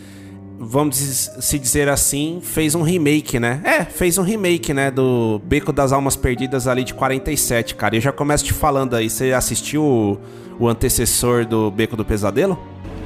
vamos 0.59 0.99
se 0.99 1.59
dizer 1.59 1.89
assim, 1.89 2.41
fez 2.43 2.75
um 2.75 2.83
remake, 2.83 3.41
né? 3.41 3.63
É, 3.65 3.85
fez 3.87 4.19
um 4.19 4.23
remake, 4.23 4.75
né, 4.75 4.91
do 4.91 5.41
Beco 5.43 5.73
das 5.73 5.91
Almas 5.91 6.15
Perdidas 6.15 6.69
ali 6.69 6.85
de 6.85 6.93
47, 6.93 7.75
cara. 7.75 7.95
E 7.95 7.99
eu 7.99 8.03
já 8.03 8.13
começo 8.13 8.45
te 8.45 8.53
falando 8.53 8.95
aí, 8.95 9.09
você 9.09 9.33
assistiu 9.33 9.83
o, 9.83 10.19
o 10.61 10.69
antecessor 10.69 11.47
do 11.47 11.71
Beco 11.71 11.97
do 11.97 12.05
Pesadelo? 12.05 12.59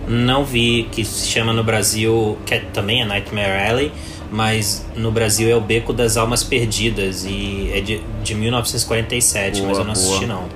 Não 0.08 0.44
vi 0.44 0.88
que 0.90 1.04
se 1.04 1.28
chama 1.28 1.52
no 1.52 1.62
Brasil, 1.62 2.36
que 2.44 2.54
é- 2.54 2.64
também 2.72 3.02
é 3.02 3.04
Nightmare 3.04 3.68
Alley, 3.70 3.92
mas 4.30 4.86
no 4.96 5.10
Brasil 5.10 5.48
é 5.50 5.56
o 5.56 5.60
Beco 5.60 5.92
das 5.92 6.16
Almas 6.16 6.42
Perdidas 6.44 7.24
e 7.24 7.70
é 7.74 7.80
de, 7.80 8.00
de 8.22 8.34
1947, 8.34 9.62
mas 9.62 9.70
Boa, 9.70 9.80
eu 9.80 9.84
não 9.84 9.92
assisti 9.92 10.26
boa. 10.26 10.40
não. 10.40 10.48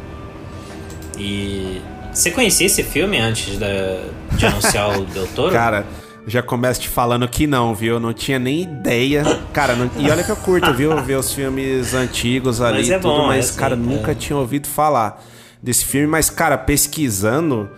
E 1.18 1.80
você 2.12 2.30
conhecia 2.30 2.66
esse 2.66 2.82
filme 2.82 3.18
antes 3.18 3.58
da, 3.58 3.66
de 4.32 4.46
anunciar 4.46 4.98
o 4.98 5.04
Del 5.04 5.26
Toro? 5.28 5.52
Cara, 5.52 5.84
já 6.26 6.42
começo 6.42 6.80
te 6.80 6.88
falando 6.88 7.26
que 7.28 7.46
não, 7.46 7.74
viu? 7.74 7.94
Eu 7.94 8.00
não 8.00 8.12
tinha 8.12 8.38
nem 8.38 8.62
ideia. 8.62 9.24
Cara, 9.52 9.74
não... 9.74 9.90
e 9.98 10.08
olha 10.10 10.22
que 10.22 10.30
eu 10.30 10.36
curto, 10.36 10.72
viu? 10.72 10.96
Ver 11.02 11.18
os 11.18 11.32
filmes 11.32 11.92
antigos 11.92 12.60
ali 12.60 12.78
Mas 12.78 12.88
e 12.88 12.92
é 12.92 12.98
tudo, 12.98 13.08
bom, 13.08 13.26
mas, 13.26 13.36
é 13.36 13.48
assim, 13.48 13.58
cara, 13.58 13.74
é. 13.74 13.76
nunca 13.76 14.14
tinha 14.14 14.36
ouvido 14.36 14.68
falar 14.68 15.22
desse 15.62 15.84
filme. 15.84 16.06
Mas, 16.06 16.30
cara, 16.30 16.56
pesquisando, 16.56 17.68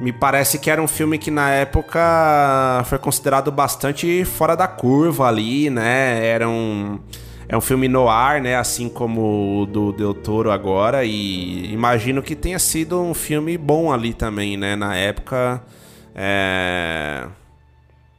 me 0.00 0.12
parece 0.12 0.58
que 0.58 0.70
era 0.70 0.82
um 0.82 0.88
filme 0.88 1.18
que 1.18 1.30
na 1.30 1.50
época 1.50 2.82
foi 2.86 2.98
considerado 2.98 3.52
bastante 3.52 4.24
fora 4.24 4.56
da 4.56 4.66
curva 4.66 5.28
ali, 5.28 5.68
né? 5.68 6.26
Era 6.26 6.48
um. 6.48 6.98
É 7.46 7.56
um 7.56 7.60
filme 7.60 7.88
no 7.88 8.08
ar, 8.08 8.40
né? 8.40 8.56
Assim 8.56 8.88
como 8.88 9.62
o 9.62 9.66
do 9.66 9.92
Del 9.92 10.14
Toro 10.14 10.50
agora. 10.50 11.04
E 11.04 11.72
imagino 11.72 12.22
que 12.22 12.34
tenha 12.34 12.58
sido 12.58 13.00
um 13.00 13.12
filme 13.12 13.58
bom 13.58 13.92
ali 13.92 14.14
também, 14.14 14.56
né? 14.56 14.74
Na 14.76 14.96
época. 14.96 15.62
É. 16.14 17.26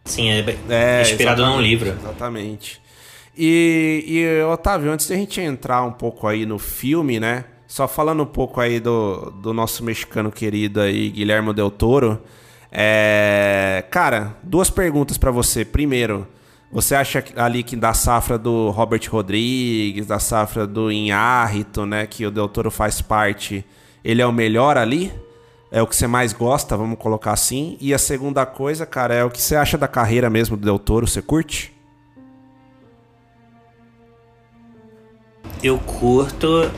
Sim, 0.05 0.29
é, 0.29 0.57
É, 0.69 1.01
inspirado 1.01 1.45
num 1.45 1.61
livro. 1.61 1.89
Exatamente. 1.89 2.81
E, 3.37 4.03
e, 4.05 4.43
Otávio, 4.43 4.91
antes 4.91 5.07
da 5.07 5.15
gente 5.15 5.39
entrar 5.39 5.83
um 5.83 5.91
pouco 5.91 6.27
aí 6.27 6.45
no 6.45 6.59
filme, 6.59 7.19
né? 7.19 7.45
Só 7.71 7.87
falando 7.87 8.23
um 8.23 8.25
pouco 8.25 8.59
aí 8.59 8.81
do, 8.81 9.31
do 9.41 9.53
nosso 9.53 9.81
mexicano 9.81 10.29
querido 10.29 10.81
aí, 10.81 11.09
Guilherme 11.09 11.53
Del 11.53 11.71
Toro. 11.71 12.21
É, 12.69 13.85
cara, 13.89 14.35
duas 14.43 14.69
perguntas 14.69 15.17
pra 15.17 15.31
você. 15.31 15.63
Primeiro, 15.63 16.27
você 16.69 16.95
acha 16.95 17.23
ali 17.37 17.63
que 17.63 17.77
da 17.77 17.93
safra 17.93 18.37
do 18.37 18.71
Robert 18.71 19.09
Rodrigues, 19.09 20.05
da 20.05 20.19
safra 20.19 20.67
do 20.67 20.91
Inharrito, 20.91 21.85
né? 21.85 22.05
Que 22.05 22.25
o 22.25 22.29
Del 22.29 22.49
Toro 22.49 22.69
faz 22.69 23.01
parte, 23.01 23.65
ele 24.03 24.21
é 24.21 24.27
o 24.27 24.33
melhor 24.33 24.77
ali? 24.77 25.09
É 25.71 25.81
o 25.81 25.87
que 25.87 25.95
você 25.95 26.07
mais 26.07 26.33
gosta, 26.33 26.75
vamos 26.75 26.99
colocar 26.99 27.31
assim. 27.31 27.77
E 27.79 27.93
a 27.93 27.97
segunda 27.97 28.45
coisa, 28.45 28.85
cara, 28.85 29.13
é 29.13 29.23
o 29.23 29.29
que 29.29 29.41
você 29.41 29.55
acha 29.55 29.77
da 29.77 29.87
carreira 29.87 30.29
mesmo 30.29 30.57
do 30.57 30.65
Del 30.65 30.77
Toro, 30.77 31.07
você 31.07 31.21
curte? 31.21 31.73
Eu 35.63 35.79
curto, 35.79 36.69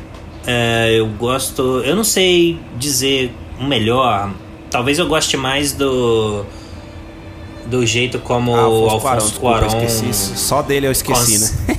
é, 0.46 0.96
eu 1.00 1.08
gosto. 1.08 1.82
Eu 1.86 1.96
não 1.96 2.04
sei 2.04 2.60
dizer 2.78 3.34
o 3.60 3.64
melhor. 3.64 4.32
Talvez 4.70 5.00
eu 5.00 5.08
goste 5.08 5.38
mais 5.38 5.72
do. 5.74 6.46
Do 7.66 7.86
jeito 7.86 8.20
como 8.20 8.54
Ah, 8.56 8.68
o 8.68 8.88
Afonso 8.88 9.08
Alfonso 9.08 9.40
Cuarón. 9.40 9.70
Só 10.14 10.62
dele 10.62 10.88
eu 10.88 10.92
esqueci, 10.92 11.40
cons- 11.40 11.68
né? 11.68 11.76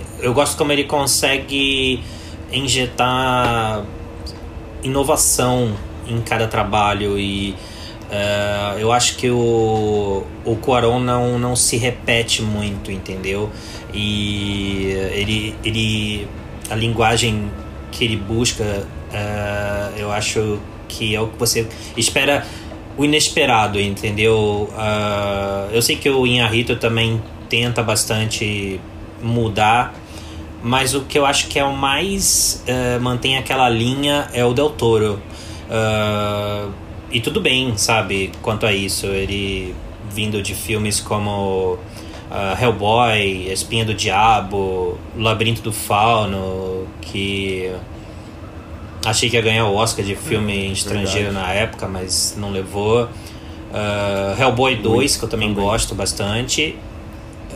eu 0.20 0.32
gosto 0.34 0.56
como 0.56 0.72
ele 0.72 0.84
consegue 0.84 2.02
injetar 2.52 3.82
inovação 4.82 5.72
em 6.06 6.20
cada 6.20 6.46
trabalho 6.46 7.18
e 7.18 7.54
eh, 8.10 8.76
eu 8.78 8.90
acho 8.90 9.16
que 9.16 9.30
o, 9.30 10.24
o 10.44 10.56
Cuarón 10.56 11.00
não, 11.00 11.38
não 11.38 11.54
se 11.54 11.76
repete 11.76 12.42
muito, 12.42 12.90
entendeu? 12.90 13.50
E 13.94 14.90
ele, 15.12 15.54
ele 15.64 16.28
a 16.68 16.74
linguagem 16.74 17.50
que 17.92 18.04
ele 18.04 18.16
busca 18.16 18.86
eh, 19.12 19.90
eu 19.96 20.10
acho 20.10 20.58
que 20.88 21.14
é 21.14 21.20
o 21.20 21.28
que 21.28 21.38
você 21.38 21.66
espera 21.96 22.44
o 22.98 23.04
inesperado, 23.04 23.80
entendeu? 23.80 24.68
Ah, 24.76 25.68
eu 25.72 25.80
sei 25.80 25.96
que 25.96 26.10
o 26.10 26.26
Inharito 26.26 26.76
também 26.76 27.22
tenta 27.48 27.82
bastante 27.82 28.80
mudar, 29.22 29.94
mas 30.62 30.94
o 30.94 31.02
que 31.02 31.18
eu 31.18 31.24
acho 31.24 31.46
que 31.48 31.58
é 31.58 31.64
o 31.64 31.74
mais 31.74 32.62
mantém 33.00 33.38
aquela 33.38 33.68
linha 33.68 34.28
é 34.32 34.44
o 34.44 34.52
Del 34.52 34.70
Toro. 34.70 35.22
Ah, 35.70 36.68
e 37.10 37.20
tudo 37.20 37.40
bem, 37.40 37.76
sabe, 37.76 38.32
quanto 38.42 38.66
a 38.66 38.72
isso. 38.72 39.06
Ele 39.06 39.74
vindo 40.10 40.42
de 40.42 40.54
filmes 40.54 41.00
como 41.00 41.78
ah, 42.30 42.56
Hellboy, 42.60 43.50
Espinha 43.50 43.84
do 43.84 43.94
Diabo, 43.94 44.98
Labirinto 45.16 45.62
do 45.62 45.72
Fauno, 45.72 46.86
que 47.00 47.72
achei 49.04 49.30
que 49.30 49.36
ia 49.36 49.42
ganhar 49.42 49.66
o 49.66 49.74
Oscar 49.74 50.04
de 50.04 50.14
filme 50.14 50.72
estrangeiro 50.72 51.32
na 51.32 51.52
época, 51.52 51.88
mas 51.88 52.36
não 52.38 52.50
levou. 52.50 53.08
Ah, 53.72 54.36
Hellboy 54.38 54.76
2, 54.76 55.16
que 55.16 55.24
eu 55.24 55.28
também 55.28 55.52
gosto 55.52 55.94
bastante. 55.94 56.76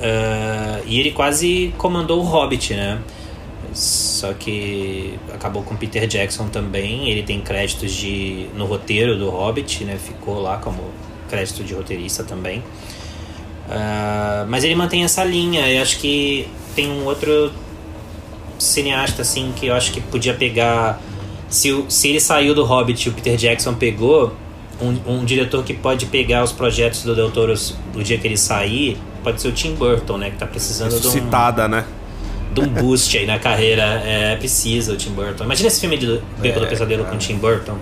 Ah, 0.01 0.81
e 0.87 0.99
ele 0.99 1.13
quase 1.13 1.73
comandou 1.79 2.21
o 2.21 2.25
Hobbit, 2.25 2.75
né? 2.75 2.99
Só 3.75 4.33
que 4.33 5.19
acabou 5.33 5.65
com 5.65 5.75
Peter 5.75 6.07
Jackson 6.07 6.49
também. 6.49 7.11
Ele 7.11 7.25
tem 7.25 7.41
créditos 7.41 7.93
de 7.93 8.47
no 8.55 8.67
roteiro 8.67 9.19
do 9.19 9.29
Hobbit, 9.29 9.85
né? 9.85 9.99
Ficou 9.99 10.41
lá 10.41 10.59
como 10.59 10.81
crédito 11.29 11.65
de 11.65 11.75
roteirista 11.75 12.23
também. 12.23 12.63
Ah, 13.69 14.47
mas 14.49 14.63
ele 14.63 14.77
mantém 14.77 15.03
essa 15.03 15.25
linha. 15.25 15.69
Eu 15.69 15.83
acho 15.83 15.99
que 15.99 16.49
tem 16.77 16.89
um 16.89 17.05
outro 17.05 17.53
cineasta 18.59 19.23
assim 19.23 19.53
que 19.57 19.67
eu 19.67 19.75
acho 19.75 19.93
que 19.93 20.01
podia 20.01 20.35
pegar. 20.35 21.01
Se, 21.49 21.85
se 21.89 22.09
ele 22.09 22.21
saiu 22.21 22.55
do 22.55 22.65
Hobbit 22.65 23.07
e 23.07 23.09
o 23.11 23.13
Peter 23.13 23.37
Jackson 23.37 23.75
pegou, 23.75 24.35
um, 24.81 25.19
um 25.19 25.25
diretor 25.25 25.63
que 25.65 25.75
pode 25.75 26.07
pegar 26.07 26.43
os 26.43 26.53
projetos 26.53 27.03
do 27.03 27.15
Del 27.15 27.31
Toro 27.31 27.55
no 27.95 28.03
dia 28.03 28.19
que 28.19 28.27
ele 28.27 28.37
sair, 28.37 28.97
pode 29.23 29.41
ser 29.41 29.49
o 29.49 29.53
Tim 29.53 29.75
Burton, 29.75 30.17
né? 30.17 30.31
Que 30.31 30.37
tá 30.37 30.47
precisando 30.47 30.99
de 31.01 31.07
um, 31.07 31.11
Citada, 31.11 31.69
né? 31.69 31.85
De 32.55 32.61
um 32.61 32.69
boost 32.69 33.17
aí 33.19 33.27
na 33.27 33.39
carreira. 33.39 33.83
É, 34.05 34.37
precisa 34.37 34.93
o 34.93 34.97
Tim 34.97 35.11
Burton. 35.11 35.45
Imagina 35.45 35.67
esse 35.69 35.81
filme 35.81 35.97
de 35.99 36.21
Beco 36.39 36.61
do 36.61 36.67
Pesadelo 36.67 37.05
com 37.05 37.15
o 37.17 37.19
Tim 37.19 37.37
Burton. 37.37 37.77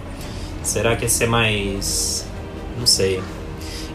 Será 0.62 0.96
que 0.96 1.04
ia 1.04 1.08
ser 1.08 1.26
mais. 1.28 2.26
Não 2.78 2.86
sei. 2.86 3.22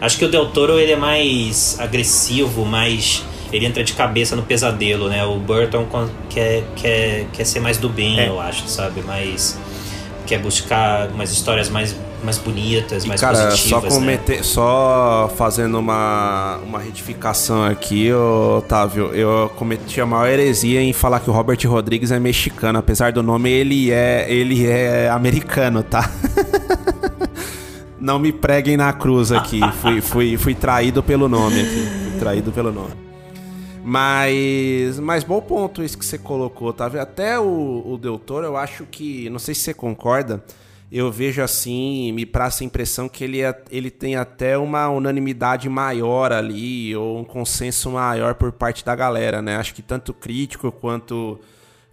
Acho 0.00 0.16
que 0.18 0.24
o 0.24 0.28
Del 0.30 0.46
Toro 0.50 0.78
ele 0.78 0.92
é 0.92 0.96
mais 0.96 1.76
agressivo, 1.80 2.64
mais. 2.64 3.24
Ele 3.52 3.64
entra 3.66 3.82
de 3.82 3.94
cabeça 3.94 4.36
no 4.36 4.42
pesadelo, 4.42 5.08
né? 5.08 5.24
O 5.24 5.38
Burton 5.38 5.86
quer, 6.28 6.62
quer, 6.76 7.26
quer 7.32 7.44
ser 7.44 7.60
mais 7.60 7.78
do 7.78 7.88
bem, 7.88 8.20
É. 8.20 8.28
eu 8.28 8.38
acho, 8.38 8.68
sabe? 8.68 9.00
Mais. 9.02 9.58
Quer 10.26 10.38
buscar 10.38 11.08
umas 11.08 11.32
histórias 11.32 11.70
mais, 11.70 11.96
mais 12.22 12.38
bonitas, 12.38 13.04
mais 13.04 13.20
Cara, 13.20 13.50
só, 13.52 13.80
positivas. 13.80 13.84
né? 13.84 13.90
cometer, 13.90 14.44
só 14.44 15.32
fazendo 15.36 15.78
uma, 15.78 16.58
uma 16.64 16.78
retificação 16.78 17.64
aqui, 17.64 18.12
Otávio, 18.12 19.14
eu 19.14 19.50
cometi 19.56 20.00
a 20.00 20.06
maior 20.06 20.28
heresia 20.28 20.80
em 20.80 20.92
falar 20.92 21.20
que 21.20 21.30
o 21.30 21.32
Robert 21.32 21.58
Rodrigues 21.66 22.10
é 22.10 22.18
mexicano. 22.18 22.78
Apesar 22.78 23.12
do 23.12 23.22
nome, 23.22 23.50
ele 23.50 23.90
é, 23.90 24.26
ele 24.28 24.66
é 24.66 25.08
americano, 25.08 25.82
tá? 25.82 26.10
Não 28.00 28.18
me 28.18 28.32
preguem 28.32 28.76
na 28.76 28.92
cruz 28.92 29.32
aqui. 29.32 29.60
Fui, 29.80 30.00
fui, 30.00 30.36
fui 30.36 30.54
traído 30.54 31.02
pelo 31.02 31.28
nome 31.28 31.60
aqui. 31.60 31.88
Fui 32.10 32.18
traído 32.18 32.52
pelo 32.52 32.72
nome. 32.72 33.08
Mas, 33.84 35.00
mas 35.00 35.24
bom 35.24 35.40
ponto 35.40 35.82
isso 35.82 35.96
que 35.96 36.04
você 36.04 36.18
colocou, 36.18 36.72
tá? 36.72 36.86
Até 37.00 37.40
o, 37.40 37.82
o 37.86 37.98
Del 37.98 38.18
Toro, 38.18 38.44
eu 38.44 38.56
acho 38.56 38.84
que, 38.84 39.30
não 39.30 39.38
sei 39.38 39.54
se 39.54 39.62
você 39.62 39.74
concorda, 39.74 40.44
eu 40.90 41.10
vejo 41.12 41.42
assim, 41.42 42.12
me 42.12 42.24
passa 42.24 42.64
a 42.64 42.66
impressão 42.66 43.08
que 43.08 43.22
ele, 43.22 43.42
é- 43.42 43.62
ele 43.70 43.90
tem 43.90 44.16
até 44.16 44.56
uma 44.56 44.88
unanimidade 44.88 45.68
maior 45.68 46.32
ali, 46.32 46.96
ou 46.96 47.18
um 47.18 47.24
consenso 47.24 47.90
maior 47.90 48.34
por 48.34 48.52
parte 48.52 48.84
da 48.84 48.94
galera, 48.94 49.42
né? 49.42 49.56
Acho 49.56 49.74
que 49.74 49.82
tanto 49.82 50.14
crítico 50.14 50.72
quanto 50.72 51.38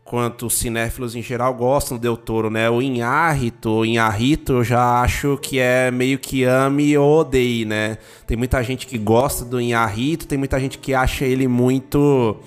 quanto 0.06 0.46
os 0.46 0.54
cinéfilos 0.54 1.16
em 1.16 1.22
geral 1.24 1.52
gostam 1.56 1.98
do 1.98 2.02
Del 2.02 2.16
Toro, 2.16 2.52
né? 2.52 2.70
O 2.70 2.80
Inharrito, 2.80 3.72
o 3.72 3.86
eu 3.86 4.64
já 4.64 5.02
acho 5.02 5.36
que 5.42 5.58
é 5.58 5.90
meio 5.90 6.20
que 6.20 6.44
ame 6.44 6.96
ou 6.96 7.22
odeie, 7.22 7.66
né? 7.66 7.98
Tem 8.28 8.38
muita 8.38 8.62
gente 8.64 8.86
que 8.86 9.00
gosta 9.00 9.44
do 9.44 9.60
Inharrito, 9.60 10.28
tem 10.28 10.38
muita 10.38 10.60
gente 10.60 10.78
que 10.78 10.94
acha 10.94 11.26
ele 11.26 11.48
muito, 11.48 12.38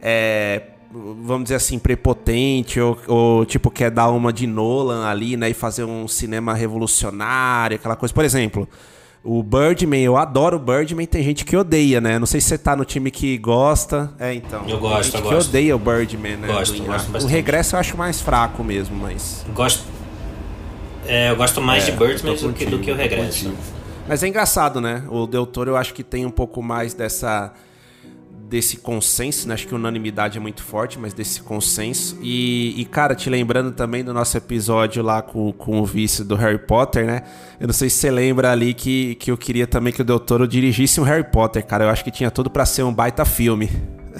é, 0.00 0.62
vamos 1.24 1.44
dizer 1.44 1.56
assim, 1.56 1.78
prepotente, 1.78 2.80
ou, 2.80 2.98
ou, 3.06 3.44
tipo 3.46 3.70
quer 3.70 3.90
dar 3.90 4.10
uma 4.10 4.32
de 4.32 4.46
Nolan 4.46 5.06
ali, 5.06 5.36
né? 5.36 5.50
E 5.50 5.54
fazer 5.54 5.84
um 5.84 6.06
cinema 6.06 6.54
revolucionário, 6.54 7.76
aquela 7.76 7.96
coisa. 7.96 8.14
Por 8.14 8.24
exemplo, 8.24 8.68
o 9.22 9.42
Birdman, 9.42 10.02
eu 10.02 10.16
adoro 10.16 10.56
o 10.56 10.60
Birdman, 10.60 11.06
tem 11.06 11.22
gente 11.22 11.44
que 11.44 11.56
odeia, 11.56 12.00
né? 12.00 12.18
Não 12.18 12.26
sei 12.26 12.40
se 12.40 12.48
você 12.48 12.58
tá 12.58 12.76
no 12.76 12.84
time 12.84 13.10
que 13.10 13.36
gosta. 13.38 14.12
É, 14.18 14.34
então. 14.34 14.64
Eu 14.68 14.78
gosto, 14.78 14.94
tem 14.94 15.02
gente 15.04 15.14
eu 15.14 15.22
que 15.28 15.34
gosto. 15.34 15.48
odeia 15.48 15.76
o 15.76 15.78
Birdman, 15.78 16.36
né? 16.36 16.46
Gosto, 16.48 16.76
do 16.76 16.84
gosto. 16.84 17.08
O 17.08 17.12
bastante. 17.12 17.30
regresso 17.32 17.74
eu 17.76 17.80
acho 17.80 17.96
mais 17.96 18.20
fraco 18.20 18.62
mesmo, 18.62 18.96
mas. 18.96 19.44
Gosto. 19.54 19.82
É, 21.06 21.30
eu 21.30 21.36
gosto 21.36 21.60
mais 21.60 21.86
É, 21.86 21.90
de 21.90 21.96
Birdman 21.96 22.36
do 22.36 22.52
que, 22.52 22.66
do 22.66 22.78
que 22.78 22.90
o 22.90 22.94
regresso. 22.96 23.52
Mas 24.06 24.22
é 24.22 24.28
engraçado, 24.28 24.80
né? 24.80 25.02
O 25.08 25.26
Del 25.26 25.46
Toro 25.46 25.70
eu 25.70 25.76
acho 25.76 25.94
que 25.94 26.02
tem 26.02 26.26
um 26.26 26.30
pouco 26.30 26.62
mais 26.62 26.92
dessa 26.94 27.52
desse 28.54 28.76
consenso, 28.76 29.48
né? 29.48 29.54
Acho 29.54 29.66
que 29.66 29.74
unanimidade 29.74 30.38
é 30.38 30.40
muito 30.40 30.62
forte, 30.62 30.96
mas 30.96 31.12
desse 31.12 31.42
consenso. 31.42 32.16
E, 32.22 32.80
e, 32.80 32.84
cara, 32.84 33.12
te 33.12 33.28
lembrando 33.28 33.72
também 33.72 34.04
do 34.04 34.14
nosso 34.14 34.36
episódio 34.36 35.02
lá 35.02 35.20
com, 35.22 35.52
com 35.52 35.80
o 35.80 35.84
vice 35.84 36.22
do 36.22 36.36
Harry 36.36 36.58
Potter, 36.58 37.04
né? 37.04 37.24
Eu 37.58 37.66
não 37.66 37.74
sei 37.74 37.90
se 37.90 37.96
você 37.96 38.12
lembra 38.12 38.52
ali 38.52 38.72
que, 38.72 39.16
que 39.16 39.28
eu 39.28 39.36
queria 39.36 39.66
também 39.66 39.92
que 39.92 40.02
o 40.02 40.04
Del 40.04 40.20
Toro 40.20 40.46
dirigisse 40.46 41.00
um 41.00 41.02
Harry 41.02 41.24
Potter, 41.24 41.66
cara. 41.66 41.82
Eu 41.82 41.90
acho 41.90 42.04
que 42.04 42.12
tinha 42.12 42.30
tudo 42.30 42.48
pra 42.48 42.64
ser 42.64 42.84
um 42.84 42.94
baita 42.94 43.24
filme. 43.24 43.68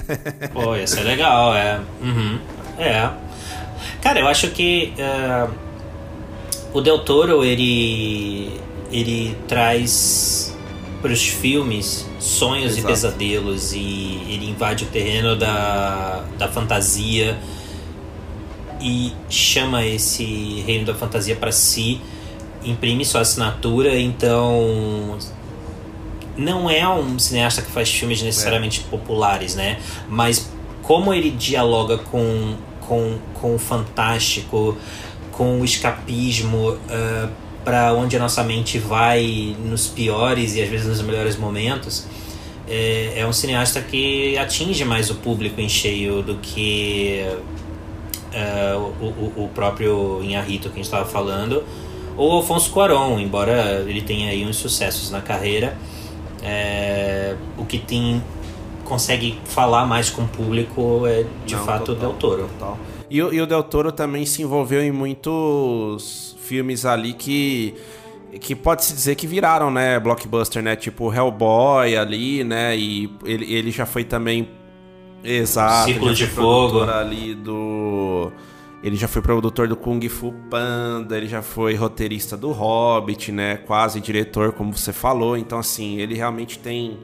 Pô, 0.53 0.75
ia 0.75 0.89
ser 0.89 1.05
legal, 1.05 1.55
é. 1.55 1.81
Uhum. 2.03 2.41
É. 2.77 3.09
Cara, 4.03 4.19
eu 4.19 4.27
acho 4.27 4.51
que 4.51 4.95
uh, 4.99 5.49
o 6.73 6.81
Del 6.81 6.99
Toro 7.05 7.45
ele 7.45 8.61
ele 8.91 9.37
traz 9.47 10.54
para 11.05 11.13
os 11.13 11.29
filmes 11.29 12.09
sonhos 12.19 12.73
Exato. 12.73 12.81
e 12.81 12.91
pesadelos 12.91 13.75
e 13.75 14.23
ele 14.27 14.49
invade 14.49 14.85
o 14.85 14.87
terreno 14.87 15.37
da, 15.37 16.25
da 16.39 16.49
fantasia 16.49 17.39
e 18.81 19.13
chama 19.29 19.85
esse 19.85 20.63
reino 20.67 20.87
da 20.87 20.95
fantasia 20.95 21.37
para 21.37 21.53
si, 21.53 22.01
imprime 22.65 23.05
sua 23.05 23.21
assinatura, 23.21 24.01
então 24.01 25.19
não 26.39 26.71
é 26.71 26.89
um 26.89 27.19
cineasta 27.19 27.61
que 27.61 27.71
faz 27.71 27.91
filmes 27.91 28.23
necessariamente 28.23 28.81
populares, 28.81 29.55
né? 29.55 29.81
Mas 30.09 30.51
como 30.81 31.13
ele 31.13 31.29
dialoga 31.29 31.99
com, 31.99 32.55
com, 32.81 33.19
com 33.35 33.55
o 33.55 33.59
fantástico, 33.59 34.75
com 35.31 35.61
o 35.61 35.65
escapismo, 35.67 36.71
uh, 36.71 37.44
para 37.65 37.93
onde 37.95 38.17
a 38.17 38.19
nossa 38.21 38.43
mente 38.45 38.79
vai 38.79 39.57
nos 39.65 39.87
piores 39.87 40.55
e 40.55 40.63
às 40.63 40.69
vezes 40.69 40.87
nos 40.87 41.01
melhores 41.03 41.37
momentos, 41.37 42.07
é, 42.69 43.15
é 43.17 43.27
um 43.27 43.33
cineasta 43.33 43.81
que 43.81 44.37
atinge 44.39 44.85
mais 44.85 45.11
o 45.11 45.15
público 45.17 45.61
em 45.61 45.69
cheio 45.69 46.23
do 46.23 46.37
que 46.37 47.25
uh, 48.33 48.79
o, 49.01 49.41
o, 49.41 49.45
o 49.45 49.49
próprio 49.55 50.21
Inharrito 50.23 50.69
que 50.69 50.75
a 50.75 50.77
gente 50.77 50.85
estava 50.87 51.05
falando, 51.07 51.63
ou 52.17 52.33
Alfonso 52.33 52.71
Cuarón, 52.71 53.19
embora 53.19 53.85
ele 53.89 54.01
tenha 54.03 54.31
aí 54.31 54.47
uns 54.47 54.57
sucessos 54.57 55.11
na 55.11 55.21
carreira, 55.21 55.77
é, 56.43 57.35
o 57.59 57.65
que 57.65 57.79
tem 57.79 58.23
consegue 58.85 59.39
falar 59.47 59.87
mais 59.87 60.11
com 60.11 60.23
o 60.23 60.29
público 60.29 61.07
é 61.07 61.25
de 61.47 61.55
Não, 61.55 61.65
fato 61.65 61.93
o 61.93 61.95
total, 61.95 62.11
Del 62.11 62.19
Toro. 62.19 62.43
total. 62.59 62.79
E, 63.11 63.23
o- 63.23 63.33
e 63.33 63.41
o 63.41 63.47
Del 63.47 63.63
Toro 63.63 63.91
também 63.91 64.27
se 64.27 64.43
envolveu 64.43 64.83
em 64.83 64.93
muitos 64.93 66.34
filmes 66.45 66.85
ali 66.85 67.13
que 67.13 67.75
que 68.41 68.55
pode 68.55 68.85
se 68.85 68.93
dizer 68.93 69.15
que 69.15 69.27
viraram, 69.29 69.71
né, 69.71 69.99
blockbuster, 70.01 70.61
né, 70.61 70.75
tipo 70.75 71.13
Hellboy 71.13 71.97
ali, 71.97 72.43
né, 72.43 72.77
e 72.77 73.09
ele, 73.25 73.53
ele 73.55 73.71
já 73.71 73.87
foi 73.87 74.03
também 74.03 74.49
exato, 75.23 75.85
Círculo 75.85 76.13
de 76.13 76.27
Fogo. 76.27 76.83
ali 76.83 77.35
do 77.35 78.33
ele 78.83 78.97
já 78.97 79.09
foi 79.09 79.23
produtor 79.23 79.67
do 79.67 79.77
Kung 79.77 80.07
Fu 80.09 80.35
Panda, 80.51 81.17
ele 81.17 81.27
já 81.27 81.41
foi 81.41 81.75
roteirista 81.75 82.37
do 82.37 82.51
Hobbit, 82.51 83.33
né, 83.33 83.57
quase 83.57 84.01
diretor, 84.01 84.53
como 84.53 84.77
você 84.77 84.93
falou. 84.93 85.39
Então 85.39 85.59
assim, 85.59 85.99
ele 85.99 86.15
realmente 86.15 86.59
tem 86.59 86.99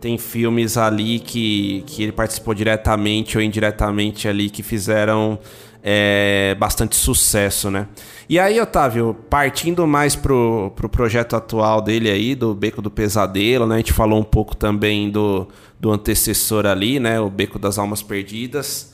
tem 0.00 0.16
filmes 0.16 0.76
ali 0.76 1.18
que, 1.18 1.82
que 1.86 2.04
ele 2.04 2.12
participou 2.12 2.54
diretamente 2.54 3.36
ou 3.36 3.42
indiretamente 3.42 4.28
ali 4.28 4.48
que 4.48 4.62
fizeram 4.62 5.38
é, 5.82 6.56
bastante 6.58 6.96
sucesso, 6.96 7.70
né? 7.70 7.86
E 8.28 8.38
aí, 8.38 8.60
Otávio, 8.60 9.14
partindo 9.30 9.86
mais 9.86 10.14
pro, 10.14 10.72
pro 10.76 10.88
projeto 10.88 11.34
atual 11.34 11.80
dele 11.80 12.10
aí, 12.10 12.34
do 12.34 12.54
Beco 12.54 12.82
do 12.82 12.90
Pesadelo, 12.90 13.66
né? 13.66 13.76
A 13.76 13.78
gente 13.78 13.92
falou 13.92 14.20
um 14.20 14.24
pouco 14.24 14.54
também 14.54 15.10
do, 15.10 15.48
do 15.80 15.90
antecessor 15.90 16.66
ali, 16.66 17.00
né? 17.00 17.18
O 17.18 17.30
Beco 17.30 17.58
das 17.58 17.78
Almas 17.78 18.02
Perdidas. 18.02 18.92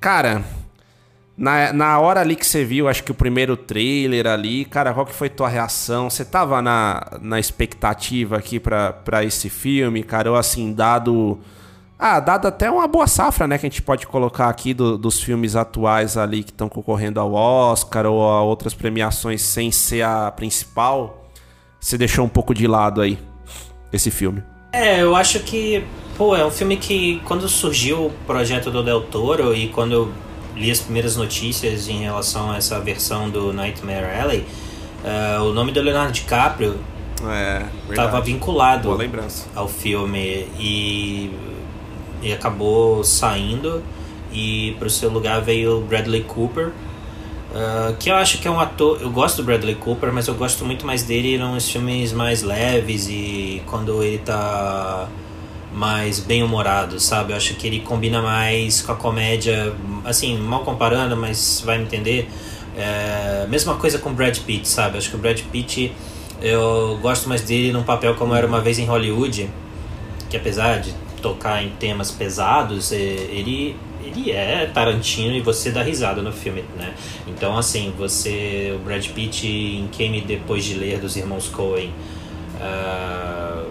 Cara, 0.00 0.44
na, 1.36 1.72
na 1.72 1.98
hora 1.98 2.20
ali 2.20 2.36
que 2.36 2.46
você 2.46 2.64
viu, 2.64 2.88
acho 2.88 3.02
que 3.02 3.10
o 3.10 3.14
primeiro 3.14 3.56
trailer 3.56 4.26
ali, 4.26 4.64
cara, 4.64 4.92
qual 4.92 5.06
que 5.06 5.14
foi 5.14 5.28
tua 5.28 5.48
reação? 5.48 6.10
Você 6.10 6.24
tava 6.24 6.60
na, 6.60 7.18
na 7.20 7.40
expectativa 7.40 8.36
aqui 8.36 8.60
pra 8.60 9.24
esse 9.24 9.48
filme, 9.48 10.02
cara? 10.02 10.30
Ou 10.30 10.36
assim, 10.36 10.72
dado. 10.72 11.38
Ah, 12.04 12.18
dado 12.18 12.48
até 12.48 12.68
uma 12.68 12.88
boa 12.88 13.06
safra, 13.06 13.46
né? 13.46 13.56
Que 13.58 13.66
a 13.66 13.68
gente 13.68 13.80
pode 13.80 14.08
colocar 14.08 14.48
aqui 14.48 14.74
do- 14.74 14.98
dos 14.98 15.20
filmes 15.20 15.54
atuais 15.54 16.16
ali 16.16 16.42
que 16.42 16.50
estão 16.50 16.68
concorrendo 16.68 17.20
ao 17.20 17.32
Oscar 17.32 18.06
ou 18.06 18.28
a 18.28 18.42
outras 18.42 18.74
premiações 18.74 19.40
sem 19.40 19.70
ser 19.70 20.02
a 20.02 20.32
principal. 20.32 21.28
Você 21.78 21.96
deixou 21.96 22.24
um 22.24 22.28
pouco 22.28 22.52
de 22.52 22.66
lado 22.66 23.00
aí 23.00 23.16
esse 23.92 24.10
filme. 24.10 24.42
É, 24.72 25.00
eu 25.02 25.14
acho 25.14 25.38
que, 25.40 25.84
pô, 26.18 26.34
é 26.34 26.44
um 26.44 26.50
filme 26.50 26.76
que 26.76 27.20
quando 27.24 27.48
surgiu 27.48 28.06
o 28.06 28.10
projeto 28.26 28.68
do 28.68 28.82
Del 28.82 29.02
Toro 29.02 29.54
e 29.54 29.68
quando 29.68 29.92
eu 29.92 30.12
li 30.56 30.72
as 30.72 30.80
primeiras 30.80 31.16
notícias 31.16 31.86
em 31.88 31.98
relação 32.02 32.50
a 32.50 32.56
essa 32.56 32.80
versão 32.80 33.30
do 33.30 33.52
Nightmare 33.52 34.06
Alley, 34.20 34.44
eh, 35.04 35.38
o 35.40 35.52
nome 35.52 35.70
do 35.70 35.80
Leonardo 35.80 36.10
DiCaprio 36.12 36.78
É, 37.24 37.62
estava 37.90 38.20
vinculado 38.20 38.88
ao 39.54 39.68
filme 39.68 40.48
e, 40.58 41.30
e 42.22 42.32
acabou 42.32 43.04
saindo. 43.04 43.82
E 44.32 44.74
pro 44.78 44.88
seu 44.88 45.10
lugar 45.10 45.42
veio 45.42 45.78
o 45.78 45.80
Bradley 45.82 46.22
Cooper 46.22 46.72
ah, 47.54 47.94
que 47.98 48.10
eu 48.10 48.14
acho 48.14 48.38
que 48.38 48.48
é 48.48 48.50
um 48.50 48.58
ator 48.58 48.98
eu 49.02 49.10
gosto 49.10 49.36
do 49.36 49.44
Bradley 49.44 49.74
Cooper 49.74 50.10
mas 50.10 50.26
eu 50.26 50.34
gosto 50.34 50.64
muito 50.64 50.86
mais 50.86 51.02
dele 51.02 51.36
nos 51.36 51.68
filmes 51.68 52.10
mais 52.12 52.42
leves 52.42 53.08
e 53.08 53.62
quando 53.66 54.02
ele 54.02 54.18
tá 54.18 55.06
mais 55.74 56.18
bem 56.18 56.42
humorado 56.42 56.98
sabe? 56.98 57.32
Eu 57.32 57.36
acho 57.36 57.54
que 57.54 57.66
ele 57.66 57.80
combina 57.80 58.22
mais 58.22 58.80
com 58.80 58.92
a 58.92 58.94
comédia 58.94 59.74
assim 60.02 60.38
mal 60.38 60.64
comparando 60.64 61.14
mas 61.14 61.62
vai 61.64 61.76
me 61.76 61.84
entender 61.84 62.26
é, 62.74 63.46
mesma 63.50 63.74
coisa 63.74 63.98
com 63.98 64.08
o 64.08 64.14
Brad 64.14 64.38
Pitt 64.38 64.66
sabe? 64.66 64.96
Acho 64.96 65.10
que 65.10 65.16
o 65.16 65.18
Brad 65.18 65.38
Pitt 65.52 65.92
eu 66.40 66.98
gosto 67.02 67.28
mais 67.28 67.42
dele 67.42 67.70
num 67.70 67.82
papel 67.82 68.14
como 68.14 68.34
era 68.34 68.46
uma 68.46 68.62
vez 68.62 68.78
em 68.78 68.86
Hollywood 68.86 69.50
que 70.30 70.38
apesar 70.38 70.80
de 70.80 70.94
tocar 71.22 71.64
em 71.64 71.70
temas 71.70 72.10
pesados, 72.10 72.92
eh, 72.92 72.96
ele 72.96 73.76
ele 74.04 74.32
é 74.32 74.66
Tarantino 74.66 75.36
e 75.36 75.40
você 75.40 75.70
dá 75.70 75.80
risada 75.80 76.20
no 76.20 76.32
filme, 76.32 76.64
né? 76.76 76.92
Então 77.26 77.56
assim, 77.56 77.94
você 77.96 78.72
o 78.74 78.78
Brad 78.80 79.06
Pitt 79.08 79.46
em 79.46 79.86
Quem 79.92 80.10
Me 80.10 80.20
Depois 80.20 80.64
de 80.64 80.74
Ler 80.74 80.98
dos 80.98 81.16
irmãos 81.16 81.48
Coen, 81.48 81.92
ah, 82.60 83.64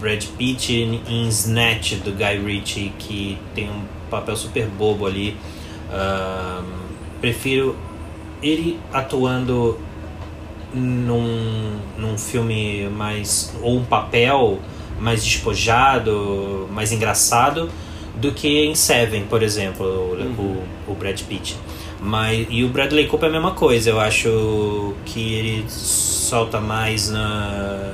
Brad 0.00 0.24
Pitt 0.36 0.72
em 0.72 1.28
Snatch 1.28 1.94
do 1.96 2.10
Guy 2.12 2.44
Ritchie 2.44 2.92
que 2.98 3.38
tem 3.54 3.70
um 3.70 3.84
papel 4.10 4.36
super 4.36 4.66
bobo 4.66 5.06
ali. 5.06 5.36
Ah, 5.90 6.62
prefiro 7.20 7.76
ele 8.42 8.80
atuando 8.92 9.78
num, 10.74 11.78
num 11.96 12.18
filme 12.18 12.88
mais. 12.88 13.54
ou 13.62 13.78
um 13.78 13.84
papel 13.84 14.58
mais 15.00 15.24
despojado, 15.24 16.68
mais 16.70 16.92
engraçado, 16.92 17.68
do 18.14 18.32
que 18.32 18.66
em 18.66 18.74
Seven, 18.74 19.24
por 19.24 19.42
exemplo, 19.42 19.86
o, 19.86 20.62
o, 20.88 20.92
o 20.92 20.94
Brad 20.94 21.20
Pitt. 21.22 21.56
Mas, 22.00 22.46
e 22.48 22.64
o 22.64 22.68
Bradley 22.68 23.06
Cooper 23.06 23.26
é 23.26 23.30
a 23.30 23.32
mesma 23.32 23.52
coisa, 23.52 23.90
eu 23.90 24.00
acho 24.00 24.94
que 25.04 25.34
ele 25.34 25.64
solta 25.68 26.60
mais 26.60 27.10
na. 27.10 27.92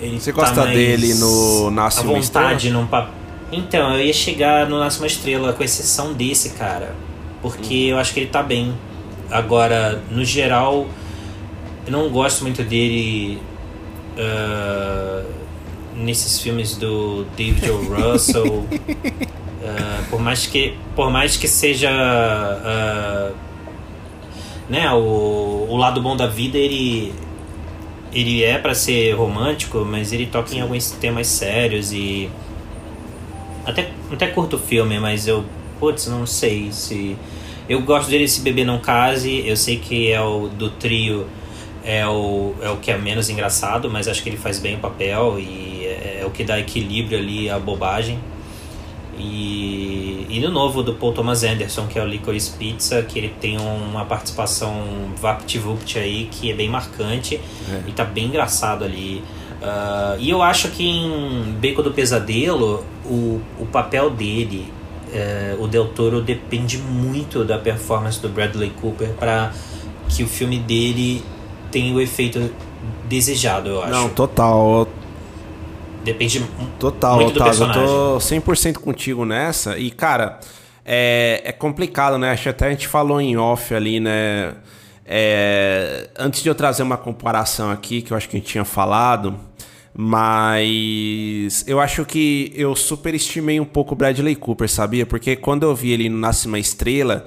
Ele 0.00 0.18
Você 0.18 0.32
gosta 0.32 0.66
dele 0.66 1.14
no 1.14 1.70
Nasce 1.70 2.00
uma 2.00 2.14
vontade 2.14 2.68
Estrela? 2.68 2.80
num 2.80 2.86
pa... 2.86 3.10
Então, 3.52 3.94
eu 3.94 4.04
ia 4.04 4.12
chegar 4.12 4.68
no 4.68 4.78
Nasce 4.78 4.98
uma 4.98 5.06
Estrela, 5.06 5.52
com 5.52 5.62
exceção 5.62 6.12
desse 6.12 6.50
cara. 6.50 6.94
Porque 7.40 7.74
eu 7.74 7.98
acho 7.98 8.12
que 8.12 8.20
ele 8.20 8.30
tá 8.30 8.42
bem. 8.42 8.74
Agora, 9.30 10.02
no 10.10 10.24
geral, 10.24 10.86
eu 11.86 11.92
não 11.92 12.08
gosto 12.08 12.42
muito 12.42 12.62
dele 12.62 13.38
ah, 14.18 15.22
nesses 15.96 16.40
filmes 16.40 16.76
do 16.76 17.24
David 17.36 17.70
O. 17.70 17.94
Russell. 17.94 18.66
Ah, 19.66 20.04
por 20.10 20.20
mais 20.20 20.46
que 20.46 20.76
por 20.94 21.10
mais 21.10 21.38
que 21.38 21.48
seja 21.48 21.88
ah, 21.90 23.32
né 24.68 24.92
o, 24.92 25.66
o 25.70 25.74
lado 25.78 26.02
bom 26.02 26.14
da 26.14 26.26
vida 26.26 26.58
ele 26.58 27.14
ele 28.12 28.44
é 28.44 28.58
pra 28.58 28.74
ser 28.74 29.12
romântico 29.14 29.82
mas 29.82 30.12
ele 30.12 30.26
toca 30.26 30.54
em 30.54 30.60
alguns 30.60 30.90
temas 30.90 31.28
sérios 31.28 31.94
e 31.94 32.28
até 33.64 33.90
até 34.12 34.26
curto 34.26 34.56
o 34.56 34.58
filme 34.58 35.00
mas 35.00 35.26
eu 35.26 35.46
putz 35.80 36.08
não 36.08 36.26
sei 36.26 36.70
se 36.70 37.16
eu 37.66 37.80
gosto 37.80 38.10
dele 38.10 38.28
se 38.28 38.42
bebê 38.42 38.66
não 38.66 38.78
case 38.78 39.48
eu 39.48 39.56
sei 39.56 39.78
que 39.78 40.12
é 40.12 40.20
o 40.20 40.46
do 40.48 40.68
trio 40.68 41.26
é 41.84 42.06
o, 42.06 42.54
é 42.62 42.70
o 42.70 42.78
que 42.78 42.90
é 42.90 42.96
menos 42.96 43.28
engraçado, 43.28 43.90
mas 43.90 44.08
acho 44.08 44.22
que 44.22 44.30
ele 44.30 44.38
faz 44.38 44.58
bem 44.58 44.76
o 44.76 44.78
papel 44.78 45.38
e 45.38 45.73
é, 46.24 46.26
é 46.26 46.26
o 46.26 46.30
que 46.30 46.44
dá 46.44 46.58
equilíbrio 46.58 47.18
ali 47.18 47.50
à 47.50 47.58
bobagem. 47.58 48.18
E, 49.16 50.26
e 50.28 50.40
no 50.40 50.50
novo 50.50 50.82
do 50.82 50.94
Paul 50.94 51.12
Thomas 51.12 51.44
Anderson, 51.44 51.86
que 51.86 51.98
é 51.98 52.02
o 52.02 52.06
Licorice 52.06 52.52
Pizza, 52.58 53.00
que 53.02 53.18
ele 53.18 53.32
tem 53.40 53.56
uma 53.58 54.04
participação 54.04 54.74
vapt-vupt 55.20 55.98
aí 55.98 56.28
que 56.30 56.50
é 56.50 56.54
bem 56.54 56.68
marcante 56.68 57.40
e 57.86 57.92
tá 57.92 58.04
bem 58.04 58.24
engraçado 58.24 58.82
ali. 58.82 59.22
Ah, 59.62 60.16
e 60.18 60.28
eu 60.30 60.42
acho 60.42 60.68
que 60.70 60.84
em 60.84 61.54
Beco 61.60 61.82
do 61.82 61.92
Pesadelo, 61.92 62.84
o, 63.04 63.40
o 63.58 63.66
papel 63.70 64.10
dele, 64.10 64.72
eh, 65.12 65.56
o 65.60 65.68
Del 65.68 65.86
Toro, 65.88 66.20
depende 66.20 66.76
muito 66.76 67.44
da 67.44 67.56
performance 67.56 68.20
do 68.20 68.28
Bradley 68.28 68.70
Cooper 68.80 69.10
para 69.10 69.52
que 70.08 70.22
o 70.24 70.26
filme 70.26 70.58
dele 70.58 71.24
tenha 71.70 71.94
o 71.94 72.00
efeito 72.00 72.50
desejado, 73.08 73.70
eu 73.70 73.82
acho. 73.82 73.92
Não, 73.92 74.08
total. 74.10 74.88
Depende 76.04 76.44
Total, 76.78 77.16
muito 77.16 77.32
do 77.32 77.40
Otávio. 77.42 77.64
Eu 77.64 78.18
personagem. 78.20 78.44
tô 78.44 78.52
100% 78.52 78.74
contigo 78.78 79.24
nessa. 79.24 79.78
E, 79.78 79.90
cara, 79.90 80.38
é, 80.84 81.40
é 81.44 81.52
complicado, 81.52 82.18
né? 82.18 82.30
Acho 82.30 82.44
que 82.44 82.48
até 82.50 82.66
a 82.66 82.70
gente 82.70 82.86
falou 82.86 83.20
em 83.20 83.36
off 83.36 83.74
ali, 83.74 83.98
né? 83.98 84.54
É, 85.06 86.08
antes 86.18 86.42
de 86.42 86.48
eu 86.48 86.54
trazer 86.54 86.82
uma 86.82 86.96
comparação 86.96 87.70
aqui, 87.70 88.02
que 88.02 88.12
eu 88.12 88.16
acho 88.16 88.28
que 88.28 88.36
a 88.36 88.38
gente 88.38 88.48
tinha 88.48 88.64
falado, 88.64 89.38
mas 89.94 91.64
eu 91.66 91.80
acho 91.80 92.04
que 92.04 92.52
eu 92.54 92.74
superestimei 92.74 93.60
um 93.60 93.64
pouco 93.64 93.94
o 93.94 93.96
Bradley 93.96 94.34
Cooper, 94.34 94.68
sabia? 94.68 95.06
Porque 95.06 95.36
quando 95.36 95.64
eu 95.64 95.74
vi 95.74 95.92
ele 95.92 96.08
no 96.08 96.18
Nasce 96.18 96.46
uma 96.46 96.58
Estrela, 96.58 97.26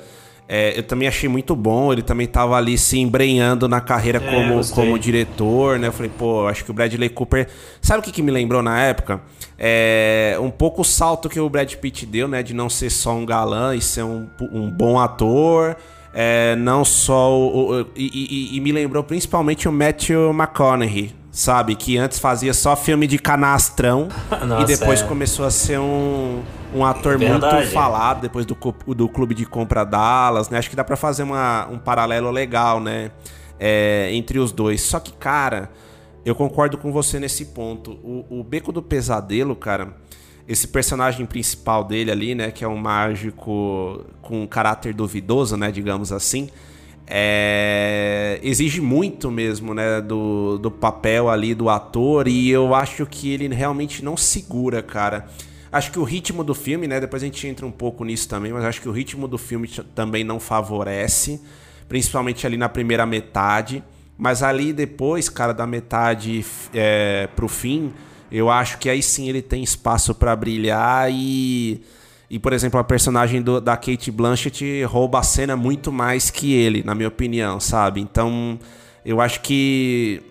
é, 0.49 0.77
eu 0.79 0.83
também 0.83 1.07
achei 1.07 1.27
muito 1.27 1.55
bom. 1.55 1.91
Ele 1.91 2.01
também 2.01 2.25
estava 2.25 2.55
ali 2.55 2.77
se 2.77 2.97
embrenhando 2.97 3.67
na 3.67 3.81
carreira 3.81 4.19
é, 4.19 4.31
como, 4.31 4.65
como 4.69 4.97
diretor, 4.97 5.77
né? 5.77 5.87
Eu 5.87 5.91
falei, 5.91 6.11
pô, 6.17 6.47
acho 6.47 6.63
que 6.63 6.71
o 6.71 6.73
Bradley 6.73 7.09
Cooper. 7.09 7.47
Sabe 7.81 7.99
o 7.99 8.03
que, 8.03 8.11
que 8.11 8.21
me 8.21 8.31
lembrou 8.31 8.63
na 8.63 8.79
época? 8.79 9.21
É, 9.59 10.37
um 10.39 10.49
pouco 10.49 10.81
o 10.81 10.85
salto 10.85 11.27
que 11.27 11.39
o 11.39 11.49
Brad 11.49 11.73
Pitt 11.75 12.05
deu, 12.05 12.27
né? 12.27 12.41
De 12.41 12.53
não 12.53 12.69
ser 12.69 12.89
só 12.89 13.13
um 13.13 13.25
galã 13.25 13.75
e 13.75 13.81
ser 13.81 14.03
um, 14.03 14.27
um 14.51 14.69
bom 14.69 14.99
ator. 14.99 15.75
É, 16.13 16.55
não 16.55 16.85
só 16.85 17.37
o, 17.37 17.81
o 17.81 17.85
e, 17.95 18.09
e, 18.53 18.57
e, 18.57 18.61
me 18.61 18.71
lembrou 18.71 19.03
principalmente 19.03 19.67
o 19.67 19.71
Matthew 19.71 20.31
McConaughey, 20.31 21.13
sabe? 21.31 21.75
Que 21.75 21.97
antes 21.97 22.17
fazia 22.17 22.55
só 22.55 22.75
filme 22.75 23.05
de 23.05 23.19
canastrão 23.19 24.07
Nossa, 24.47 24.63
e 24.63 24.65
depois 24.65 25.01
é. 25.01 25.05
começou 25.05 25.45
a 25.45 25.51
ser 25.51 25.79
um, 25.79 26.41
um 26.74 26.86
ator 26.86 27.18
muito 27.18 27.47
falado 27.72 28.22
depois 28.22 28.45
do, 28.45 28.55
do 28.95 29.09
clube 29.09 29.34
de 29.34 29.45
compra 29.45 29.84
Dallas, 29.84 30.49
né? 30.49 30.57
Acho 30.57 30.70
que 30.70 30.76
dá 30.76 30.84
para 30.84 30.95
fazer 30.95 31.24
uma, 31.24 31.68
um 31.68 31.78
paralelo 31.78 32.30
legal, 32.32 32.80
né? 32.80 33.11
É, 33.59 34.09
entre 34.11 34.39
os 34.39 34.51
dois. 34.51 34.82
Só 34.82 34.99
que, 34.99 35.11
cara, 35.13 35.72
eu 36.26 36.36
concordo 36.36 36.78
com 36.78 36.91
você 36.91 37.20
nesse 37.20 37.45
ponto. 37.45 37.91
O, 38.03 38.39
o 38.39 38.43
Beco 38.43 38.72
do 38.72 38.82
Pesadelo, 38.82 39.55
cara, 39.55 39.95
esse 40.47 40.68
personagem 40.68 41.26
principal 41.26 41.84
dele 41.84 42.11
ali, 42.11 42.36
né? 42.36 42.51
Que 42.51 42.63
é 42.63 42.68
um 42.68 42.78
mágico 42.78 44.05
com 44.22 44.43
um 44.43 44.47
caráter 44.47 44.93
duvidoso, 44.93 45.57
né? 45.57 45.72
Digamos 45.72 46.11
assim 46.11 46.49
é, 47.09 48.38
exige 48.43 48.82
muito 48.82 49.32
mesmo, 49.32 49.74
né, 49.74 50.01
do, 50.01 50.57
do 50.57 50.70
papel 50.70 51.30
ali 51.30 51.55
do 51.55 51.70
ator 51.70 52.28
e 52.28 52.49
eu 52.49 52.76
acho 52.76 53.05
que 53.05 53.32
ele 53.32 53.47
realmente 53.47 54.03
não 54.03 54.18
segura, 54.18 54.84
cara. 54.84 55.26
Acho 55.72 55.91
que 55.91 55.99
o 55.99 56.03
ritmo 56.03 56.43
do 56.43 56.53
filme, 56.53 56.88
né, 56.88 56.99
depois 56.99 57.22
a 57.22 57.26
gente 57.26 57.45
entra 57.47 57.65
um 57.65 57.72
pouco 57.72 58.03
nisso 58.05 58.28
também, 58.30 58.51
mas 58.51 58.63
acho 58.63 58.82
que 58.82 58.89
o 58.89 58.91
ritmo 58.91 59.28
do 59.28 59.38
filme 59.38 59.68
também 59.93 60.24
não 60.24 60.39
favorece, 60.39 61.41
principalmente 61.89 62.45
ali 62.45 62.57
na 62.57 62.70
primeira 62.70 63.05
metade. 63.05 63.84
Mas 64.18 64.41
ali 64.41 64.74
depois, 64.74 65.30
cara, 65.30 65.53
da 65.53 65.68
metade 65.68 66.45
é, 66.74 67.28
pro 67.36 67.47
fim, 67.47 67.93
eu 68.32 68.49
acho 68.49 68.78
que 68.80 68.89
aí 68.89 69.03
sim 69.03 69.30
ele 69.30 69.41
tem 69.41 69.63
espaço 69.63 70.15
para 70.15 70.36
brilhar 70.36 71.11
e 71.11 71.82
e, 72.30 72.38
por 72.38 72.51
exemplo, 72.51 72.80
a 72.80 72.84
personagem 72.84 73.41
do, 73.41 73.61
da 73.61 73.78
Kate 73.78 74.11
Blanchett 74.11 74.84
rouba 74.84 75.20
a 75.20 75.24
cena 75.24 75.55
muito 75.55 75.91
mais 75.91 76.30
que 76.30 76.53
ele, 76.53 76.84
na 76.84 76.93
minha 76.93 77.07
opinião, 77.07 77.59
sabe? 77.59 78.01
Então, 78.01 78.59
eu 79.05 79.22
acho 79.22 79.41
que. 79.41 80.22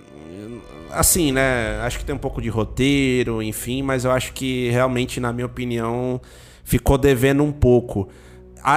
Assim, 0.91 1.33
né? 1.33 1.81
Acho 1.83 1.99
que 1.99 2.05
tem 2.05 2.15
um 2.15 2.19
pouco 2.19 2.41
de 2.41 2.49
roteiro, 2.49 3.43
enfim, 3.43 3.83
mas 3.83 4.05
eu 4.05 4.11
acho 4.11 4.33
que 4.33 4.71
realmente, 4.71 5.21
na 5.21 5.33
minha 5.33 5.47
opinião, 5.47 6.21
ficou 6.65 6.97
devendo 6.99 7.43
um 7.43 7.53
pouco. 7.53 8.09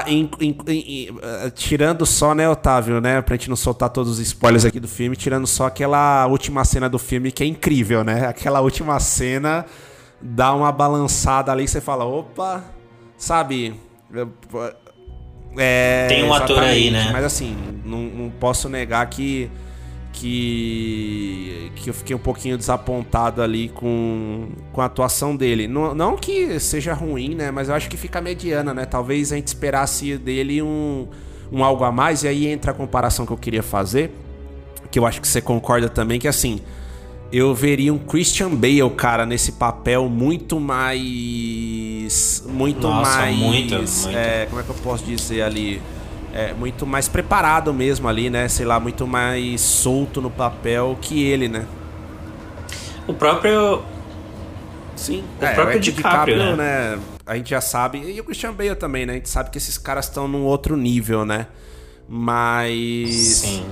in, 0.08 0.30
in, 0.40 0.58
in, 0.68 1.08
tirando 1.56 2.06
só, 2.06 2.36
né, 2.36 2.48
Otávio, 2.50 3.00
né? 3.02 3.22
Pra 3.22 3.36
gente 3.36 3.50
não 3.50 3.56
soltar 3.56 3.90
todos 3.90 4.14
os 4.14 4.20
spoilers 4.20 4.66
aqui 4.66 4.80
do 4.80 4.88
filme, 4.88 5.16
tirando 5.16 5.48
só 5.48 5.66
aquela 5.68 6.28
última 6.28 6.64
cena 6.66 6.90
do 6.90 7.00
filme 7.00 7.32
que 7.32 7.44
é 7.44 7.48
incrível, 7.48 8.04
né? 8.04 8.28
Aquela 8.28 8.62
última 8.62 9.00
cena 9.00 9.66
dá 10.22 10.54
uma 10.54 10.72
balançada 10.72 11.52
ali 11.52 11.64
e 11.64 11.68
você 11.68 11.80
fala, 11.82 12.06
opa, 12.06 12.64
sabe? 13.18 13.80
É, 15.58 16.08
Tem 16.08 16.24
um 16.24 16.34
ator 16.34 16.60
aí, 16.60 16.92
né? 16.92 17.10
Mas 17.12 17.26
assim, 17.26 17.56
não, 17.84 18.02
não 18.02 18.30
posso 18.30 18.70
negar 18.70 19.06
que 19.10 19.50
que, 20.20 21.72
que 21.76 21.90
eu 21.90 21.94
fiquei 21.94 22.14
um 22.14 22.20
pouquinho 22.20 22.58
desapontado 22.58 23.42
ali 23.42 23.70
com, 23.70 24.50
com 24.74 24.82
a 24.82 24.86
atuação 24.86 25.34
dele. 25.34 25.66
Não, 25.66 25.96
não 25.96 26.18
que 26.18 26.60
seja 26.60 26.94
ruim, 26.94 27.36
né? 27.36 27.52
Mas 27.52 27.70
eu 27.70 27.76
acho 27.76 27.90
que 27.90 27.96
fica 27.96 28.20
mediana, 28.20 28.74
né? 28.74 28.86
Talvez 28.86 29.32
a 29.32 29.38
gente 29.38 29.48
esperasse 29.48 30.18
dele 30.18 30.62
um, 30.62 31.08
um 31.50 31.64
algo 31.64 31.86
a 31.86 31.92
mais. 31.92 32.24
E 32.24 32.28
aí 32.28 32.48
entra 32.48 32.72
a 32.72 32.74
comparação 32.74 33.26
que 33.26 33.32
eu 33.32 33.38
queria 33.38 33.64
fazer, 33.64 34.12
que 34.92 35.00
eu 35.00 35.06
acho 35.06 35.22
que 35.22 35.28
você 35.28 35.40
concorda 35.40 35.88
também, 35.88 36.20
que 36.20 36.28
assim, 36.28 36.60
eu 37.32 37.56
veria 37.56 37.94
um 37.94 37.98
Christian 37.98 38.50
Bale, 38.50 38.90
cara, 38.98 39.26
nesse 39.26 39.54
papel 39.54 40.10
muito 40.10 40.60
mais. 40.60 42.44
Muito 42.46 42.82
Nossa, 42.82 43.18
mais. 43.20 43.38
Muito, 43.38 43.76
muito. 43.76 44.10
É, 44.10 44.48
como 44.48 44.60
é 44.60 44.64
que 44.66 44.70
eu 44.70 44.76
posso 44.84 45.06
dizer 45.06 45.44
ali? 45.44 45.82
É, 46.34 46.54
muito 46.54 46.86
mais 46.86 47.08
preparado 47.08 47.74
mesmo 47.74 48.08
ali, 48.08 48.30
né? 48.30 48.48
Sei 48.48 48.66
lá, 48.66 48.80
muito 48.80 49.08
mais 49.08 49.62
solto 49.62 50.22
no 50.22 50.30
papel 50.30 50.98
que 51.02 51.24
ele, 51.24 51.48
né? 51.48 51.66
O 53.08 53.14
próprio. 53.14 53.82
Sim, 54.96 55.24
o 55.42 55.46
é, 55.46 55.54
próprio 55.54 55.78
o 55.78 55.80
DiCaprio, 55.80 56.36
DiCaprio 56.36 56.56
né? 56.58 56.96
né? 56.96 57.00
A 57.26 57.36
gente 57.36 57.50
já 57.50 57.62
sabe. 57.62 58.00
E 58.00 58.20
o 58.20 58.24
Christian 58.24 58.54
Bale 58.54 58.76
também, 58.76 59.06
né? 59.06 59.14
A 59.14 59.16
gente 59.16 59.30
sabe 59.30 59.50
que 59.50 59.58
esses 59.58 59.78
caras 59.78 60.06
estão 60.06 60.28
num 60.28 60.44
outro 60.44 60.76
nível, 60.76 61.26
né? 61.26 61.48
Mas. 62.08 63.10
Sim. 63.10 63.66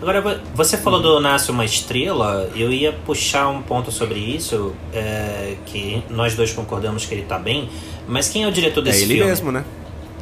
Agora, 0.00 0.42
você 0.54 0.76
falou 0.76 1.02
do 1.02 1.18
Nasce 1.18 1.50
uma 1.50 1.64
Estrela, 1.64 2.48
eu 2.54 2.72
ia 2.72 2.92
puxar 2.92 3.48
um 3.48 3.60
ponto 3.60 3.90
sobre 3.90 4.18
isso, 4.20 4.72
é, 4.92 5.56
que 5.66 6.04
nós 6.08 6.36
dois 6.36 6.52
concordamos 6.52 7.04
que 7.04 7.14
ele 7.14 7.24
tá 7.24 7.36
bem, 7.36 7.68
mas 8.06 8.28
quem 8.28 8.44
é 8.44 8.46
o 8.46 8.52
diretor 8.52 8.80
desse 8.80 9.00
filme? 9.00 9.14
É 9.14 9.16
ele 9.16 9.24
filme? 9.24 9.30
mesmo, 9.30 9.52
né? 9.52 9.64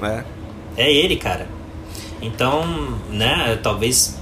É. 0.03 0.24
é 0.77 0.93
ele, 0.93 1.16
cara. 1.16 1.47
Então, 2.20 2.64
né, 3.11 3.59
talvez 3.62 4.20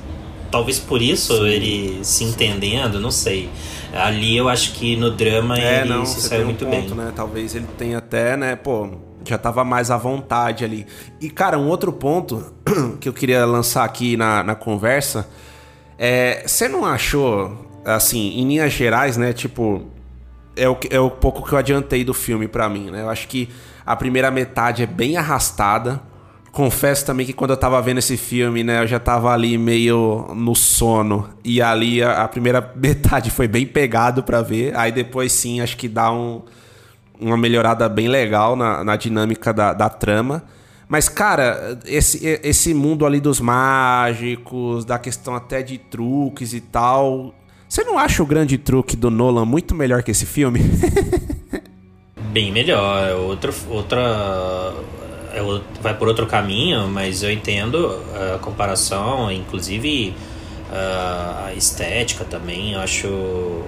talvez 0.50 0.78
por 0.78 1.02
isso 1.02 1.36
Sim. 1.36 1.46
ele 1.46 2.05
se 2.05 2.24
entendendo, 2.24 3.00
não 3.00 3.11
sei. 3.11 3.50
Ali 3.92 4.36
eu 4.36 4.48
acho 4.48 4.72
que 4.72 4.96
no 4.96 5.11
drama 5.11 5.59
é, 5.59 5.80
ele 5.80 5.88
não, 5.88 6.07
se 6.07 6.20
saiu 6.20 6.42
um 6.42 6.46
muito 6.46 6.64
ponto, 6.64 6.94
bem. 6.94 7.05
Né? 7.05 7.12
Talvez 7.14 7.55
ele 7.55 7.66
tenha 7.78 7.98
até, 7.98 8.36
né, 8.36 8.55
pô, 8.57 8.88
já 9.24 9.38
tava 9.38 9.64
mais 9.64 9.90
à 9.90 9.96
vontade 9.96 10.64
ali. 10.64 10.86
E, 11.20 11.30
cara, 11.30 11.59
um 11.59 11.68
outro 11.68 11.92
ponto 11.92 12.52
que 13.00 13.09
eu 13.09 13.12
queria 13.12 13.44
lançar 13.44 13.84
aqui 13.84 14.16
na, 14.16 14.42
na 14.42 14.55
conversa 14.55 15.28
é, 15.98 16.42
você 16.46 16.68
não 16.68 16.84
achou, 16.84 17.68
assim, 17.84 18.38
em 18.38 18.48
linhas 18.48 18.72
gerais, 18.72 19.16
né? 19.16 19.32
Tipo, 19.32 19.86
é 20.57 20.68
o, 20.68 20.76
é 20.90 21.00
o 21.00 21.11
pouco 21.11 21.46
que 21.46 21.52
eu 21.52 21.59
adiantei 21.59 22.05
do 22.05 22.14
filme 22.14 22.48
para 22.48 22.68
mim, 22.68 22.90
né? 22.90 23.02
Eu 23.02 23.11
acho 23.11 23.28
que 23.28 23.48
a 23.86 23.94
primeira 23.94 24.30
metade 24.30 24.82
é 24.82 24.86
bem 24.86 25.16
arrastada. 25.16 26.00
Confesso 26.55 27.05
também 27.05 27.26
que 27.26 27.32
quando 27.32 27.50
eu 27.50 27.57
tava 27.57 27.82
vendo 27.82 27.98
esse 27.98 28.16
filme, 28.16 28.62
né, 28.62 28.80
eu 28.80 28.86
já 28.86 29.00
tava 29.00 29.32
ali 29.32 29.59
meio 29.59 30.28
no 30.36 30.55
sono. 30.55 31.28
E 31.42 31.61
ali 31.61 32.00
a, 32.00 32.22
a 32.22 32.28
primeira 32.28 32.70
metade 32.80 33.28
foi 33.28 33.48
bem 33.48 33.66
pegado 33.66 34.22
para 34.22 34.40
ver. 34.40 34.72
Aí 34.76 34.92
depois 34.92 35.32
sim, 35.32 35.61
acho 35.61 35.76
que 35.76 35.88
dá 35.88 36.12
um, 36.12 36.42
uma 37.18 37.36
melhorada 37.36 37.88
bem 37.88 38.07
legal 38.07 38.55
na, 38.55 38.84
na 38.84 38.94
dinâmica 38.94 39.52
da, 39.52 39.72
da 39.72 39.88
trama. 39.88 40.44
Mas, 40.86 41.09
cara, 41.09 41.76
esse, 41.86 42.24
esse 42.44 42.72
mundo 42.72 43.05
ali 43.05 43.18
dos 43.18 43.40
mágicos, 43.40 44.84
da 44.84 44.96
questão 44.96 45.34
até 45.34 45.61
de 45.61 45.76
truques 45.76 46.52
e 46.52 46.61
tal. 46.61 47.34
Você 47.68 47.82
não 47.82 47.98
acha 47.98 48.22
o 48.22 48.26
grande 48.26 48.59
truque 48.59 48.94
do 48.94 49.11
Nolan 49.11 49.44
muito 49.44 49.74
melhor 49.74 50.05
que 50.05 50.12
esse 50.12 50.24
filme? 50.24 50.61
Bem 52.30 52.52
melhor. 52.52 53.09
É 53.09 53.14
outro, 53.14 53.52
outra. 53.68 54.72
É, 55.35 55.41
vai 55.80 55.95
por 55.97 56.09
outro 56.09 56.26
caminho, 56.26 56.87
mas 56.89 57.22
eu 57.22 57.30
entendo 57.30 58.01
a 58.35 58.39
comparação, 58.39 59.30
inclusive 59.30 60.14
a 60.70 61.53
estética 61.57 62.24
também. 62.24 62.72
Eu 62.72 62.80
acho, 62.80 63.62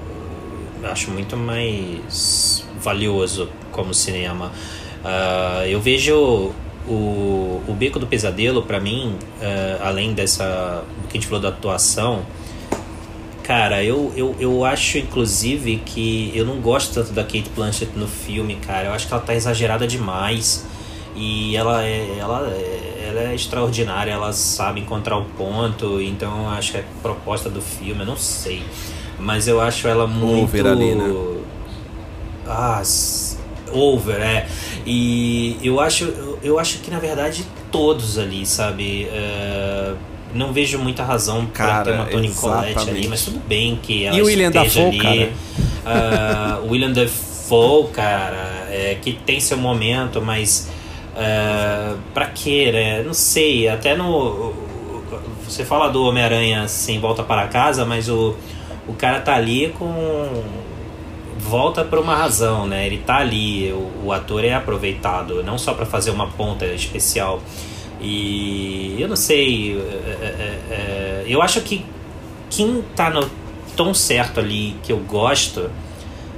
acho 0.84 1.10
muito 1.10 1.36
mais 1.36 2.64
valioso 2.80 3.48
como 3.72 3.92
cinema. 3.92 4.52
Uh, 5.04 5.66
eu 5.66 5.80
vejo 5.80 6.52
o, 6.88 7.62
o 7.66 7.76
Beco 7.78 7.98
do 7.98 8.06
Pesadelo, 8.06 8.62
para 8.62 8.80
mim, 8.80 9.16
além 9.80 10.14
dessa. 10.14 10.84
do 11.02 11.08
que 11.08 11.16
a 11.16 11.20
gente 11.20 11.26
falou 11.26 11.42
da 11.42 11.48
atuação, 11.48 12.24
cara, 13.42 13.82
eu, 13.82 14.12
eu, 14.16 14.36
eu 14.38 14.64
acho 14.64 14.98
inclusive 14.98 15.76
que 15.84 16.32
eu 16.34 16.44
não 16.44 16.60
gosto 16.60 16.94
tanto 16.94 17.12
da 17.12 17.22
Kate 17.22 17.50
Blanchett 17.54 17.92
no 17.96 18.08
filme, 18.08 18.56
cara. 18.56 18.88
Eu 18.88 18.92
acho 18.92 19.06
que 19.06 19.12
ela 19.12 19.22
tá 19.22 19.34
exagerada 19.34 19.86
demais. 19.86 20.64
E 21.16 21.56
ela 21.56 21.82
é, 21.82 22.18
ela, 22.18 22.46
é, 22.50 23.06
ela 23.08 23.20
é 23.30 23.34
extraordinária, 23.34 24.12
ela 24.12 24.32
sabe 24.32 24.80
encontrar 24.80 25.16
o 25.16 25.24
ponto, 25.24 26.00
então 26.00 26.48
acho 26.50 26.72
que 26.72 26.78
é 26.78 26.84
proposta 27.02 27.48
do 27.48 27.62
filme, 27.62 28.00
eu 28.00 28.06
não 28.06 28.16
sei. 28.16 28.62
Mas 29.18 29.48
eu 29.48 29.60
acho 29.60 29.88
ela 29.88 30.06
muito. 30.06 30.44
Over 30.44 30.66
ali, 30.66 30.94
né? 30.94 31.14
Ah, 32.46 32.82
over, 33.72 34.20
é. 34.20 34.46
E 34.84 35.58
eu 35.62 35.80
acho, 35.80 36.04
eu 36.42 36.58
acho 36.58 36.78
que 36.78 36.90
na 36.90 36.98
verdade 36.98 37.46
todos 37.72 38.18
ali, 38.18 38.44
sabe? 38.44 39.08
Uh, 39.10 39.96
não 40.34 40.52
vejo 40.52 40.78
muita 40.78 41.02
razão 41.02 41.46
para 41.46 41.82
ter 41.82 41.92
uma 41.92 42.04
Tony 42.04 42.30
Collette 42.30 42.90
ali, 42.90 43.08
mas 43.08 43.24
tudo 43.24 43.40
bem 43.46 43.78
que 43.82 44.04
ela 44.04 44.16
e 44.16 44.22
o 44.22 44.26
William 44.26 44.50
Dafoe, 44.50 44.82
ali. 44.82 44.98
Cara? 44.98 46.60
Uh, 46.62 46.70
William 46.70 46.92
Dafoe, 46.92 47.88
cara, 47.92 48.66
é, 48.70 48.98
que 49.00 49.14
tem 49.14 49.40
seu 49.40 49.56
momento, 49.56 50.20
mas 50.20 50.68
Uh, 51.16 51.98
pra 52.12 52.26
quê, 52.26 52.70
né? 52.70 53.02
Não 53.02 53.14
sei, 53.14 53.68
até 53.68 53.96
no. 53.96 54.52
Você 55.48 55.64
fala 55.64 55.88
do 55.88 56.04
Homem-Aranha 56.04 56.68
sem 56.68 57.00
volta 57.00 57.22
para 57.22 57.46
casa, 57.48 57.86
mas 57.86 58.08
o, 58.08 58.34
o 58.86 58.92
cara 58.92 59.20
tá 59.20 59.34
ali 59.34 59.72
com. 59.78 60.42
Volta 61.38 61.84
por 61.84 61.98
uma 62.00 62.14
razão, 62.14 62.66
né? 62.66 62.86
Ele 62.86 62.98
tá 62.98 63.16
ali, 63.16 63.72
o, 63.72 64.06
o 64.06 64.12
ator 64.12 64.44
é 64.44 64.52
aproveitado, 64.52 65.42
não 65.42 65.56
só 65.56 65.72
para 65.72 65.86
fazer 65.86 66.10
uma 66.10 66.26
ponta 66.26 66.66
especial. 66.66 67.40
E 68.00 68.96
eu 68.98 69.08
não 69.08 69.16
sei, 69.16 69.78
é, 69.78 69.80
é, 69.80 70.60
é, 70.70 71.24
eu 71.26 71.40
acho 71.40 71.60
que 71.62 71.84
quem 72.50 72.82
tá 72.94 73.08
no 73.08 73.28
tom 73.74 73.94
certo 73.94 74.40
ali, 74.40 74.76
que 74.82 74.92
eu 74.92 74.98
gosto, 74.98 75.70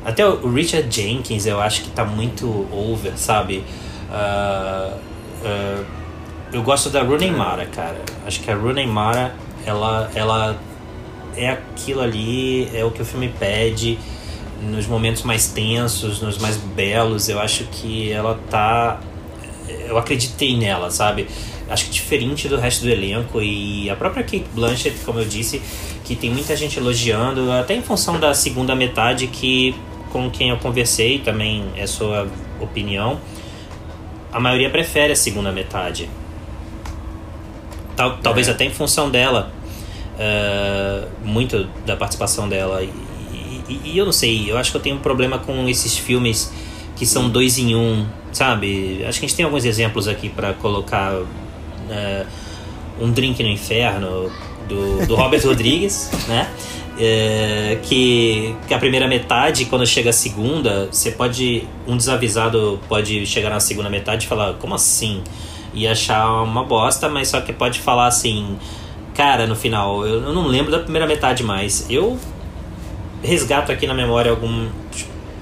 até 0.04 0.26
o 0.26 0.50
Richard 0.52 0.88
Jenkins 0.94 1.46
eu 1.46 1.60
acho 1.60 1.82
que 1.82 1.90
tá 1.90 2.04
muito 2.04 2.66
over, 2.72 3.12
sabe? 3.16 3.64
Uh, 4.08 4.98
eu 6.52 6.62
gosto 6.62 6.88
da 6.88 7.02
Rooney 7.02 7.30
Mara, 7.30 7.66
cara. 7.66 8.00
Acho 8.26 8.40
que 8.40 8.50
a 8.50 8.54
Rooney 8.54 8.86
Mara, 8.86 9.34
ela, 9.66 10.10
ela 10.14 10.58
é 11.36 11.50
aquilo 11.50 12.00
ali, 12.00 12.68
é 12.74 12.84
o 12.84 12.90
que 12.90 13.02
o 13.02 13.04
filme 13.04 13.28
pede 13.38 13.98
nos 14.62 14.86
momentos 14.86 15.22
mais 15.22 15.48
tensos, 15.48 16.20
nos 16.20 16.38
mais 16.38 16.56
belos. 16.56 17.28
Eu 17.28 17.38
acho 17.38 17.64
que 17.64 18.10
ela 18.10 18.38
tá. 18.50 18.98
Eu 19.86 19.98
acreditei 19.98 20.56
nela, 20.56 20.90
sabe? 20.90 21.26
Acho 21.68 21.84
que 21.84 21.90
diferente 21.90 22.48
do 22.48 22.56
resto 22.56 22.82
do 22.82 22.90
elenco 22.90 23.42
e 23.42 23.90
a 23.90 23.96
própria 23.96 24.22
Kate 24.22 24.46
Blanchett, 24.54 24.96
como 25.04 25.18
eu 25.18 25.26
disse, 25.26 25.60
que 26.02 26.16
tem 26.16 26.30
muita 26.30 26.56
gente 26.56 26.78
elogiando, 26.78 27.52
até 27.52 27.74
em 27.74 27.82
função 27.82 28.18
da 28.18 28.32
segunda 28.32 28.74
metade, 28.74 29.26
que 29.26 29.74
com 30.10 30.30
quem 30.30 30.48
eu 30.48 30.56
conversei 30.56 31.18
também 31.18 31.66
é 31.76 31.86
sua 31.86 32.26
opinião 32.58 33.20
a 34.32 34.40
maioria 34.40 34.70
prefere 34.70 35.12
a 35.12 35.16
segunda 35.16 35.52
metade. 35.52 36.08
Tal, 37.96 38.18
talvez 38.18 38.48
é. 38.48 38.52
até 38.52 38.64
em 38.64 38.70
função 38.70 39.10
dela, 39.10 39.52
uh, 40.14 41.08
muito 41.26 41.68
da 41.84 41.96
participação 41.96 42.48
dela. 42.48 42.82
E, 42.82 42.90
e, 43.68 43.80
e, 43.84 43.98
eu 43.98 44.04
não 44.04 44.12
sei, 44.12 44.50
eu 44.50 44.56
acho 44.56 44.70
que 44.70 44.76
eu 44.76 44.80
tenho 44.80 44.96
um 44.96 45.00
problema 45.00 45.38
com 45.38 45.68
esses 45.68 45.96
filmes 45.96 46.52
que 46.96 47.06
são 47.06 47.28
dois 47.28 47.58
em 47.58 47.74
um, 47.74 48.06
sabe? 48.32 49.04
Acho 49.06 49.18
que 49.18 49.26
a 49.26 49.28
gente 49.28 49.36
tem 49.36 49.44
alguns 49.44 49.64
exemplos 49.64 50.08
aqui 50.08 50.28
para 50.28 50.52
colocar. 50.54 51.14
Uh, 51.14 52.48
um 53.00 53.10
Drink 53.12 53.42
no 53.42 53.48
Inferno, 53.48 54.30
do, 54.68 55.06
do 55.06 55.14
Robert 55.14 55.42
Rodrigues, 55.46 56.10
né? 56.26 56.50
É, 57.00 57.78
que, 57.82 58.56
que 58.66 58.74
a 58.74 58.78
primeira 58.78 59.06
metade, 59.06 59.66
quando 59.66 59.86
chega 59.86 60.10
a 60.10 60.12
segunda, 60.12 60.88
você 60.90 61.12
pode. 61.12 61.62
Um 61.86 61.96
desavisado 61.96 62.80
pode 62.88 63.24
chegar 63.24 63.50
na 63.50 63.60
segunda 63.60 63.88
metade 63.88 64.24
e 64.24 64.28
falar, 64.28 64.54
como 64.54 64.74
assim? 64.74 65.22
E 65.72 65.86
achar 65.86 66.42
uma 66.42 66.64
bosta, 66.64 67.08
mas 67.08 67.28
só 67.28 67.40
que 67.40 67.52
pode 67.52 67.78
falar 67.78 68.08
assim, 68.08 68.58
cara, 69.14 69.46
no 69.46 69.54
final, 69.54 70.04
eu, 70.04 70.22
eu 70.22 70.32
não 70.32 70.46
lembro 70.48 70.72
da 70.72 70.80
primeira 70.80 71.06
metade 71.06 71.44
mais. 71.44 71.86
Eu 71.88 72.18
resgato 73.22 73.70
aqui 73.70 73.86
na 73.86 73.94
memória 73.94 74.30
algum, 74.30 74.68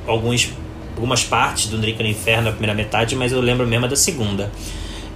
alguns, 0.07 0.53
algumas 0.95 1.25
partes 1.25 1.69
do 1.69 1.79
Drink 1.79 2.03
no 2.03 2.09
Inferno 2.09 2.45
na 2.45 2.51
primeira 2.51 2.75
metade, 2.75 3.17
mas 3.17 3.33
eu 3.33 3.41
lembro 3.41 3.67
mesmo 3.67 3.89
da 3.89 3.97
segunda. 3.97 4.53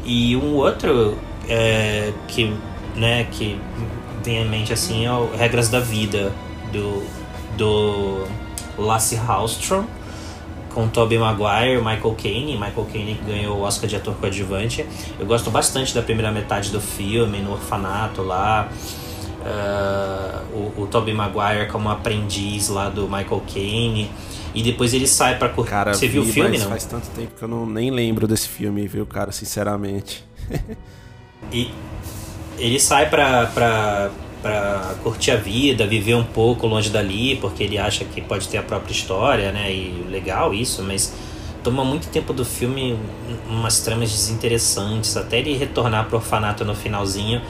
E 0.05 0.36
um 0.36 0.55
outro 0.55 1.18
é, 1.49 2.12
que, 2.28 2.53
né, 2.97 3.26
que 3.30 3.59
tem 4.23 4.39
em 4.39 4.49
mente 4.49 4.73
assim 4.73 5.07
é 5.07 5.12
o 5.12 5.31
Regras 5.35 5.68
da 5.68 5.81
Vida 5.81 6.33
do, 6.73 7.03
do 7.57 8.27
Lasse 8.79 9.16
Hallström 9.16 9.85
com 10.73 10.89
Tobey 10.89 11.18
Maguire, 11.18 11.79
Michael 11.79 12.14
Caine, 12.16 12.53
Michael 12.53 12.87
Caine 12.93 13.14
que 13.14 13.25
ganhou 13.25 13.59
o 13.59 13.62
Oscar 13.62 13.89
de 13.89 13.97
ator 13.97 14.14
coadjuvante. 14.14 14.87
Eu 15.18 15.27
gosto 15.27 15.51
bastante 15.51 15.95
da 15.95 16.03
primeira 16.03 16.31
metade 16.31 16.71
do 16.71 16.81
filme, 16.81 17.39
no 17.41 17.53
orfanato 17.53 18.23
lá. 18.23 18.68
Uh, 19.41 20.75
o, 20.77 20.83
o 20.83 20.87
Tobey 20.87 21.14
Maguire 21.14 21.66
como 21.71 21.89
aprendiz 21.89 22.68
lá 22.68 22.89
do 22.89 23.03
Michael 23.05 23.43
Caine. 23.53 24.11
E 24.55 24.62
depois 24.62 24.93
ele 24.93 25.07
sai 25.07 25.39
pra 25.39 25.49
curtir. 25.49 25.71
Cara, 25.71 25.95
Você 25.95 26.09
viu 26.09 26.23
o 26.23 26.27
filme, 26.27 26.59
não? 26.59 26.68
Faz 26.68 26.85
tanto 26.85 27.09
tempo 27.11 27.35
que 27.37 27.43
eu 27.43 27.49
não, 27.49 27.64
nem 27.66 27.91
lembro 27.91 28.27
desse 28.27 28.49
filme, 28.49 28.87
viu, 28.87 29.07
cara, 29.07 29.31
sinceramente. 29.33 30.25
e 31.53 31.71
ele 32.61 32.79
sai 32.79 33.09
pra, 33.09 33.47
pra, 33.47 34.11
pra 34.43 34.95
curtir 35.03 35.33
a 35.33 35.37
vida, 35.37 35.87
viver 35.87 36.15
um 36.15 36.25
pouco 36.25 36.67
longe 36.67 36.91
dali, 36.91 37.37
porque 37.37 37.65
ele 37.65 37.79
acha 37.79 38.05
que 38.05 38.21
pode 38.21 38.49
ter 38.49 38.59
a 38.59 38.63
própria 38.63 38.93
história, 38.93 39.51
né? 39.51 39.73
E 39.73 40.07
legal 40.11 40.53
isso, 40.53 40.83
mas 40.83 41.13
toma 41.65 41.85
muito 41.85 42.09
tempo 42.09 42.33
do 42.33 42.45
filme 42.45 42.99
umas 43.49 43.81
tramas 43.81 44.11
desinteressantes, 44.11 45.17
até 45.17 45.39
ele 45.39 45.57
retornar 45.57 46.07
pro 46.07 46.17
orfanato 46.17 46.65
no 46.65 46.75
finalzinho. 46.75 47.41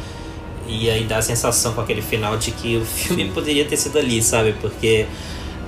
E 0.67 0.89
aí 0.89 1.05
dá 1.05 1.19
a 1.19 1.23
sensação 1.23 1.73
com 1.73 1.81
aquele 1.81 2.03
final 2.03 2.37
de 2.37 2.53
que 2.53 2.77
o 2.77 2.85
filme 2.85 3.29
poderia 3.31 3.65
ter 3.65 3.77
sido 3.77 3.99
ali, 3.99 4.23
sabe? 4.23 4.55
Porque. 4.61 5.07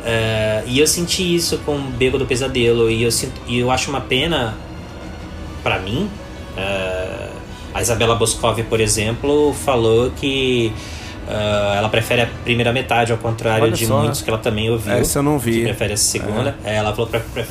Uh, 0.03 0.66
e 0.66 0.80
eu 0.80 0.86
senti 0.86 1.34
isso 1.34 1.59
com 1.59 1.76
o 1.76 1.80
Beco 1.80 2.18
do 2.18 2.26
Pesadelo. 2.26 2.90
E 2.90 3.03
eu, 3.03 3.11
sinto, 3.11 3.40
e 3.47 3.59
eu 3.59 3.70
acho 3.70 3.90
uma 3.90 4.01
pena, 4.01 4.57
para 5.62 5.78
mim, 5.78 6.09
uh, 6.57 7.31
a 7.74 7.80
Isabela 7.80 8.14
Boscov, 8.14 8.62
por 8.64 8.80
exemplo, 8.80 9.54
falou 9.54 10.10
que 10.10 10.72
uh, 11.26 11.74
ela 11.76 11.88
prefere 11.88 12.22
a 12.22 12.26
primeira 12.44 12.72
metade, 12.72 13.12
ao 13.12 13.18
contrário 13.18 13.64
Olha 13.64 13.72
de 13.72 13.86
só, 13.86 14.00
muitos 14.00 14.22
que 14.22 14.28
ela 14.28 14.38
também 14.38 14.70
ouviu. 14.70 14.92
Essa 14.92 15.20
eu 15.20 15.22
não 15.22 15.38
vi. 15.38 15.60
Que 15.60 15.64
prefere 15.64 15.94
a 15.94 15.96
segunda. 15.96 16.56
É. 16.64 16.76
Ela 16.76 16.94
falou 16.94 17.10
que 17.10 17.44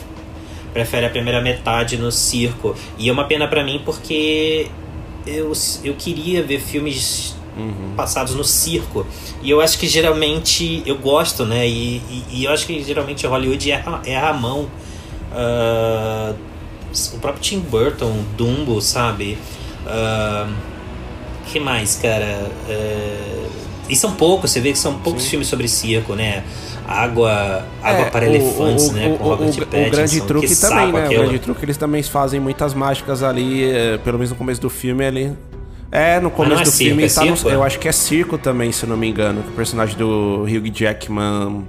prefere 0.73 1.05
a 1.05 1.09
primeira 1.09 1.41
metade 1.41 1.97
no 1.97 2.11
circo. 2.11 2.75
E 2.97 3.09
é 3.09 3.11
uma 3.11 3.25
pena 3.25 3.47
para 3.47 3.63
mim 3.63 3.81
porque 3.83 4.67
eu, 5.25 5.51
eu 5.83 5.93
queria 5.95 6.43
ver 6.43 6.59
filmes 6.59 7.35
uhum. 7.57 7.93
passados 7.95 8.35
no 8.35 8.43
circo. 8.43 9.05
E 9.41 9.49
eu 9.49 9.61
acho 9.61 9.77
que 9.77 9.87
geralmente 9.87 10.83
eu 10.85 10.97
gosto, 10.97 11.45
né? 11.45 11.67
E, 11.67 11.97
e, 11.97 12.25
e 12.31 12.45
eu 12.45 12.51
acho 12.51 12.65
que 12.65 12.81
geralmente 12.83 13.25
Hollywood 13.25 13.71
erra, 13.71 14.01
erra 14.05 14.29
a 14.29 14.33
mão. 14.33 14.69
Uh, 15.31 16.35
o 17.13 17.19
próprio 17.19 17.41
Tim 17.41 17.59
Burton, 17.59 18.23
Dumbo, 18.35 18.81
sabe? 18.81 19.37
Uh, 19.85 20.51
que 21.45 21.59
mais, 21.59 21.95
cara? 21.95 22.49
Uh, 22.67 23.51
e 23.89 23.95
são 23.95 24.13
poucos, 24.13 24.51
você 24.51 24.61
vê 24.61 24.71
que 24.71 24.79
são 24.79 24.93
poucos 24.99 25.23
Sim. 25.23 25.31
filmes 25.31 25.47
sobre 25.47 25.67
circo, 25.67 26.15
né? 26.15 26.43
Água, 26.87 27.65
água 27.81 28.05
é, 28.05 28.09
para 28.09 28.25
o, 28.25 28.27
elefantes, 28.29 28.87
o, 28.87 28.93
né? 28.93 29.07
O, 29.07 29.17
com 29.17 29.23
Robert 29.23 29.49
o, 29.49 29.57
Pattinson. 29.57 29.87
O 29.87 29.91
grande 29.91 30.21
truque 30.21 30.55
também, 30.55 30.91
né? 30.91 31.05
Aquilo. 31.05 31.21
O 31.21 31.23
grande 31.25 31.39
truque 31.39 31.65
eles 31.65 31.77
também 31.77 32.03
fazem 32.03 32.39
muitas 32.39 32.73
mágicas 32.73 33.23
ali, 33.23 33.63
eh, 33.63 33.97
pelo 34.03 34.17
menos 34.17 34.29
no 34.31 34.35
começo 34.35 34.61
do 34.61 34.69
filme 34.69 35.05
ali. 35.05 35.33
É, 35.91 36.21
no 36.21 36.31
começo 36.31 36.61
é 36.61 36.63
do 36.63 36.71
circo, 36.71 36.89
filme 36.89 37.03
é 37.03 37.09
tá 37.09 37.25
no, 37.25 37.49
Eu 37.49 37.63
acho 37.63 37.77
que 37.79 37.87
é 37.87 37.91
circo 37.91 38.37
também, 38.37 38.71
se 38.71 38.85
não 38.85 38.95
me 38.95 39.09
engano. 39.09 39.43
Que 39.43 39.49
o 39.49 39.53
personagem 39.53 39.97
do 39.97 40.43
Hugh 40.43 40.71
Jackman 40.73 41.65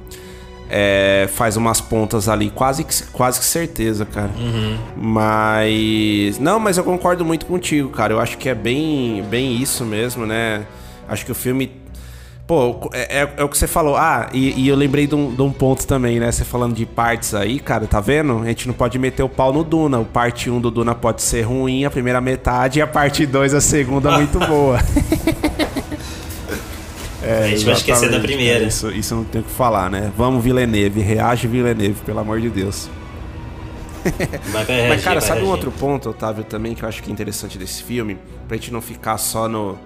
é, 0.74 1.28
faz 1.28 1.58
umas 1.58 1.82
pontas 1.82 2.30
ali, 2.30 2.48
quase 2.48 2.82
que, 2.82 3.02
quase 3.12 3.38
que 3.38 3.44
certeza, 3.44 4.06
cara. 4.06 4.30
Uhum. 4.38 4.78
Mas. 4.96 6.38
Não, 6.38 6.58
mas 6.58 6.78
eu 6.78 6.84
concordo 6.84 7.26
muito 7.26 7.44
contigo, 7.44 7.90
cara. 7.90 8.14
Eu 8.14 8.18
acho 8.18 8.38
que 8.38 8.48
é 8.48 8.54
bem, 8.54 9.22
bem 9.28 9.60
isso 9.60 9.84
mesmo, 9.84 10.24
né? 10.24 10.64
Acho 11.06 11.26
que 11.26 11.30
o 11.30 11.34
filme. 11.34 11.70
Pô, 12.46 12.90
é, 12.94 13.20
é, 13.20 13.34
é 13.36 13.44
o 13.44 13.50
que 13.50 13.58
você 13.58 13.66
falou. 13.66 13.96
Ah, 13.98 14.30
e, 14.32 14.62
e 14.62 14.68
eu 14.68 14.74
lembrei 14.74 15.06
de 15.06 15.14
um, 15.14 15.34
de 15.34 15.42
um, 15.42 15.52
ponto 15.52 15.86
também, 15.86 16.18
né? 16.18 16.32
Você 16.32 16.42
falando 16.42 16.74
de 16.74 16.86
partes 16.86 17.34
aí, 17.34 17.60
cara, 17.60 17.86
tá 17.86 18.00
vendo? 18.00 18.38
A 18.38 18.46
gente 18.46 18.66
não 18.66 18.74
pode 18.74 18.98
meter 18.98 19.22
o 19.22 19.28
pau 19.28 19.52
no 19.52 19.62
Duna. 19.62 20.00
O 20.00 20.06
parte 20.06 20.48
1 20.48 20.58
do 20.58 20.70
Duna 20.70 20.94
pode 20.94 21.20
ser 21.20 21.42
ruim, 21.42 21.84
a 21.84 21.90
primeira 21.90 22.20
metade, 22.20 22.78
e 22.78 22.82
a 22.82 22.86
parte 22.86 23.26
2, 23.26 23.52
a 23.52 23.60
segunda, 23.60 24.10
muito 24.12 24.38
boa. 24.40 24.78
É, 27.22 27.44
a 27.44 27.48
gente 27.48 27.64
vai 27.64 27.74
esquecer 27.74 28.10
da 28.10 28.20
primeira. 28.20 28.64
isso, 28.64 28.90
isso 28.90 29.14
não 29.14 29.24
tem 29.24 29.40
o 29.40 29.44
que 29.44 29.50
falar, 29.50 29.90
né? 29.90 30.12
Vamos, 30.16 30.42
Villeneuve. 30.42 31.00
Reage, 31.00 31.46
Villeneuve, 31.46 32.00
pelo 32.04 32.18
amor 32.18 32.40
de 32.40 32.50
Deus. 32.50 32.88
Vai 34.50 34.64
reagir, 34.64 34.88
Mas, 34.88 35.04
cara, 35.04 35.20
sabe 35.20 35.40
reagir. 35.40 35.48
um 35.48 35.50
outro 35.52 35.70
ponto, 35.70 36.10
Otávio, 36.10 36.42
também 36.42 36.74
que 36.74 36.82
eu 36.82 36.88
acho 36.88 37.02
que 37.02 37.08
é 37.08 37.12
interessante 37.12 37.56
desse 37.56 37.82
filme? 37.84 38.18
Pra 38.48 38.56
gente 38.56 38.72
não 38.72 38.80
ficar 38.80 39.16
só 39.16 39.48
no, 39.48 39.78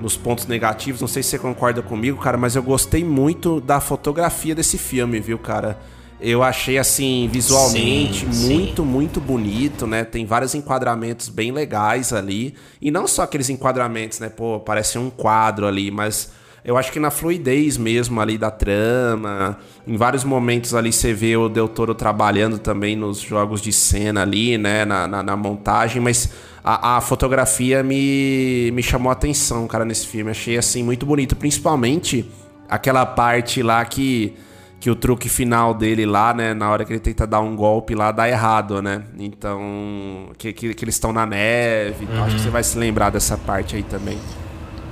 nos 0.00 0.16
pontos 0.16 0.46
negativos. 0.46 1.00
Não 1.00 1.08
sei 1.08 1.22
se 1.22 1.30
você 1.30 1.38
concorda 1.38 1.82
comigo, 1.82 2.18
cara, 2.18 2.38
mas 2.38 2.56
eu 2.56 2.62
gostei 2.62 3.04
muito 3.04 3.60
da 3.60 3.80
fotografia 3.80 4.54
desse 4.54 4.78
filme, 4.78 5.20
viu, 5.20 5.38
cara? 5.38 5.78
Eu 6.20 6.42
achei 6.42 6.76
assim, 6.76 7.28
visualmente, 7.32 8.26
sim, 8.32 8.46
muito, 8.46 8.82
sim. 8.82 8.88
muito 8.88 9.20
bonito, 9.20 9.86
né? 9.86 10.04
Tem 10.04 10.26
vários 10.26 10.54
enquadramentos 10.54 11.28
bem 11.28 11.50
legais 11.50 12.12
ali. 12.12 12.54
E 12.80 12.90
não 12.90 13.06
só 13.06 13.22
aqueles 13.22 13.48
enquadramentos, 13.48 14.20
né? 14.20 14.28
Pô, 14.28 14.60
parece 14.60 14.98
um 14.98 15.08
quadro 15.08 15.66
ali, 15.66 15.90
mas 15.90 16.30
eu 16.64 16.76
acho 16.76 16.92
que 16.92 17.00
na 17.00 17.10
fluidez 17.10 17.78
mesmo 17.78 18.20
ali 18.20 18.36
da 18.36 18.50
trama. 18.50 19.56
Em 19.86 19.96
vários 19.96 20.24
momentos 20.24 20.74
ali 20.74 20.92
você 20.92 21.12
vê 21.12 21.36
o 21.36 21.48
Del 21.48 21.68
Toro 21.68 21.94
trabalhando 21.94 22.58
também 22.58 22.94
nos 22.94 23.20
jogos 23.20 23.60
de 23.60 23.72
cena 23.72 24.22
ali, 24.22 24.58
né? 24.58 24.84
Na, 24.84 25.06
na, 25.06 25.22
na 25.22 25.36
montagem, 25.36 26.02
mas 26.02 26.30
a, 26.62 26.96
a, 26.96 27.00
fotografia 27.00 27.82
me, 27.82 28.70
me 28.72 28.82
chamou 28.82 29.10
a 29.10 29.12
atenção, 29.12 29.66
cara, 29.66 29.84
nesse 29.84 30.06
filme. 30.06 30.30
Achei 30.30 30.58
assim 30.58 30.82
muito 30.82 31.06
bonito, 31.06 31.34
principalmente 31.34 32.30
aquela 32.68 33.06
parte 33.06 33.62
lá 33.62 33.84
que 33.84 34.34
que 34.80 34.90
o 34.90 34.96
truque 34.96 35.28
final 35.28 35.74
dele 35.74 36.06
lá, 36.06 36.32
né, 36.32 36.54
na 36.54 36.70
hora 36.70 36.86
que 36.86 36.92
ele 36.94 37.00
tenta 37.00 37.26
dar 37.26 37.40
um 37.40 37.54
golpe 37.54 37.94
lá, 37.94 38.10
dá 38.10 38.26
errado, 38.26 38.80
né? 38.80 39.02
Então, 39.18 40.30
que, 40.38 40.54
que, 40.54 40.72
que 40.72 40.84
eles 40.86 40.94
estão 40.94 41.12
na 41.12 41.26
neve, 41.26 42.04
então, 42.04 42.24
acho 42.24 42.36
que 42.36 42.40
você 42.40 42.48
vai 42.48 42.62
se 42.64 42.78
lembrar 42.78 43.10
dessa 43.10 43.36
parte 43.36 43.76
aí 43.76 43.82
também. 43.82 44.18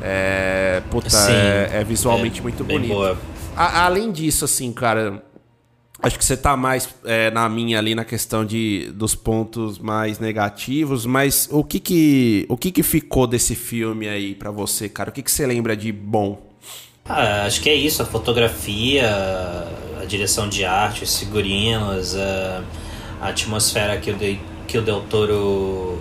É, 0.03 0.83
puta, 0.91 1.11
Sim, 1.11 1.33
é, 1.33 1.71
é 1.81 1.85
visualmente 1.85 2.41
é 2.41 2.43
muito 2.43 2.65
bonito. 2.65 2.89
boa. 2.89 3.19
A- 3.57 3.85
além 3.85 4.13
disso, 4.13 4.45
assim, 4.45 4.73
cara, 4.73 5.23
acho 6.03 6.17
que 6.19 6.25
você 6.25 6.37
tá 6.37 6.57
mais 6.57 6.89
é, 7.05 7.31
na 7.31 7.49
minha 7.49 7.79
ali 7.79 7.95
na 7.95 8.05
questão 8.05 8.45
de, 8.45 8.91
dos 8.95 9.15
pontos 9.15 9.79
mais 9.79 10.19
negativos, 10.19 11.05
mas 11.07 11.49
o 11.51 11.65
que 11.65 11.81
que, 11.81 12.47
o 12.49 12.57
que 12.57 12.71
que 12.71 12.83
ficou 12.83 13.27
desse 13.27 13.55
filme 13.55 14.09
aí 14.09 14.35
pra 14.35 14.51
você, 14.51 14.89
cara? 14.89 15.11
O 15.11 15.13
que 15.13 15.23
que 15.23 15.31
você 15.31 15.47
lembra 15.47 15.77
de 15.77 15.91
bom? 15.93 16.47
Ah, 17.05 17.45
acho 17.47 17.61
que 17.63 17.71
é 17.71 17.75
isso, 17.75 18.03
a 18.03 18.07
fotografia, 18.07 19.09
a 20.01 20.05
direção 20.05 20.49
de 20.49 20.65
arte, 20.65 21.05
os 21.05 21.19
figurinos, 21.19 22.15
a, 22.17 22.63
a 23.21 23.29
atmosfera 23.29 23.97
que 23.99 24.11
o, 24.11 24.15
de, 24.15 24.39
que 24.67 24.77
o 24.79 24.83
Del 24.83 25.01
Toro 25.03 25.99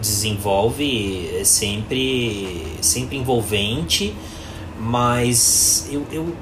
desenvolve 0.00 1.30
é 1.38 1.44
sempre, 1.44 2.66
sempre 2.80 3.16
envolvente, 3.16 4.14
mas 4.78 5.88
eu, 5.90 6.06
eu 6.10 6.34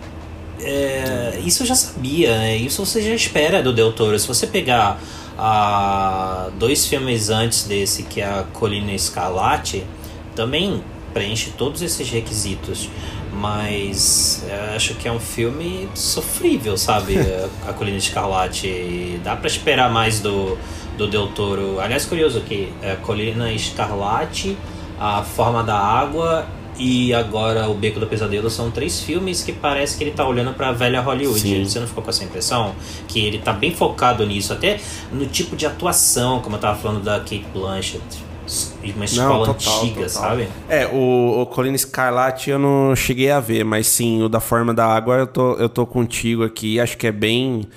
é, 0.60 1.40
isso 1.44 1.62
eu 1.62 1.66
já 1.66 1.74
sabia, 1.74 2.36
né? 2.36 2.56
isso 2.56 2.84
você 2.84 3.00
já 3.00 3.14
espera 3.14 3.62
do 3.62 3.72
Del 3.72 3.92
Toro. 3.92 4.18
Se 4.18 4.26
você 4.26 4.46
pegar 4.46 5.00
ah, 5.38 6.50
dois 6.58 6.86
filmes 6.86 7.30
antes 7.30 7.64
desse, 7.64 8.02
que 8.02 8.20
é 8.20 8.26
a 8.26 8.44
Colina 8.52 8.92
Escarlate, 8.92 9.84
também 10.34 10.82
preenche 11.12 11.50
todos 11.56 11.82
esses 11.82 12.08
requisitos. 12.10 12.88
Mas 13.32 14.44
eu 14.48 14.74
acho 14.74 14.94
que 14.94 15.06
é 15.06 15.12
um 15.12 15.20
filme 15.20 15.88
sofrível, 15.94 16.76
sabe? 16.76 17.16
a 17.66 17.72
Colina 17.72 17.98
Escarlate. 17.98 19.20
Dá 19.22 19.36
pra 19.36 19.46
esperar 19.46 19.92
mais 19.92 20.18
do, 20.18 20.58
do 20.98 21.06
Del 21.06 21.28
Toro. 21.28 21.80
Aliás, 21.80 22.04
curioso 22.04 22.40
que 22.40 22.72
a 22.82 22.96
Colina 22.96 23.52
Escarlate, 23.52 24.58
A 24.98 25.22
Forma 25.22 25.62
da 25.62 25.78
Água 25.78 26.44
e 26.76 27.12
agora 27.12 27.68
O 27.68 27.74
Beco 27.74 27.98
do 27.98 28.06
Pesadelo 28.06 28.48
são 28.48 28.70
três 28.70 29.00
filmes 29.00 29.42
que 29.42 29.52
parece 29.52 29.96
que 29.96 30.04
ele 30.04 30.10
tá 30.10 30.26
olhando 30.26 30.52
pra 30.54 30.72
velha 30.72 31.00
Hollywood. 31.00 31.40
Sim. 31.40 31.64
Você 31.64 31.78
não 31.80 31.86
ficou 31.86 32.02
com 32.02 32.10
essa 32.10 32.24
impressão? 32.24 32.74
Que 33.06 33.24
ele 33.24 33.38
tá 33.38 33.52
bem 33.52 33.74
focado 33.74 34.26
nisso, 34.26 34.52
até 34.52 34.80
no 35.12 35.26
tipo 35.26 35.56
de 35.56 35.66
atuação, 35.66 36.40
como 36.40 36.56
eu 36.56 36.60
tava 36.60 36.78
falando 36.78 37.02
da 37.02 37.18
Kate 37.20 37.46
Blanchett. 37.52 38.02
Uma 38.96 39.04
escola 39.04 39.50
antiga, 39.50 40.08
sabe? 40.08 40.48
É, 40.68 40.86
o, 40.86 41.42
o 41.42 41.46
Colina 41.46 41.76
Escarlate 41.76 42.48
eu 42.48 42.58
não 42.58 42.96
cheguei 42.96 43.30
a 43.30 43.40
ver, 43.40 43.62
mas 43.62 43.86
sim, 43.86 44.22
o 44.22 44.28
da 44.28 44.40
Forma 44.40 44.72
da 44.72 44.86
Água 44.86 45.16
eu 45.16 45.26
tô, 45.26 45.52
eu 45.54 45.68
tô 45.68 45.86
contigo 45.86 46.42
aqui. 46.44 46.80
Acho 46.80 46.96
que 46.96 47.06
é 47.06 47.12
bem. 47.12 47.68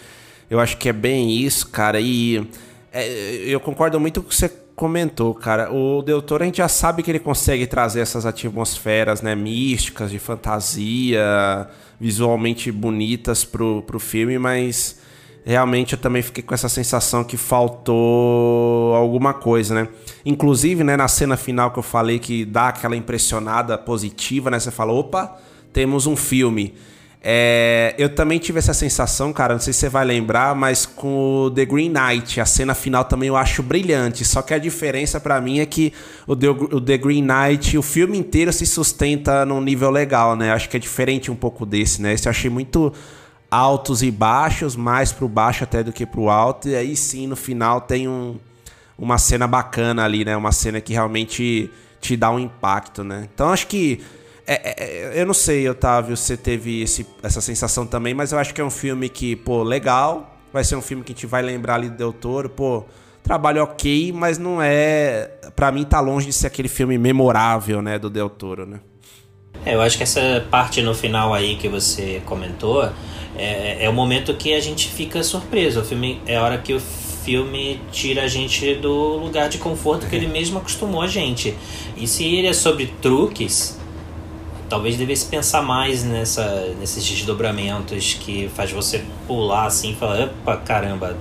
Eu 0.49 0.59
acho 0.59 0.77
que 0.77 0.87
é 0.87 0.93
bem 0.93 1.29
isso, 1.31 1.67
cara. 1.67 1.99
E 1.99 2.47
é, 2.91 3.07
eu 3.45 3.59
concordo 3.59 3.99
muito 3.99 4.21
com 4.21 4.27
o 4.27 4.29
que 4.29 4.35
você 4.35 4.49
comentou, 4.75 5.33
cara. 5.33 5.71
O 5.71 6.01
Del 6.01 6.21
Toro 6.21 6.43
a 6.43 6.45
gente 6.45 6.57
já 6.57 6.67
sabe 6.67 7.03
que 7.03 7.11
ele 7.11 7.19
consegue 7.19 7.65
trazer 7.67 8.01
essas 8.01 8.25
atmosferas, 8.25 9.21
né, 9.21 9.35
místicas, 9.35 10.11
de 10.11 10.19
fantasia, 10.19 11.67
visualmente 11.99 12.71
bonitas 12.71 13.45
pro, 13.45 13.81
pro 13.83 13.99
filme, 13.99 14.37
mas 14.37 14.99
realmente 15.45 15.93
eu 15.93 15.99
também 15.99 16.21
fiquei 16.21 16.43
com 16.43 16.53
essa 16.53 16.67
sensação 16.69 17.23
que 17.23 17.37
faltou 17.37 18.95
alguma 18.95 19.33
coisa, 19.33 19.73
né? 19.73 19.87
Inclusive, 20.25 20.83
né, 20.83 20.97
na 20.97 21.07
cena 21.07 21.37
final 21.37 21.71
que 21.71 21.79
eu 21.79 21.83
falei 21.83 22.19
que 22.19 22.43
dá 22.43 22.69
aquela 22.69 22.95
impressionada 22.95 23.77
positiva, 23.77 24.51
né? 24.51 24.59
Você 24.59 24.71
fala, 24.71 24.91
opa, 24.91 25.37
temos 25.71 26.07
um 26.07 26.15
filme. 26.15 26.75
É, 27.23 27.93
eu 27.99 28.09
também 28.09 28.39
tive 28.39 28.57
essa 28.57 28.73
sensação, 28.73 29.31
cara, 29.31 29.53
não 29.53 29.61
sei 29.61 29.71
se 29.73 29.79
você 29.81 29.89
vai 29.89 30.03
lembrar, 30.03 30.55
mas 30.55 30.87
com 30.87 31.43
o 31.43 31.51
The 31.51 31.65
Green 31.65 31.89
Knight, 31.89 32.41
a 32.41 32.45
cena 32.45 32.73
final 32.73 33.05
também 33.05 33.29
eu 33.29 33.37
acho 33.37 33.61
brilhante. 33.61 34.25
Só 34.25 34.41
que 34.41 34.53
a 34.55 34.57
diferença 34.57 35.19
pra 35.19 35.39
mim 35.39 35.59
é 35.59 35.65
que 35.67 35.93
o 36.25 36.35
The, 36.35 36.49
o 36.49 36.81
The 36.81 36.97
Green 36.97 37.23
Knight, 37.23 37.77
o 37.77 37.83
filme 37.83 38.17
inteiro 38.17 38.51
se 38.51 38.65
sustenta 38.65 39.45
num 39.45 39.61
nível 39.61 39.91
legal, 39.91 40.35
né? 40.35 40.51
Acho 40.51 40.67
que 40.67 40.77
é 40.77 40.79
diferente 40.79 41.29
um 41.29 41.35
pouco 41.35 41.63
desse, 41.63 42.01
né? 42.01 42.13
Esse 42.13 42.27
eu 42.27 42.31
achei 42.31 42.49
muito 42.49 42.91
altos 43.51 44.01
e 44.01 44.09
baixos, 44.09 44.75
mais 44.75 45.11
pro 45.11 45.27
baixo 45.27 45.63
até 45.63 45.83
do 45.83 45.93
que 45.93 46.07
pro 46.07 46.27
alto. 46.27 46.69
E 46.69 46.75
aí 46.75 46.95
sim, 46.95 47.27
no 47.27 47.35
final 47.35 47.81
tem 47.81 48.07
um, 48.07 48.39
uma 48.97 49.19
cena 49.19 49.45
bacana 49.45 50.03
ali, 50.03 50.25
né? 50.25 50.35
Uma 50.35 50.51
cena 50.51 50.81
que 50.81 50.93
realmente 50.93 51.69
te 51.99 52.17
dá 52.17 52.31
um 52.31 52.39
impacto, 52.39 53.03
né? 53.03 53.27
Então 53.31 53.49
acho 53.49 53.67
que. 53.67 54.01
É- 54.53 54.61
é- 54.63 55.15
é- 55.17 55.21
eu 55.21 55.25
não 55.25 55.33
sei, 55.33 55.67
Otávio, 55.69 56.15
se 56.17 56.23
você 56.23 56.37
teve 56.37 56.81
esse- 56.81 57.05
essa 57.23 57.41
sensação 57.41 57.85
também, 57.85 58.13
mas 58.13 58.31
eu 58.31 58.39
acho 58.39 58.53
que 58.53 58.61
é 58.61 58.63
um 58.63 58.69
filme 58.71 59.09
que, 59.09 59.35
pô, 59.35 59.63
legal. 59.63 60.27
Vai 60.51 60.63
ser 60.63 60.75
um 60.75 60.81
filme 60.81 61.03
que 61.03 61.13
a 61.13 61.15
gente 61.15 61.25
vai 61.25 61.41
lembrar 61.41 61.75
ali 61.75 61.89
do 61.89 61.95
Del 61.95 62.11
Toro, 62.11 62.49
pô. 62.49 62.83
Trabalho 63.23 63.63
ok, 63.63 64.11
mas 64.11 64.37
não 64.37 64.61
é. 64.61 65.31
Pra 65.55 65.71
mim 65.71 65.85
tá 65.85 65.99
longe 66.01 66.25
de 66.25 66.33
ser 66.33 66.47
aquele 66.47 66.67
filme 66.67 66.97
memorável, 66.97 67.81
né, 67.81 67.97
do 67.97 68.09
Del 68.09 68.29
Toro, 68.29 68.65
né? 68.65 68.79
É, 69.65 69.75
eu 69.75 69.81
acho 69.81 69.95
que 69.95 70.03
essa 70.03 70.45
parte 70.49 70.81
no 70.81 70.93
final 70.93 71.33
aí 71.33 71.55
que 71.55 71.69
você 71.69 72.21
comentou 72.25 72.83
é, 73.37 73.85
é 73.85 73.89
o 73.89 73.93
momento 73.93 74.33
que 74.33 74.53
a 74.53 74.59
gente 74.59 74.89
fica 74.89 75.23
surpreso. 75.23 75.81
O 75.81 75.85
filme 75.85 76.19
é 76.25 76.37
a 76.37 76.43
hora 76.43 76.57
que 76.57 76.73
o 76.73 76.79
filme 76.79 77.79
tira 77.91 78.23
a 78.23 78.27
gente 78.27 78.73
do 78.75 79.17
lugar 79.17 79.47
de 79.49 79.59
conforto 79.59 80.07
que 80.07 80.15
ele 80.15 80.27
mesmo 80.27 80.57
acostumou 80.57 81.01
a 81.01 81.07
gente. 81.07 81.55
E 81.95 82.07
se 82.07 82.25
ele 82.25 82.47
é 82.47 82.53
sobre 82.53 82.87
truques, 83.01 83.79
talvez 84.71 84.95
devesse 84.95 85.25
pensar 85.25 85.61
mais 85.61 86.01
nessa, 86.01 86.73
nesses 86.79 87.03
desdobramentos 87.03 88.13
que 88.13 88.49
faz 88.55 88.71
você 88.71 89.03
pular 89.27 89.65
assim 89.65 89.91
e 89.91 89.95
falar, 89.95 90.23
opa, 90.23 90.55
caramba, 90.55 91.17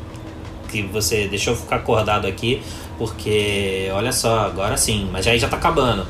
que 0.68 0.82
você 0.82 1.26
deixou 1.26 1.56
ficar 1.56 1.76
acordado 1.76 2.28
aqui, 2.28 2.62
porque 2.96 3.90
olha 3.92 4.12
só, 4.12 4.46
agora 4.46 4.76
sim, 4.76 5.08
mas 5.10 5.26
aí 5.26 5.36
já 5.36 5.48
tá 5.48 5.56
acabando. 5.56 6.06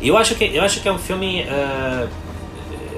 Eu 0.00 0.16
acho 0.16 0.36
que 0.36 0.44
eu 0.44 0.62
acho 0.62 0.80
que 0.80 0.88
é 0.88 0.92
um 0.92 0.98
filme 0.98 1.40
eh, 1.40 2.06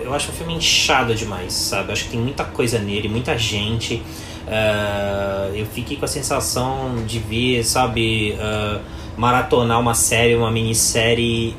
eu 0.05 0.13
acho 0.13 0.31
um 0.31 0.35
filme 0.35 0.55
inchado 0.55 1.15
demais, 1.15 1.55
sabe? 1.55 1.89
Eu 1.89 1.93
acho 1.95 2.05
que 2.05 2.11
tem 2.11 2.21
muita 2.21 2.45
coisa 2.45 2.79
nele, 2.79 3.09
muita 3.09 3.39
gente. 3.39 4.03
Eh, 4.47 5.53
eu 5.55 5.65
fiquei 5.65 5.97
com 5.97 6.05
a 6.05 6.09
sensação 6.09 7.03
de 7.07 7.19
ver, 7.19 7.65
sabe, 7.65 8.33
eh, 8.33 8.79
maratonar 9.17 9.81
uma 9.81 9.95
série, 9.95 10.35
uma 10.35 10.51
minissérie 10.51 11.57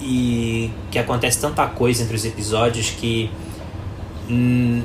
e 0.00 0.70
que 0.90 0.98
acontece 0.98 1.40
tanta 1.40 1.66
coisa 1.66 2.02
entre 2.02 2.14
os 2.16 2.24
episódios 2.24 2.90
que 2.90 3.30
hum, 4.28 4.82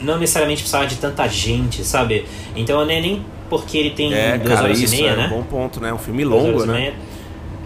não 0.00 0.18
necessariamente 0.18 0.60
precisava 0.62 0.86
de 0.86 0.96
tanta 0.96 1.26
gente, 1.28 1.84
sabe? 1.84 2.26
Então 2.54 2.84
não 2.84 2.90
é 2.90 3.00
nem 3.00 3.24
porque 3.48 3.78
ele 3.78 3.90
tem 3.90 4.12
É, 4.12 4.36
duas 4.36 4.54
cara, 4.54 4.64
horas 4.64 4.80
isso 4.80 4.94
e 4.94 4.98
meia, 4.98 5.10
é 5.10 5.16
né? 5.16 5.26
um 5.26 5.30
bom 5.30 5.42
ponto, 5.44 5.80
né? 5.80 5.92
Um 5.92 5.98
filme 5.98 6.24
Duas 6.24 6.42
longo, 6.42 6.66
né? 6.66 6.94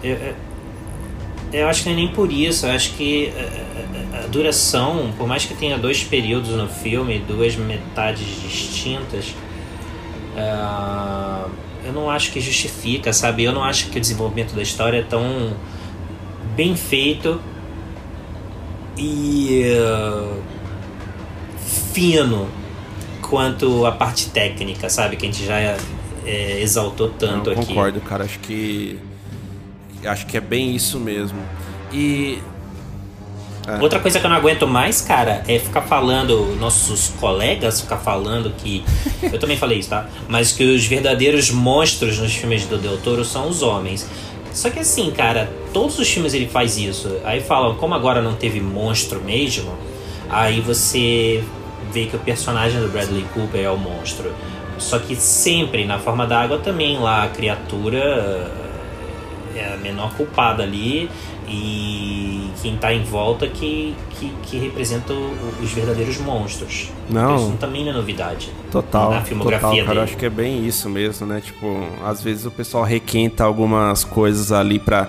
Eu, 0.02 0.16
eu- 1.52 1.68
acho 1.68 1.82
que 1.82 1.88
não 1.88 1.94
é 1.94 1.96
nem 2.00 2.08
por 2.08 2.30
isso. 2.30 2.66
Eu 2.66 2.72
acho 2.72 2.92
que 2.94 3.32
eh, 3.34 3.64
a, 4.14 4.18
a- 4.18 4.24
a 4.24 4.26
duração, 4.26 5.12
por 5.16 5.26
mais 5.26 5.44
que 5.44 5.54
tenha 5.54 5.78
dois 5.78 6.04
períodos 6.04 6.50
no 6.50 6.68
filme, 6.68 7.18
duas 7.26 7.56
metades 7.56 8.26
distintas, 8.42 9.34
ah, 10.36 11.46
eu 11.84 11.92
não 11.92 12.10
acho 12.10 12.30
que 12.32 12.40
justifica, 12.40 13.12
sabe? 13.12 13.44
Eu 13.44 13.52
não 13.52 13.64
acho 13.64 13.88
que 13.88 13.98
o 13.98 14.00
desenvolvimento 14.00 14.54
da 14.54 14.62
história 14.62 14.98
é 14.98 15.02
tão 15.02 15.52
bem 16.59 16.74
feito 16.74 17.40
e 18.96 19.62
ah, 19.80 20.36
fino 21.92 22.48
quanto 23.22 23.86
a 23.86 23.92
parte 23.92 24.30
técnica, 24.30 24.90
sabe? 24.90 25.14
Que 25.16 25.26
a 25.26 25.30
gente 25.30 25.46
já 25.46 25.61
eh, 26.26 26.59
exaltou 26.61 27.11
tanto 27.11 27.50
Não, 27.50 27.61
aqui. 27.61 27.66
concordo, 27.68 28.00
cara. 28.00 28.24
Acho 28.24 28.40
que. 28.40 28.98
Acho 30.04 30.26
que 30.26 30.36
é 30.36 30.40
bem 30.40 30.74
isso 30.74 30.98
mesmo. 30.98 31.38
E. 31.92 32.42
É. 33.68 33.80
Outra 33.82 34.00
coisa 34.00 34.18
que 34.18 34.24
eu 34.24 34.30
não 34.30 34.36
aguento 34.36 34.66
mais, 34.66 35.02
cara, 35.02 35.44
é 35.46 35.59
ficar 35.59 35.82
falando, 35.82 36.56
nossos 36.59 37.09
colegas 37.20 37.82
ficar 37.82 37.98
falando 37.98 38.50
que. 38.56 38.82
Eu 39.22 39.38
também 39.38 39.59
falei 39.59 39.78
isso, 39.78 39.90
tá? 39.90 40.09
Mas 40.26 40.52
que 40.52 40.64
os 40.64 40.86
verdadeiros 40.86 41.50
monstros 41.50 42.18
nos 42.18 42.34
filmes 42.34 42.64
do 42.64 42.78
Del 42.78 42.96
Toro 42.96 43.24
são 43.24 43.46
os 43.48 43.62
homens. 43.62 44.09
Só 44.59 44.70
que 44.70 44.80
assim, 44.80 45.12
cara, 45.12 45.48
todos 45.72 46.00
os 46.00 46.11
filmes 46.11 46.34
ele 46.34 46.48
faz 46.48 46.76
isso. 46.76 47.20
Aí 47.22 47.40
falam, 47.40 47.76
como 47.76 47.94
agora 47.94 48.20
não 48.20 48.34
teve 48.34 48.61
monstro 48.61 49.22
mesmo, 49.22 49.72
aí 50.28 50.61
você 50.61 51.44
vê 51.92 52.06
que 52.06 52.16
o 52.16 52.18
personagem 52.18 52.80
do 52.80 52.88
Bradley 52.88 53.24
Cooper 53.32 53.64
é 53.64 53.70
o 53.70 53.76
monstro. 53.76 54.34
Só 54.76 54.98
que 54.98 55.14
sempre, 55.14 55.84
na 55.84 56.00
forma 56.00 56.26
da 56.26 56.40
água, 56.40 56.59
também 56.59 56.98
lá 56.98 57.22
a 57.22 57.28
criatura 57.28 58.50
é 59.54 59.74
a 59.74 59.76
menor 59.76 60.12
culpada 60.14 60.64
ali 60.64 61.09
e 61.49 62.51
quem 62.62 62.76
tá 62.76 62.92
em 62.92 63.03
volta 63.03 63.46
que, 63.49 63.94
que, 64.11 64.32
que 64.42 64.59
representa 64.59 65.12
os 65.62 65.72
verdadeiros 65.72 66.18
monstros. 66.18 66.90
Não. 67.09 67.36
Isso 67.36 67.57
também 67.59 67.84
não 67.84 67.92
é 67.92 67.94
novidade. 67.94 68.51
Total, 68.70 69.11
Na 69.11 69.22
filmografia 69.22 69.68
total, 69.68 69.76
cara. 69.86 69.88
dele. 69.88 70.01
Acho 70.05 70.16
que 70.16 70.26
é 70.26 70.30
bem 70.30 70.66
isso 70.66 70.88
mesmo, 70.88 71.26
né? 71.26 71.40
Tipo, 71.40 71.84
às 72.05 72.22
vezes 72.22 72.44
o 72.44 72.51
pessoal 72.51 72.84
requenta 72.84 73.44
algumas 73.44 74.05
coisas 74.05 74.53
ali 74.53 74.78
pra 74.78 75.09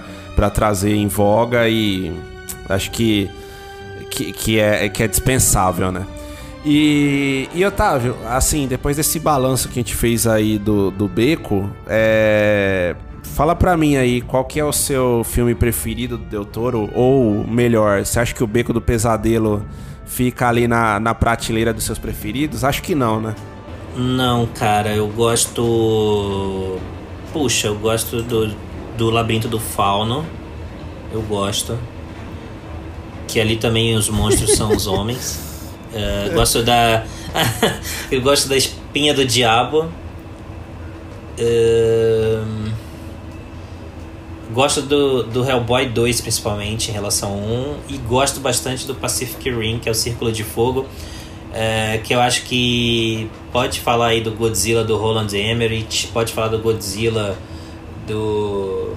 trazer 0.53 0.95
em 0.95 1.07
voga 1.07 1.67
e 1.67 2.13
acho 2.69 2.91
que, 2.91 3.29
que, 4.09 4.31
que, 4.31 4.59
é, 4.59 4.87
que 4.87 5.03
é 5.03 5.07
dispensável, 5.07 5.91
né? 5.91 6.05
E, 6.65 7.49
e 7.53 7.65
Otávio, 7.65 8.15
assim, 8.27 8.67
depois 8.67 8.97
desse 8.97 9.19
balanço 9.19 9.69
que 9.69 9.79
a 9.79 9.81
gente 9.81 9.95
fez 9.95 10.27
aí 10.27 10.57
do, 10.57 10.91
do 10.91 11.07
Beco, 11.07 11.69
é, 11.87 12.95
fala 13.23 13.55
pra 13.55 13.75
mim 13.77 13.95
aí 13.95 14.21
qual 14.21 14.45
que 14.45 14.59
é 14.59 14.65
o 14.65 14.71
seu 14.71 15.23
filme 15.23 15.55
preferido 15.55 16.17
do 16.17 16.25
Del 16.25 16.45
Toro, 16.45 16.89
ou 16.93 17.45
melhor, 17.47 18.05
você 18.05 18.19
acha 18.19 18.33
que 18.33 18.43
o 18.43 18.47
Beco 18.47 18.73
do 18.73 18.81
Pesadelo 18.81 19.65
fica 20.05 20.49
ali 20.49 20.67
na, 20.67 20.99
na 20.99 21.13
prateleira 21.13 21.73
dos 21.73 21.83
seus 21.83 21.97
preferidos? 21.97 22.63
Acho 22.63 22.81
que 22.81 22.95
não, 22.95 23.21
né? 23.21 23.35
Não, 23.95 24.45
cara, 24.47 24.93
eu 24.93 25.07
gosto. 25.07 26.77
Puxa, 27.33 27.67
eu 27.67 27.75
gosto 27.75 28.21
do, 28.21 28.53
do 28.97 29.09
Labirinto 29.09 29.47
do 29.47 29.59
Fauno. 29.59 30.25
Eu 31.11 31.21
gosto. 31.21 31.77
Que 33.27 33.39
ali 33.39 33.57
também 33.57 33.95
os 33.95 34.09
monstros 34.09 34.55
são 34.55 34.71
os 34.71 34.87
homens. 34.87 35.39
Uh, 35.91 36.33
gosto 36.35 36.63
da. 36.63 37.05
eu 38.11 38.21
gosto 38.21 38.47
da 38.47 38.57
Espinha 38.57 39.13
do 39.13 39.25
Diabo. 39.25 39.89
Uh, 41.39 42.71
gosto 44.51 44.81
do, 44.81 45.23
do 45.23 45.47
Hellboy 45.47 45.89
2, 45.89 46.21
principalmente, 46.21 46.89
em 46.89 46.93
relação 46.93 47.31
ao 47.31 47.37
1. 47.37 47.77
E 47.89 47.97
gosto 47.97 48.39
bastante 48.39 48.85
do 48.85 48.95
Pacific 48.95 49.49
Rim, 49.49 49.79
que 49.79 49.87
é 49.87 49.91
o 49.91 49.95
Círculo 49.95 50.31
de 50.31 50.43
Fogo. 50.43 50.81
Uh, 51.49 52.01
que 52.03 52.13
eu 52.13 52.19
acho 52.19 52.43
que 52.43 53.29
pode 53.51 53.79
falar 53.79 54.07
aí 54.07 54.21
do 54.21 54.31
Godzilla 54.31 54.83
do 54.83 54.95
Roland 54.97 55.33
Emmerich, 55.33 56.07
pode 56.09 56.31
falar 56.31 56.49
do 56.49 56.59
Godzilla 56.59 57.35
do. 58.05 58.93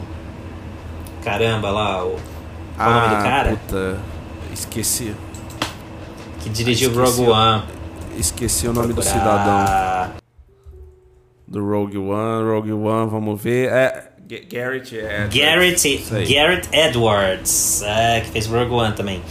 Caramba, 1.25 1.71
lá, 1.71 2.05
o. 2.05 2.17
Qual 2.77 2.89
ah, 2.89 2.89
o 2.89 2.95
nome 2.95 3.09
do 3.09 3.15
ah, 3.15 3.23
cara? 3.23 3.51
Puta, 3.51 4.01
esqueci 4.53 5.15
que 6.43 6.51
dirigiu 6.51 6.91
ah, 6.91 7.05
Rogue 7.05 7.29
One. 7.29 7.63
Esqueci 8.19 8.69
o 8.69 8.73
nome 8.73 8.93
do 8.93 9.03
cidadão. 9.03 10.13
Do 11.47 11.65
Rogue 11.65 11.99
One, 11.99 12.51
Rogue 12.51 12.73
One, 12.73 13.11
vamos 13.11 13.41
ver. 13.41 13.71
É. 13.71 14.12
Garrett 14.49 14.97
Edwards. 14.97 15.35
Garrett, 15.35 16.33
Garrett 16.33 16.69
Edwards, 16.73 17.83
é, 17.83 18.21
que 18.21 18.31
fez 18.31 18.47
Rogue 18.47 18.73
One 18.73 18.95
também. 18.95 19.23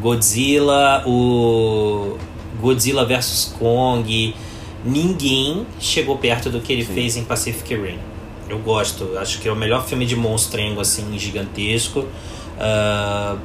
Godzilla, 0.00 1.04
o 1.06 2.18
Godzilla 2.60 3.04
vs 3.04 3.54
Kong. 3.58 4.34
Ninguém 4.84 5.66
chegou 5.78 6.16
perto 6.18 6.50
do 6.50 6.60
que 6.60 6.72
ele 6.72 6.84
Sim. 6.84 6.94
fez 6.94 7.16
em 7.16 7.24
Pacific 7.24 7.74
Rim. 7.74 7.98
Eu 8.48 8.58
gosto, 8.58 9.16
acho 9.18 9.40
que 9.40 9.48
é 9.48 9.52
o 9.52 9.56
melhor 9.56 9.86
filme 9.86 10.04
de 10.06 10.16
monstrengo 10.16 10.80
assim 10.80 11.18
gigantesco. 11.18 12.00
Uh, 12.00 13.38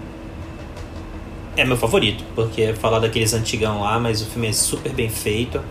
é 1.57 1.63
meu 1.63 1.77
favorito, 1.77 2.23
porque 2.35 2.61
é 2.61 2.73
falar 2.73 2.99
daqueles 2.99 3.33
antigão 3.33 3.81
lá, 3.81 3.99
mas 3.99 4.21
o 4.21 4.25
filme 4.25 4.47
é 4.47 4.53
super 4.53 4.91
bem 4.91 5.09
feito. 5.09 5.61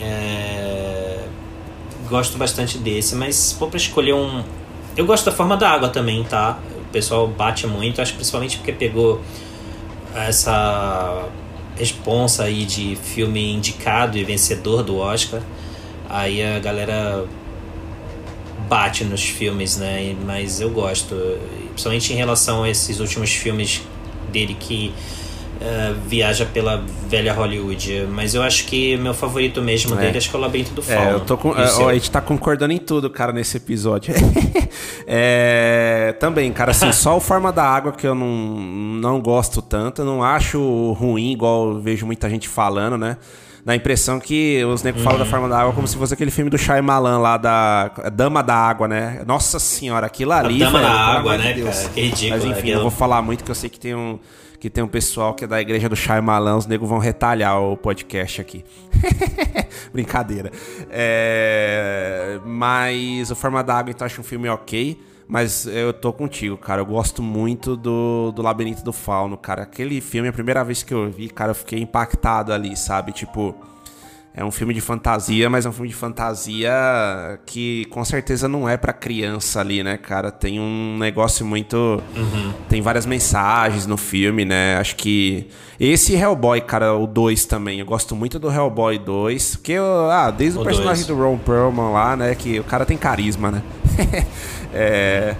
É... 0.00 1.26
Gosto 2.08 2.38
bastante 2.38 2.78
desse, 2.78 3.14
mas 3.14 3.36
se 3.36 3.54
for 3.54 3.68
pra 3.68 3.76
escolher 3.76 4.14
um. 4.14 4.42
Eu 4.96 5.06
gosto 5.06 5.24
da 5.26 5.32
forma 5.32 5.56
da 5.56 5.70
água 5.70 5.88
também, 5.88 6.24
tá? 6.24 6.58
O 6.76 6.92
pessoal 6.92 7.26
bate 7.28 7.66
muito, 7.66 8.02
acho 8.02 8.14
principalmente 8.14 8.56
porque 8.56 8.72
pegou 8.72 9.20
essa 10.14 11.28
responsa 11.76 12.44
aí 12.44 12.64
de 12.64 12.96
filme 12.96 13.52
indicado 13.52 14.18
e 14.18 14.24
vencedor 14.24 14.82
do 14.82 14.98
Oscar. 14.98 15.40
Aí 16.08 16.42
a 16.42 16.58
galera 16.58 17.24
bate 18.68 19.04
nos 19.04 19.22
filmes, 19.22 19.76
né? 19.76 20.14
Mas 20.24 20.60
eu 20.60 20.70
gosto, 20.70 21.16
principalmente 21.68 22.12
em 22.12 22.16
relação 22.16 22.64
a 22.64 22.70
esses 22.70 23.00
últimos 23.00 23.30
filmes 23.30 23.82
dele 24.30 24.56
que 24.58 24.92
uh, 25.60 25.94
viaja 26.06 26.46
pela 26.46 26.82
velha 27.06 27.32
Hollywood. 27.32 28.06
Mas 28.10 28.34
eu 28.34 28.42
acho 28.42 28.66
que 28.66 28.96
meu 28.96 29.14
favorito 29.14 29.60
mesmo 29.60 29.94
é. 29.94 29.98
dele 29.98 30.18
acho 30.18 30.30
que 30.30 30.36
é 30.36 30.38
o 30.38 30.42
Labirinto 30.42 30.72
do 30.72 30.82
Fauno. 30.82 31.10
É, 31.10 31.12
eu 31.12 31.20
tô 31.20 31.36
com, 31.36 31.52
é, 31.54 31.64
a 31.64 31.94
gente 31.94 32.10
tá 32.10 32.20
concordando 32.20 32.72
em 32.72 32.78
tudo, 32.78 33.10
cara, 33.10 33.32
nesse 33.32 33.56
episódio. 33.56 34.14
é, 35.06 36.14
também, 36.18 36.52
cara, 36.52 36.70
assim, 36.70 36.90
só 36.92 37.16
o 37.16 37.20
Forma 37.20 37.52
da 37.52 37.64
Água 37.64 37.92
que 37.92 38.06
eu 38.06 38.14
não, 38.14 38.28
não 38.28 39.20
gosto 39.20 39.60
tanto. 39.60 40.02
Eu 40.02 40.06
não 40.06 40.22
acho 40.22 40.92
ruim, 40.92 41.32
igual 41.32 41.78
vejo 41.80 42.06
muita 42.06 42.28
gente 42.28 42.48
falando, 42.48 42.96
né? 42.96 43.16
Dá 43.62 43.74
a 43.74 43.76
impressão 43.76 44.18
que 44.18 44.64
os 44.64 44.82
negros 44.82 45.04
uhum. 45.04 45.10
falam 45.10 45.18
da 45.18 45.24
uhum. 45.24 45.30
forma 45.30 45.48
da 45.48 45.58
água 45.58 45.72
como 45.74 45.86
se 45.86 45.94
fosse 45.94 46.14
aquele 46.14 46.30
filme 46.30 46.50
do 46.50 46.56
Shyamalan 46.56 47.18
lá 47.18 47.36
da 47.36 47.88
Dama 48.10 48.42
da 48.42 48.54
Água, 48.54 48.88
né? 48.88 49.22
Nossa 49.26 49.58
senhora, 49.58 50.06
aquilo 50.06 50.32
ali, 50.32 50.62
a 50.62 50.66
Dama 50.66 50.80
da 50.80 50.90
Água, 50.90 51.36
né, 51.36 51.52
de 51.52 51.62
cara? 51.62 51.88
Que 51.90 52.00
ridículo. 52.00 52.30
Mas 52.30 52.58
enfim, 52.58 52.70
eu 52.70 52.80
vou 52.80 52.90
falar 52.90 53.20
muito 53.20 53.44
que 53.44 53.50
eu 53.50 53.54
sei 53.54 53.68
que 53.68 53.78
tem 53.78 53.94
um 53.94 54.18
que 54.60 54.68
tem 54.68 54.84
um 54.84 54.88
pessoal 54.88 55.34
que 55.34 55.44
é 55.44 55.46
da 55.46 55.58
igreja 55.58 55.88
do 55.88 55.96
Shyamalan, 55.96 56.58
os 56.58 56.66
negros 56.66 56.88
vão 56.88 56.98
retalhar 56.98 57.58
o 57.58 57.78
podcast 57.78 58.42
aqui. 58.42 58.62
Brincadeira. 59.90 60.52
É... 60.90 62.38
Mas 62.44 63.30
o 63.30 63.34
Forma 63.34 63.64
da 63.64 63.78
Água, 63.78 63.90
então, 63.90 64.04
acho 64.04 64.20
um 64.20 64.24
filme 64.24 64.48
ok. 64.50 65.00
Mas 65.26 65.64
eu 65.66 65.92
tô 65.92 66.12
contigo, 66.12 66.58
cara. 66.58 66.82
Eu 66.82 66.86
gosto 66.86 67.22
muito 67.22 67.76
do, 67.76 68.32
do 68.32 68.42
Labirinto 68.42 68.84
do 68.84 68.92
Fauno, 68.92 69.36
cara. 69.38 69.62
Aquele 69.62 70.00
filme, 70.00 70.28
a 70.28 70.32
primeira 70.32 70.62
vez 70.62 70.82
que 70.82 70.92
eu 70.92 71.10
vi, 71.10 71.28
cara, 71.30 71.52
eu 71.52 71.54
fiquei 71.54 71.80
impactado 71.80 72.52
ali, 72.52 72.76
sabe? 72.76 73.12
Tipo, 73.12 73.54
é 74.32 74.44
um 74.44 74.50
filme 74.50 74.72
de 74.72 74.80
fantasia, 74.80 75.50
mas 75.50 75.66
é 75.66 75.68
um 75.68 75.72
filme 75.72 75.88
de 75.88 75.94
fantasia 75.94 76.70
que 77.44 77.84
com 77.86 78.04
certeza 78.04 78.46
não 78.46 78.68
é 78.68 78.76
para 78.76 78.92
criança 78.92 79.60
ali, 79.60 79.82
né, 79.82 79.96
cara? 79.96 80.30
Tem 80.30 80.60
um 80.60 80.96
negócio 80.98 81.44
muito. 81.44 81.76
Uhum. 82.16 82.52
Tem 82.68 82.80
várias 82.80 83.06
mensagens 83.06 83.86
no 83.86 83.96
filme, 83.96 84.44
né? 84.44 84.76
Acho 84.76 84.94
que. 84.94 85.48
Esse 85.80 86.14
Hellboy, 86.14 86.60
cara, 86.60 86.94
o 86.94 87.06
2 87.06 87.44
também. 87.46 87.80
Eu 87.80 87.86
gosto 87.86 88.14
muito 88.14 88.38
do 88.38 88.50
Hellboy 88.50 88.98
2. 88.98 89.56
Porque, 89.56 89.72
eu, 89.72 90.10
ah, 90.10 90.30
desde 90.30 90.58
o, 90.58 90.62
o 90.62 90.64
personagem 90.64 91.04
dois. 91.04 91.18
do 91.18 91.24
Ron 91.24 91.38
Perlman 91.38 91.90
lá, 91.90 92.16
né? 92.16 92.34
Que 92.34 92.60
o 92.60 92.64
cara 92.64 92.86
tem 92.86 92.96
carisma, 92.96 93.50
né? 93.50 93.62
É. 94.72 95.34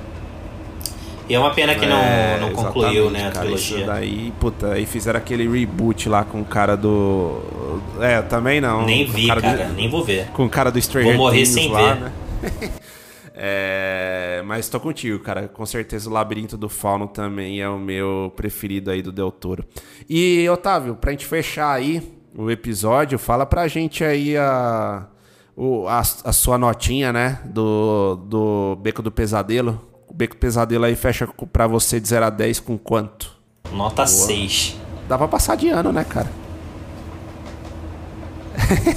E 1.31 1.35
é 1.35 1.39
uma 1.39 1.53
pena 1.53 1.77
que 1.77 1.87
não, 1.87 1.97
é, 1.97 2.41
não 2.41 2.53
concluiu, 2.53 3.09
né, 3.09 3.29
a 3.29 3.31
cara, 3.31 3.47
trilogia. 3.47 3.87
daí, 3.87 4.33
puta, 4.41 4.73
aí 4.73 4.85
fizeram 4.85 5.17
aquele 5.17 5.49
reboot 5.49 6.09
lá 6.09 6.25
com 6.25 6.41
o 6.41 6.45
cara 6.45 6.77
do. 6.77 7.41
É, 8.01 8.21
também 8.21 8.61
não. 8.61 8.85
Nem 8.85 9.07
vi, 9.07 9.29
cara, 9.29 9.41
cara 9.41 9.67
do... 9.67 9.75
nem 9.75 9.89
vou 9.89 10.03
ver. 10.03 10.27
Com 10.33 10.47
o 10.47 10.51
cara 10.51 10.73
do 10.73 10.83
Stranger 10.83 11.17
Vou 11.17 11.27
morrer 11.27 11.47
sem 11.47 11.71
lá, 11.71 11.95
ver. 11.95 12.01
Né? 12.01 12.13
é, 13.33 14.43
mas 14.45 14.69
tô 14.69 14.81
contigo, 14.81 15.21
cara. 15.21 15.47
Com 15.47 15.65
certeza 15.65 16.11
o 16.11 16.13
Labirinto 16.13 16.57
do 16.57 16.69
Fauno 16.69 17.07
também 17.07 17.61
é 17.61 17.69
o 17.69 17.79
meu 17.79 18.33
preferido 18.35 18.91
aí 18.91 19.01
do 19.01 19.13
Del 19.13 19.31
Toro. 19.31 19.65
E, 20.09 20.49
Otávio, 20.49 20.97
pra 20.97 21.13
gente 21.13 21.27
fechar 21.27 21.73
aí 21.73 22.03
o 22.37 22.51
episódio, 22.51 23.21
fala 23.21 23.47
pra 23.47 23.69
gente 23.69 24.03
aí 24.03 24.37
a 24.37 25.07
o, 25.57 25.87
a, 25.87 26.01
a, 26.01 26.33
sua 26.33 26.59
notinha, 26.59 27.13
né? 27.13 27.39
Do, 27.45 28.17
do 28.17 28.77
Beco 28.83 29.01
do 29.01 29.13
Pesadelo. 29.13 29.90
O 30.11 30.15
Beco 30.15 30.35
do 30.35 30.39
Pesadelo 30.39 30.85
aí 30.85 30.97
fecha 30.97 31.29
pra 31.53 31.69
você 31.69 32.01
de 32.01 32.09
0 32.09 32.25
a 32.27 32.31
10 32.31 32.59
com 32.59 32.77
quanto? 32.77 33.33
Nota 33.73 34.05
Boa. 34.05 34.07
6. 34.09 34.77
Dá 35.09 35.17
pra 35.17 35.29
passar 35.29 35.57
de 35.57 35.69
ano, 35.69 35.93
né, 35.93 36.05
cara? 36.05 36.29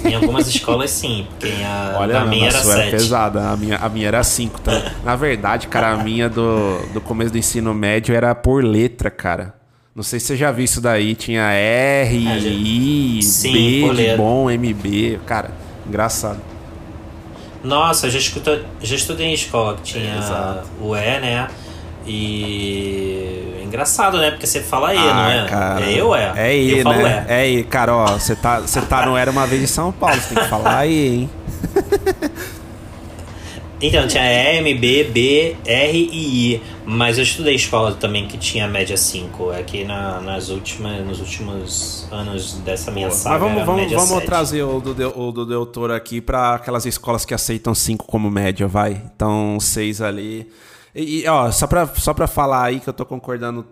Em 0.04 0.16
algumas 0.16 0.48
escolas 0.48 0.90
sim, 0.90 1.28
porque 1.30 1.54
a, 1.64 1.98
Olha, 2.02 2.20
a 2.22 2.26
minha 2.26 2.48
era 2.50 2.60
7. 2.60 2.82
era 2.82 2.92
pesada, 2.92 3.50
a 3.50 3.56
minha, 3.56 3.78
a 3.78 3.88
minha 3.90 4.08
era 4.08 4.24
5. 4.24 4.60
Tá? 4.62 4.92
Na 5.04 5.16
verdade, 5.16 5.68
cara, 5.68 5.92
a 5.92 5.98
minha 5.98 6.28
do, 6.28 6.80
do 6.92 7.00
começo 7.00 7.32
do 7.32 7.38
ensino 7.38 7.74
médio 7.74 8.16
era 8.16 8.34
por 8.34 8.64
letra, 8.64 9.12
cara. 9.12 9.54
Não 9.96 10.02
sei 10.04 10.20
se 10.20 10.26
você 10.28 10.36
já 10.36 10.52
viu 10.52 10.66
isso 10.66 10.82
daí, 10.82 11.14
tinha 11.14 11.44
R, 11.52 12.28
é, 12.28 12.40
I, 12.40 13.22
sim, 13.22 13.54
B 13.54 13.94
de 13.94 14.18
bom, 14.18 14.50
MB, 14.50 15.20
cara, 15.28 15.52
engraçado. 15.88 16.40
Nossa, 17.64 18.08
eu 18.08 18.12
já, 18.12 18.20
escuto, 18.20 18.60
já 18.82 18.96
estudei 18.96 19.28
em 19.28 19.34
escola 19.34 19.76
que 19.76 19.84
tinha 19.84 20.16
é, 20.16 20.64
o 20.82 20.96
E, 20.96 21.20
né? 21.20 21.48
E. 22.06 23.62
Engraçado, 23.64 24.18
né? 24.18 24.32
Porque 24.32 24.46
você 24.46 24.60
fala 24.62 24.94
E, 24.94 24.98
ah, 24.98 25.14
não 25.14 25.30
é? 25.30 25.48
Cara, 25.48 25.86
é 25.86 25.94
eu, 25.94 26.14
é? 26.14 26.34
É 26.36 26.56
E, 26.56 26.80
eu 26.80 26.84
né? 26.84 27.26
É 27.28 27.48
E, 27.48 27.64
cara, 27.64 27.96
ó. 27.96 28.06
Você 28.08 28.36
tá, 28.36 28.60
você 28.60 28.82
tá 28.82 29.06
no 29.06 29.16
Era 29.16 29.32
uma 29.32 29.48
vez 29.48 29.64
em 29.64 29.68
São 29.68 29.92
Paulo, 29.92 30.16
você 30.16 30.36
tem 30.36 30.44
que 30.44 30.50
falar 30.50 30.86
E, 30.86 31.08
hein? 31.08 31.30
Então, 33.86 34.08
tinha 34.08 34.24
E, 34.24 34.60
M, 34.60 34.74
B, 34.76 35.04
B, 35.04 35.58
R 35.66 36.10
e 36.10 36.54
I. 36.54 36.62
Mas 36.86 37.18
eu 37.18 37.24
estudei 37.26 37.54
escola 37.54 37.94
também 37.94 38.26
que 38.30 38.38
tinha 38.38 38.66
média 38.66 38.96
5. 38.96 39.52
Aqui 39.52 39.82
é 39.82 39.86
na, 39.86 40.22
nas 40.22 40.48
últimas, 40.48 41.06
nos 41.06 41.20
últimos 41.20 42.08
anos 42.10 42.54
dessa 42.60 42.90
minha 42.92 43.12
saga. 43.12 43.40
Mas 43.40 43.66
vamos, 43.66 43.66
vamos, 43.66 44.10
vamos 44.10 44.24
trazer 44.24 44.64
o 44.64 44.80
do, 44.80 45.20
o 45.20 45.32
do 45.34 45.46
doutor 45.46 45.92
aqui 45.92 46.22
para 46.22 46.56
aquelas 46.56 46.86
escolas 46.86 47.26
que 47.26 47.34
aceitam 47.34 47.76
5 47.76 48.06
como 48.06 48.32
média, 48.32 48.70
vai. 48.70 49.04
Então, 49.14 49.60
6 49.60 50.00
ali. 50.02 50.50
E, 50.96 51.28
ó, 51.28 51.52
só 51.52 51.68
pra, 51.68 51.86
só 51.86 52.14
pra 52.14 52.26
falar 52.26 52.64
aí 52.64 52.80
que 52.80 52.88
eu 52.88 52.94
tô 52.94 53.06
concordando 53.06 53.66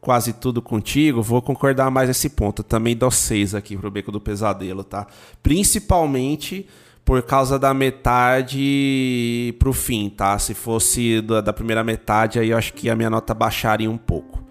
quase 0.00 0.32
tudo 0.32 0.62
contigo, 0.62 1.20
vou 1.20 1.42
concordar 1.42 1.90
mais 1.90 2.06
nesse 2.06 2.28
ponto. 2.28 2.60
Eu 2.60 2.64
também 2.64 2.96
dou 2.96 3.10
6 3.10 3.56
aqui 3.56 3.76
pro 3.76 3.90
Beco 3.90 4.12
do 4.12 4.20
Pesadelo, 4.20 4.84
tá? 4.84 5.08
Principalmente 5.42 6.68
por 7.06 7.22
causa 7.22 7.56
da 7.56 7.72
metade 7.72 9.54
pro 9.60 9.72
fim, 9.72 10.10
tá? 10.10 10.36
Se 10.40 10.54
fosse 10.54 11.20
da, 11.20 11.40
da, 11.40 11.52
primeira 11.52 11.84
metade, 11.84 12.40
aí 12.40 12.50
eu 12.50 12.58
acho 12.58 12.74
que 12.74 12.90
a 12.90 12.96
minha 12.96 13.08
nota 13.08 13.32
baixaria 13.32 13.88
um 13.88 13.96
pouco. 13.96 14.42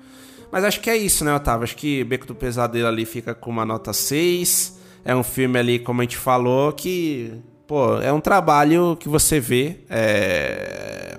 Mas 0.49 0.63
acho 0.63 0.79
que 0.79 0.89
é 0.89 0.95
isso, 0.95 1.25
né, 1.25 1.35
Otávio? 1.35 1.65
Acho 1.65 1.75
que 1.75 2.01
Beco 2.05 2.25
do 2.25 2.33
Pesadelo 2.33 2.87
ali 2.87 3.05
fica 3.05 3.35
com 3.35 3.49
uma 3.49 3.65
nota 3.65 3.91
6. 3.91 4.79
É 5.03 5.13
um 5.13 5.21
filme 5.21 5.59
ali, 5.59 5.79
como 5.79 5.99
a 5.99 6.05
gente 6.05 6.15
falou, 6.15 6.71
que, 6.71 7.33
pô, 7.67 7.97
é 7.97 8.13
um 8.13 8.21
trabalho 8.21 8.95
que 8.97 9.09
você 9.09 9.37
vê. 9.37 9.81
É, 9.89 11.17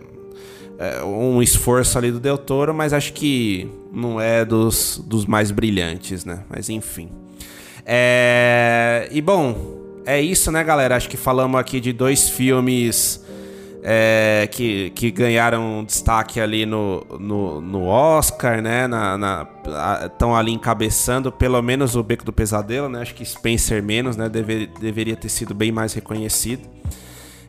é 0.79 1.05
um 1.05 1.43
esforço 1.43 1.99
ali 1.99 2.11
do 2.11 2.19
Del 2.19 2.39
Toro, 2.39 2.73
mas 2.73 2.95
acho 2.95 3.13
que 3.13 3.71
não 3.93 4.19
é 4.19 4.43
dos, 4.43 5.05
dos 5.07 5.27
mais 5.27 5.51
brilhantes, 5.51 6.25
né? 6.25 6.45
Mas 6.49 6.71
enfim. 6.71 7.11
É, 7.85 9.07
e 9.13 9.21
bom, 9.21 9.86
é 10.07 10.21
isso, 10.21 10.53
né, 10.53 10.63
galera? 10.63 10.97
Acho 10.97 11.09
que 11.09 11.17
falamos 11.17 11.61
aqui 11.61 11.81
de 11.81 11.93
dois 11.93 12.29
filmes 12.29 13.25
é, 13.83 14.49
que, 14.51 14.91
que 14.91 15.11
ganharam 15.11 15.85
destaque 15.85 16.41
ali 16.41 16.65
no, 16.65 17.05
no, 17.19 17.61
no 17.61 17.87
Oscar, 17.87 18.63
né? 18.63 18.89
Estão 20.05 20.35
ali 20.35 20.53
encabeçando, 20.53 21.33
pelo 21.33 21.61
menos 21.61 21.97
o 21.97 22.03
Beco 22.03 22.25
do 22.25 22.33
Pesadelo, 22.33 22.89
né? 22.89 23.03
Acho 23.03 23.15
que 23.15 23.25
Spencer 23.25 23.83
menos, 23.83 24.17
né? 24.17 24.29
Deve, 24.29 24.69
deveria 24.81 25.17
ter 25.17 25.29
sido 25.29 25.55
bem 25.55 25.73
mais 25.73 25.93
reconhecido. 25.93 26.69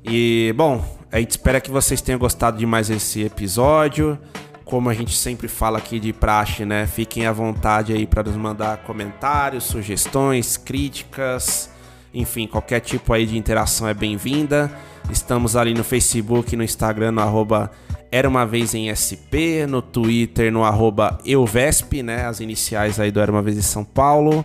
E, 0.03 0.53
bom, 0.55 0.83
a 1.11 1.19
gente 1.19 1.31
espera 1.31 1.61
que 1.61 1.69
vocês 1.69 2.01
tenham 2.01 2.19
gostado 2.19 2.57
de 2.57 2.65
mais 2.65 2.89
esse 2.89 3.23
episódio. 3.23 4.17
Como 4.65 4.89
a 4.89 4.93
gente 4.93 5.15
sempre 5.15 5.47
fala 5.47 5.77
aqui 5.77 5.99
de 5.99 6.11
praxe, 6.11 6.65
né? 6.65 6.87
Fiquem 6.87 7.25
à 7.25 7.31
vontade 7.31 7.93
aí 7.93 8.05
para 8.05 8.23
nos 8.23 8.35
mandar 8.35 8.77
comentários, 8.79 9.63
sugestões, 9.63 10.57
críticas, 10.57 11.69
enfim, 12.17 12.47
qualquer 12.47 12.79
tipo 12.79 13.13
aí 13.13 13.27
de 13.27 13.37
interação 13.37 13.87
é 13.87 13.93
bem-vinda. 13.93 14.71
Estamos 15.11 15.55
ali 15.55 15.71
no 15.75 15.83
Facebook, 15.83 16.55
no 16.55 16.63
Instagram, 16.63 17.11
no 17.11 17.21
arroba 17.21 17.71
Era 18.11 18.27
Uma 18.27 18.43
Vez 18.43 18.73
em 18.73 18.89
SP, 18.89 19.69
no 19.69 19.83
Twitter, 19.83 20.51
no 20.51 20.63
arroba 20.63 21.19
Euvesp, 21.23 22.01
né? 22.01 22.25
As 22.25 22.39
iniciais 22.39 22.99
aí 22.99 23.11
do 23.11 23.19
Era 23.19 23.31
Uma 23.31 23.43
Vez 23.43 23.55
em 23.55 23.61
São 23.61 23.83
Paulo. 23.83 24.43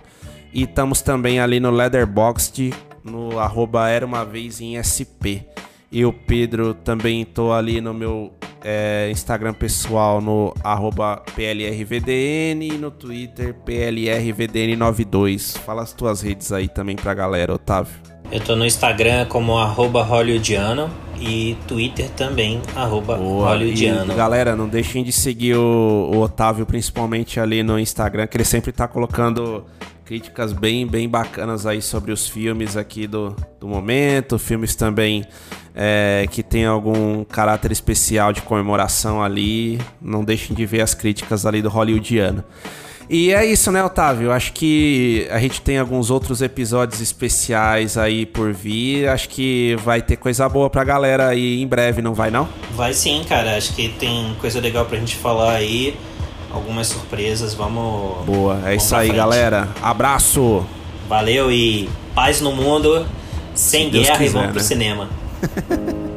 E 0.52 0.64
estamos 0.64 1.00
também 1.00 1.40
ali 1.40 1.60
no 1.60 1.70
Leatherboxd, 1.70 2.74
no 3.02 3.38
arroba 3.38 3.88
Era 3.88 4.04
Uma 4.04 4.22
Vez 4.22 4.60
em 4.60 4.76
SP. 4.76 5.48
Eu, 5.92 6.12
Pedro, 6.12 6.72
também 6.72 7.20
estou 7.20 7.52
ali 7.52 7.80
no 7.80 7.92
meu 7.92 8.32
é, 8.64 9.10
Instagram 9.10 9.52
pessoal 9.52 10.20
no 10.20 10.54
PLRVDN 11.34 12.66
e 12.66 12.78
no 12.78 12.90
Twitter 12.90 13.54
PLRVDN92. 13.66 15.58
Fala 15.58 15.82
as 15.82 15.92
tuas 15.92 16.22
redes 16.22 16.50
aí 16.50 16.68
também 16.68 16.96
pra 16.96 17.12
galera, 17.12 17.52
Otávio. 17.54 18.11
Eu 18.32 18.40
tô 18.40 18.56
no 18.56 18.64
Instagram 18.64 19.26
como 19.26 19.58
arroba 19.58 20.02
hollywoodiano 20.02 20.90
e 21.20 21.54
Twitter 21.68 22.08
também, 22.16 22.62
arroba 22.74 23.14
hollywoodiano. 23.16 24.10
E, 24.10 24.16
galera, 24.16 24.56
não 24.56 24.66
deixem 24.66 25.04
de 25.04 25.12
seguir 25.12 25.54
o, 25.54 26.10
o, 26.14 26.18
Otávio, 26.18 26.64
principalmente 26.64 27.38
ali 27.38 27.62
no 27.62 27.78
Instagram, 27.78 28.26
que 28.26 28.38
ele 28.38 28.44
sempre 28.44 28.72
tá 28.72 28.88
colocando 28.88 29.66
críticas 30.06 30.54
bem, 30.54 30.86
bem 30.86 31.06
bacanas 31.06 31.66
aí 31.66 31.82
sobre 31.82 32.10
os 32.10 32.26
filmes 32.26 32.74
aqui 32.74 33.06
do, 33.06 33.36
do 33.60 33.68
momento, 33.68 34.38
filmes 34.38 34.74
também 34.74 35.26
é, 35.74 36.26
que 36.30 36.42
tem 36.42 36.64
algum 36.64 37.24
caráter 37.24 37.70
especial 37.70 38.32
de 38.32 38.40
comemoração 38.40 39.22
ali. 39.22 39.78
Não 40.00 40.24
deixem 40.24 40.56
de 40.56 40.64
ver 40.64 40.80
as 40.80 40.94
críticas 40.94 41.44
ali 41.44 41.60
do 41.60 41.68
hollywoodiano. 41.68 42.42
E 43.12 43.30
é 43.30 43.44
isso, 43.44 43.70
né, 43.70 43.84
Otávio? 43.84 44.32
Acho 44.32 44.54
que 44.54 45.28
a 45.30 45.38
gente 45.38 45.60
tem 45.60 45.76
alguns 45.76 46.08
outros 46.08 46.40
episódios 46.40 46.98
especiais 46.98 47.98
aí 47.98 48.24
por 48.24 48.54
vir. 48.54 49.06
Acho 49.06 49.28
que 49.28 49.76
vai 49.84 50.00
ter 50.00 50.16
coisa 50.16 50.48
boa 50.48 50.70
pra 50.70 50.82
galera 50.82 51.28
aí 51.28 51.60
em 51.60 51.66
breve, 51.66 52.00
não 52.00 52.14
vai 52.14 52.30
não? 52.30 52.48
Vai 52.74 52.94
sim, 52.94 53.22
cara. 53.28 53.58
Acho 53.58 53.74
que 53.74 53.90
tem 53.90 54.34
coisa 54.40 54.58
legal 54.60 54.86
pra 54.86 54.98
gente 54.98 55.14
falar 55.14 55.52
aí. 55.52 55.94
Algumas 56.50 56.86
surpresas. 56.86 57.52
Vamos. 57.52 58.24
Boa, 58.24 58.54
é 58.60 58.60
vamos 58.60 58.84
isso 58.84 58.96
aí, 58.96 59.08
frente. 59.08 59.18
galera. 59.18 59.68
Abraço! 59.82 60.64
Valeu 61.06 61.52
e 61.52 61.90
paz 62.14 62.40
no 62.40 62.52
mundo, 62.52 63.06
sem 63.54 63.90
guerra 63.90 64.16
quiser, 64.16 64.24
e 64.24 64.28
vamos 64.30 64.46
né? 64.46 64.52
pro 64.54 64.62
cinema. 64.62 65.10